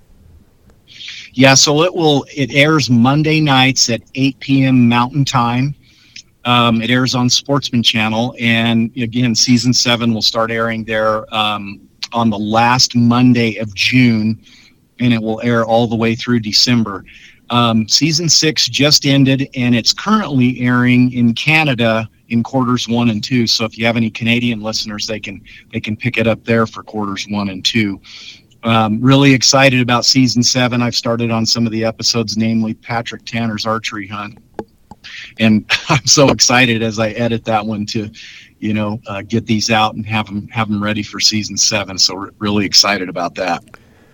Yeah, 1.33 1.55
so 1.55 1.85
it 1.85 1.95
will. 1.95 2.27
It 2.35 2.53
airs 2.53 2.91
Monday 2.91 3.41
nights 3.41 3.89
at 3.89 4.03
8 4.15 4.41
p.m. 4.41 4.89
Mountain 4.89 5.25
Time. 5.25 5.75
Um, 6.45 6.81
it 6.81 6.91
airs 6.91 7.15
on 7.15 7.29
Sportsman 7.29 7.83
Channel, 7.83 8.35
and 8.41 8.91
again, 8.97 9.35
season 9.35 9.75
seven 9.75 10.15
will 10.15 10.23
start 10.23 10.51
airing 10.51 10.85
there 10.85 11.33
um, 11.35 11.81
on 12.13 12.31
the 12.31 12.39
last 12.39 12.97
Monday 12.97 13.57
of 13.57 13.75
June, 13.75 14.41
and 15.01 15.13
it 15.13 15.23
will 15.23 15.41
air 15.43 15.65
all 15.65 15.87
the 15.87 15.97
way 15.97 16.15
through 16.15 16.41
December. 16.41 17.05
Um, 17.51 17.87
season 17.89 18.29
six 18.29 18.69
just 18.69 19.05
ended, 19.05 19.49
and 19.55 19.75
it's 19.75 19.93
currently 19.93 20.61
airing 20.61 21.13
in 21.13 21.35
Canada 21.35 22.09
in 22.29 22.43
quarters 22.43 22.89
one 22.89 23.11
and 23.11 23.23
two. 23.23 23.47
So 23.47 23.65
if 23.65 23.77
you 23.77 23.85
have 23.85 23.97
any 23.97 24.09
Canadian 24.09 24.63
listeners, 24.63 25.07
they 25.07 25.21
can 25.21 25.43
they 25.73 25.81
can 25.81 25.97
pick 25.97 26.17
it 26.17 26.27
up 26.27 26.45
there 26.45 26.67
for 26.67 26.83
quarters 26.83 27.27
one 27.29 27.51
and 27.51 27.63
two. 27.65 28.01
Um, 28.63 29.01
really 29.01 29.33
excited 29.33 29.81
about 29.81 30.05
season 30.05 30.43
seven. 30.43 30.81
I've 30.81 30.95
started 30.95 31.31
on 31.31 31.45
some 31.45 31.67
of 31.67 31.73
the 31.73 31.85
episodes, 31.85 32.37
namely 32.37 32.75
Patrick 32.75 33.25
Tanner's 33.25 33.67
archery 33.67 34.07
hunt 34.07 34.39
and 35.41 35.65
I'm 35.89 36.07
so 36.07 36.29
excited 36.29 36.83
as 36.83 37.01
I 37.01 37.11
edit 37.11 37.45
that 37.47 37.67
one 37.67 37.87
to, 37.87 38.11
you 38.61 38.75
know, 38.75 39.01
uh, 39.09 39.23
get 39.23 39.47
these 39.47 39.71
out 39.71 39.95
and 39.95 40.07
have 40.07 40.27
them 40.27 40.47
have 40.49 40.69
them 40.69 40.83
ready 40.83 41.03
for 41.03 41.19
season 41.19 41.57
seven. 41.57 41.99
So 41.99 42.15
we're 42.15 42.31
really 42.39 42.65
excited 42.67 43.09
about 43.09 43.35
that. 43.37 43.65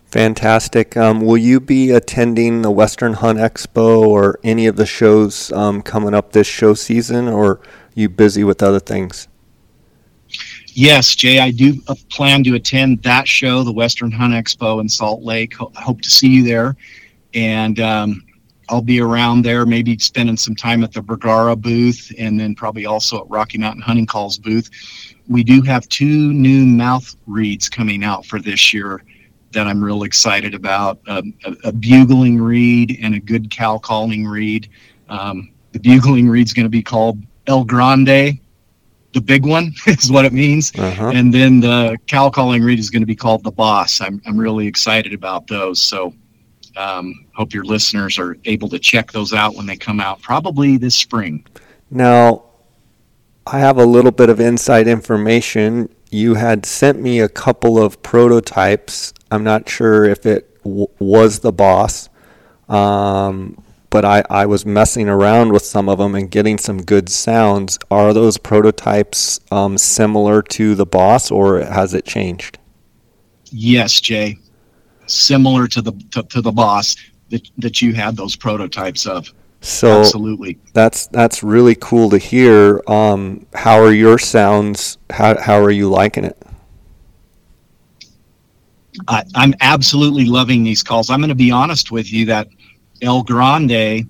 Fantastic. 0.07 0.97
Um, 0.97 1.21
will 1.21 1.37
you 1.37 1.61
be 1.61 1.91
attending 1.91 2.63
the 2.63 2.71
Western 2.71 3.13
Hunt 3.13 3.39
Expo 3.39 4.07
or 4.07 4.39
any 4.45 4.67
of 4.67 4.77
the 4.77 4.87
shows 4.87 5.53
um, 5.53 5.83
coming 5.83 6.15
up 6.15 6.33
this 6.33 6.47
show 6.47 6.75
season, 6.75 7.29
or 7.29 7.61
you 7.95 8.09
busy 8.09 8.45
with 8.45 8.63
other 8.63 8.79
things? 8.79 9.27
Yes, 10.69 11.15
Jay, 11.17 11.41
I 11.41 11.51
do 11.51 11.83
uh, 11.89 11.97
plan 12.11 12.45
to 12.45 12.55
attend 12.55 13.03
that 13.03 13.27
show, 13.27 13.65
the 13.65 13.73
Western 13.73 14.13
Hunt 14.13 14.33
Expo 14.33 14.81
in 14.81 14.89
Salt 14.89 15.23
Lake. 15.23 15.55
I 15.61 15.81
hope 15.81 16.01
to 16.03 16.11
see 16.11 16.29
you 16.29 16.45
there. 16.45 16.77
And 17.35 17.81
um, 17.81 18.26
I'll 18.69 18.83
be 18.83 19.01
around 19.01 19.43
there, 19.43 19.65
maybe 19.65 19.99
spending 19.99 20.37
some 20.37 20.57
time 20.57 20.83
at 20.83 20.93
the 20.93 21.03
Bergara 21.03 21.57
booth 21.57 22.13
and 22.19 22.39
then 22.39 22.55
probably 22.55 22.87
also 22.87 23.21
at 23.21 23.31
Rocky 23.31 23.59
Mountain 23.59 23.83
Hunting 23.83 24.07
Calls 24.07 24.39
booth. 24.39 24.71
We 25.29 25.45
do 25.45 25.63
have 25.63 25.89
two 25.89 26.33
new 26.33 26.65
mouth 26.67 27.15
reeds 27.27 27.69
coming 27.69 28.03
out 28.05 28.27
for 28.27 28.41
this 28.41 28.73
year 28.73 29.03
that 29.53 29.67
I'm 29.67 29.83
real 29.83 30.03
excited 30.03 30.55
about 30.55 31.01
um, 31.07 31.33
a, 31.45 31.69
a, 31.69 31.73
bugling 31.73 32.41
reed 32.41 32.99
and 33.01 33.15
a 33.15 33.21
good 33.21 33.51
cow 33.51 33.79
calling 33.79 34.27
reed. 34.27 34.69
Um, 35.09 35.53
the 35.73 35.79
bugling 35.79 36.29
reed's 36.29 36.53
going 36.53 36.67
to 36.67 36.71
be 36.71 36.83
called 36.83 37.23
El 37.47 37.65
Grande, 37.65 38.39
the 39.17 39.21
big 39.23 39.47
one 39.47 39.73
is 39.87 40.13
what 40.13 40.25
it 40.25 40.33
means. 40.33 40.73
Uh-huh. 40.77 41.11
And 41.15 41.33
then 41.33 41.61
the 41.61 41.97
cow 42.07 42.29
calling 42.29 42.63
reed 42.63 42.79
is 42.79 42.91
going 42.91 43.03
to 43.03 43.07
be 43.07 43.17
called 43.17 43.45
the 43.45 43.51
boss. 43.51 44.01
I'm, 44.01 44.21
I'm 44.27 44.37
really 44.37 44.67
excited 44.67 45.15
about 45.15 45.47
those. 45.47 45.81
So 45.81 46.13
um, 46.77 47.27
hope 47.35 47.55
your 47.55 47.65
listeners 47.65 48.19
are 48.19 48.37
able 48.45 48.69
to 48.69 48.79
check 48.79 49.13
those 49.13 49.33
out 49.33 49.55
when 49.55 49.67
they 49.67 49.77
come 49.77 50.01
out, 50.01 50.21
probably 50.23 50.77
this 50.77 50.95
spring. 50.95 51.45
Now, 51.91 52.45
I 53.47 53.59
have 53.59 53.79
a 53.79 53.85
little 53.85 54.11
bit 54.11 54.29
of 54.29 54.41
inside 54.41 54.89
information. 54.89 55.89
You 56.11 56.35
had 56.35 56.67
sent 56.67 57.01
me 57.01 57.21
a 57.21 57.29
couple 57.29 57.83
of 57.83 58.03
prototypes. 58.03 59.13
I'm 59.31 59.45
not 59.45 59.69
sure 59.69 60.05
if 60.05 60.27
it 60.27 60.63
w- 60.65 60.89
was 60.99 61.41
the 61.41 61.53
boss, 61.53 62.09
um, 62.69 63.63
but 63.91 64.05
I, 64.05 64.25
I 64.29 64.47
was 64.47 64.67
messing 64.67 65.09
around 65.09 65.53
with 65.53 65.65
some 65.65 65.89
of 65.89 65.99
them 65.99 66.15
and 66.15 66.31
getting 66.31 66.59
some 66.59 66.83
good 66.83 67.09
sounds. 67.09 67.79
Are 67.91 68.13
those 68.13 68.37
prototypes 68.37 69.41
um, 69.51 69.79
similar 69.79 70.43
to 70.43 70.75
the 70.75 70.87
boss, 70.87 71.31
or 71.31 71.61
has 71.61 71.95
it 71.95 72.05
changed? 72.05 72.59
Yes, 73.51 74.01
Jay 74.01 74.39
similar 75.07 75.67
to 75.69 75.83
the 75.83 75.93
to, 76.13 76.23
to 76.25 76.41
the 76.41 76.53
boss 76.53 76.97
that, 77.31 77.49
that 77.59 77.83
you 77.83 77.95
had 77.95 78.17
those 78.17 78.37
prototypes 78.37 79.07
of. 79.07 79.33
So 79.61 80.01
absolutely, 80.01 80.59
that's 80.75 81.07
that's 81.09 81.43
really 81.43 81.75
cool 81.75 82.11
to 82.11 82.19
hear. 82.19 82.83
Um, 82.87 83.47
how 83.55 83.81
are 83.81 83.93
your 83.93 84.19
sounds? 84.19 84.99
How 85.11 85.41
how 85.41 85.61
are 85.61 85.71
you 85.71 85.89
liking 85.89 86.25
it? 86.25 86.41
I, 89.09 89.25
I'm 89.35 89.55
absolutely 89.61 90.25
loving 90.25 90.65
these 90.65 90.83
calls. 90.83 91.11
I'm 91.11 91.21
going 91.21 91.29
to 91.29 91.35
be 91.35 91.51
honest 91.51 91.91
with 91.91 92.13
you 92.13 92.27
that 92.27 92.49
El 93.03 93.23
Grande 93.23 94.09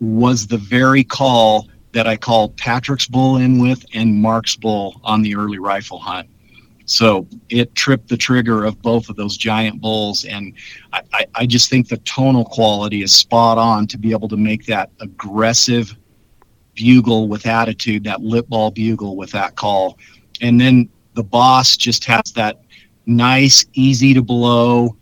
was 0.00 0.46
the 0.46 0.56
very 0.56 1.04
call 1.04 1.68
that 1.92 2.06
I 2.06 2.16
called 2.16 2.56
Patrick's 2.56 3.06
bull 3.06 3.36
in 3.36 3.58
with 3.58 3.84
and 3.94 4.14
Mark's 4.14 4.56
bull 4.56 5.00
on 5.02 5.22
the 5.22 5.34
early 5.34 5.58
rifle 5.58 5.98
hunt. 5.98 6.28
So 6.90 7.28
it 7.50 7.72
tripped 7.76 8.08
the 8.08 8.16
trigger 8.16 8.64
of 8.64 8.82
both 8.82 9.08
of 9.08 9.14
those 9.14 9.36
giant 9.36 9.80
bulls. 9.80 10.24
And 10.24 10.54
I, 10.92 11.02
I, 11.12 11.26
I 11.36 11.46
just 11.46 11.70
think 11.70 11.88
the 11.88 11.98
tonal 11.98 12.44
quality 12.44 13.02
is 13.02 13.14
spot 13.14 13.58
on 13.58 13.86
to 13.86 13.96
be 13.96 14.10
able 14.10 14.26
to 14.28 14.36
make 14.36 14.66
that 14.66 14.90
aggressive 14.98 15.96
bugle 16.74 17.28
with 17.28 17.46
attitude, 17.46 18.02
that 18.04 18.22
lip 18.22 18.48
ball 18.48 18.72
bugle 18.72 19.14
with 19.14 19.30
that 19.30 19.54
call. 19.54 19.98
And 20.40 20.60
then 20.60 20.88
the 21.14 21.22
boss 21.22 21.76
just 21.76 22.04
has 22.06 22.32
that 22.34 22.60
nice, 23.06 23.64
easy 23.74 24.12
to 24.12 24.22
blow, 24.22 24.96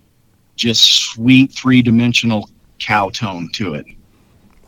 just 0.56 0.82
sweet 0.82 1.52
three 1.52 1.80
dimensional 1.80 2.50
cow 2.78 3.08
tone 3.08 3.48
to 3.54 3.72
it. 3.72 3.86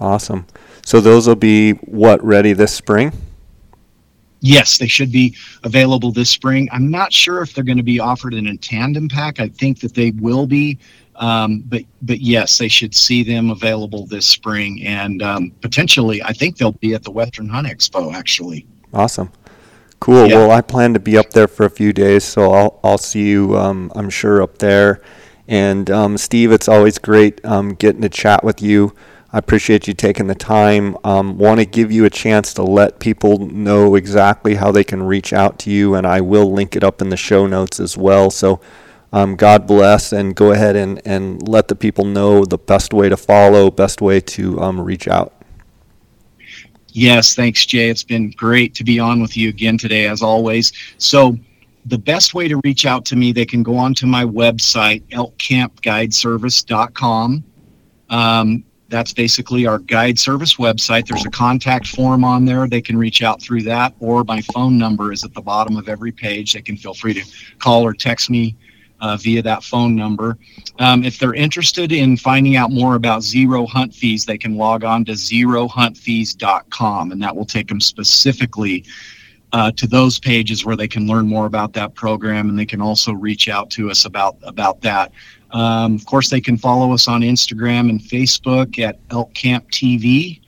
Awesome. 0.00 0.46
So 0.86 1.02
those 1.02 1.26
will 1.26 1.36
be 1.36 1.72
what 1.72 2.24
ready 2.24 2.54
this 2.54 2.72
spring? 2.72 3.12
Yes, 4.40 4.78
they 4.78 4.86
should 4.86 5.12
be 5.12 5.34
available 5.64 6.12
this 6.12 6.30
spring. 6.30 6.68
I'm 6.72 6.90
not 6.90 7.12
sure 7.12 7.42
if 7.42 7.54
they're 7.54 7.64
going 7.64 7.76
to 7.76 7.82
be 7.82 8.00
offered 8.00 8.34
in 8.34 8.46
a 8.48 8.56
tandem 8.56 9.08
pack. 9.08 9.40
I 9.40 9.48
think 9.48 9.80
that 9.80 9.94
they 9.94 10.10
will 10.12 10.46
be, 10.46 10.78
um, 11.16 11.62
but 11.66 11.82
but 12.02 12.20
yes, 12.20 12.58
they 12.58 12.68
should 12.68 12.94
see 12.94 13.22
them 13.22 13.50
available 13.50 14.06
this 14.06 14.26
spring, 14.26 14.84
and 14.84 15.22
um, 15.22 15.52
potentially, 15.60 16.22
I 16.22 16.32
think 16.32 16.56
they'll 16.56 16.72
be 16.72 16.94
at 16.94 17.02
the 17.02 17.10
Western 17.10 17.48
Hunt 17.48 17.66
Expo. 17.66 18.12
Actually, 18.14 18.66
awesome, 18.92 19.30
Cool. 20.00 20.28
Yeah. 20.28 20.36
Well, 20.36 20.50
I 20.50 20.62
plan 20.62 20.94
to 20.94 21.00
be 21.00 21.18
up 21.18 21.30
there 21.30 21.46
for 21.46 21.66
a 21.66 21.70
few 21.70 21.92
days, 21.92 22.24
so 22.24 22.52
I'll 22.52 22.80
I'll 22.82 22.98
see 22.98 23.28
you. 23.28 23.56
Um, 23.56 23.92
I'm 23.94 24.10
sure 24.10 24.42
up 24.42 24.58
there. 24.58 25.02
And 25.46 25.90
um, 25.90 26.16
Steve, 26.16 26.52
it's 26.52 26.68
always 26.68 26.98
great 26.98 27.44
um, 27.44 27.74
getting 27.74 28.02
to 28.02 28.08
chat 28.08 28.44
with 28.44 28.62
you. 28.62 28.94
I 29.32 29.38
appreciate 29.38 29.86
you 29.86 29.94
taking 29.94 30.26
the 30.26 30.34
time. 30.34 30.96
Um, 31.04 31.38
Want 31.38 31.60
to 31.60 31.66
give 31.66 31.92
you 31.92 32.04
a 32.04 32.10
chance 32.10 32.52
to 32.54 32.64
let 32.64 32.98
people 32.98 33.38
know 33.38 33.94
exactly 33.94 34.56
how 34.56 34.72
they 34.72 34.82
can 34.82 35.04
reach 35.04 35.32
out 35.32 35.56
to 35.60 35.70
you, 35.70 35.94
and 35.94 36.04
I 36.04 36.20
will 36.20 36.52
link 36.52 36.74
it 36.74 36.82
up 36.82 37.00
in 37.00 37.10
the 37.10 37.16
show 37.16 37.46
notes 37.46 37.78
as 37.78 37.96
well. 37.96 38.30
So, 38.30 38.60
um, 39.12 39.36
God 39.36 39.68
bless, 39.68 40.12
and 40.12 40.34
go 40.34 40.50
ahead 40.50 40.74
and, 40.74 41.00
and 41.04 41.46
let 41.46 41.68
the 41.68 41.76
people 41.76 42.04
know 42.04 42.44
the 42.44 42.58
best 42.58 42.92
way 42.92 43.08
to 43.08 43.16
follow, 43.16 43.70
best 43.70 44.00
way 44.00 44.18
to 44.20 44.60
um, 44.60 44.80
reach 44.80 45.06
out. 45.06 45.32
Yes, 46.88 47.36
thanks, 47.36 47.64
Jay. 47.66 47.88
It's 47.88 48.02
been 48.02 48.32
great 48.32 48.74
to 48.74 48.82
be 48.82 48.98
on 48.98 49.22
with 49.22 49.36
you 49.36 49.48
again 49.48 49.78
today, 49.78 50.08
as 50.08 50.22
always. 50.22 50.72
So, 50.98 51.38
the 51.86 51.98
best 51.98 52.34
way 52.34 52.48
to 52.48 52.60
reach 52.64 52.84
out 52.84 53.04
to 53.06 53.14
me, 53.14 53.30
they 53.30 53.46
can 53.46 53.62
go 53.62 53.76
onto 53.76 54.06
my 54.06 54.24
website, 54.24 55.04
elkcampguideservice.com. 55.10 57.44
Um, 58.10 58.64
that's 58.90 59.12
basically 59.12 59.66
our 59.66 59.78
guide 59.78 60.18
service 60.18 60.56
website. 60.56 61.06
There's 61.06 61.24
a 61.24 61.30
contact 61.30 61.86
form 61.86 62.24
on 62.24 62.44
there. 62.44 62.68
They 62.68 62.82
can 62.82 62.98
reach 62.98 63.22
out 63.22 63.40
through 63.40 63.62
that, 63.62 63.94
or 64.00 64.24
my 64.24 64.42
phone 64.52 64.76
number 64.76 65.12
is 65.12 65.24
at 65.24 65.32
the 65.32 65.40
bottom 65.40 65.76
of 65.76 65.88
every 65.88 66.12
page. 66.12 66.52
They 66.52 66.62
can 66.62 66.76
feel 66.76 66.94
free 66.94 67.14
to 67.14 67.24
call 67.58 67.84
or 67.84 67.94
text 67.94 68.28
me 68.28 68.56
uh, 69.00 69.16
via 69.16 69.42
that 69.42 69.64
phone 69.64 69.96
number. 69.96 70.36
Um, 70.78 71.04
if 71.04 71.18
they're 71.18 71.34
interested 71.34 71.92
in 71.92 72.16
finding 72.16 72.56
out 72.56 72.70
more 72.70 72.96
about 72.96 73.22
zero 73.22 73.66
hunt 73.66 73.94
fees, 73.94 74.26
they 74.26 74.38
can 74.38 74.56
log 74.56 74.84
on 74.84 75.04
to 75.06 75.12
zerohuntfees.com, 75.12 77.12
and 77.12 77.22
that 77.22 77.34
will 77.34 77.46
take 77.46 77.68
them 77.68 77.80
specifically 77.80 78.84
uh, 79.52 79.72
to 79.72 79.86
those 79.86 80.18
pages 80.18 80.64
where 80.64 80.76
they 80.76 80.88
can 80.88 81.06
learn 81.06 81.26
more 81.26 81.46
about 81.46 81.72
that 81.72 81.94
program, 81.94 82.48
and 82.48 82.58
they 82.58 82.66
can 82.66 82.80
also 82.80 83.12
reach 83.12 83.48
out 83.48 83.70
to 83.70 83.90
us 83.90 84.04
about 84.04 84.36
about 84.42 84.80
that. 84.82 85.12
Um, 85.52 85.94
of 85.96 86.06
course, 86.06 86.30
they 86.30 86.40
can 86.40 86.56
follow 86.56 86.92
us 86.92 87.08
on 87.08 87.22
Instagram 87.22 87.90
and 87.90 88.00
Facebook 88.00 88.78
at 88.78 88.98
Elk 89.10 89.32
Camp 89.34 89.68
TV, 89.70 90.40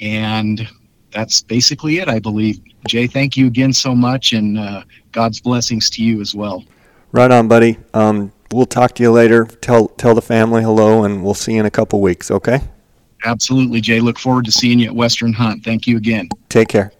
and 0.00 0.66
that's 1.12 1.42
basically 1.42 1.98
it, 1.98 2.08
I 2.08 2.18
believe. 2.18 2.60
Jay, 2.86 3.06
thank 3.06 3.36
you 3.36 3.46
again 3.46 3.72
so 3.72 3.94
much, 3.94 4.32
and 4.32 4.58
uh, 4.58 4.84
God's 5.12 5.40
blessings 5.40 5.90
to 5.90 6.02
you 6.02 6.20
as 6.20 6.34
well. 6.34 6.64
Right 7.12 7.30
on, 7.30 7.48
buddy. 7.48 7.78
Um, 7.94 8.32
we'll 8.52 8.66
talk 8.66 8.94
to 8.94 9.02
you 9.02 9.10
later. 9.10 9.44
Tell 9.44 9.88
tell 9.88 10.14
the 10.14 10.22
family 10.22 10.62
hello, 10.62 11.04
and 11.04 11.22
we'll 11.22 11.34
see 11.34 11.54
you 11.54 11.60
in 11.60 11.66
a 11.66 11.70
couple 11.70 12.00
weeks. 12.00 12.30
Okay. 12.30 12.60
Absolutely, 13.24 13.80
Jay. 13.80 14.00
Look 14.00 14.18
forward 14.18 14.44
to 14.44 14.52
seeing 14.52 14.78
you 14.78 14.86
at 14.86 14.94
Western 14.94 15.32
Hunt. 15.32 15.64
Thank 15.64 15.86
you 15.86 15.96
again. 15.96 16.28
Take 16.48 16.68
care. 16.68 16.92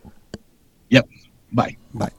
Yep. 0.90 1.08
Bye. 1.52 1.76
Bye. 1.94 2.10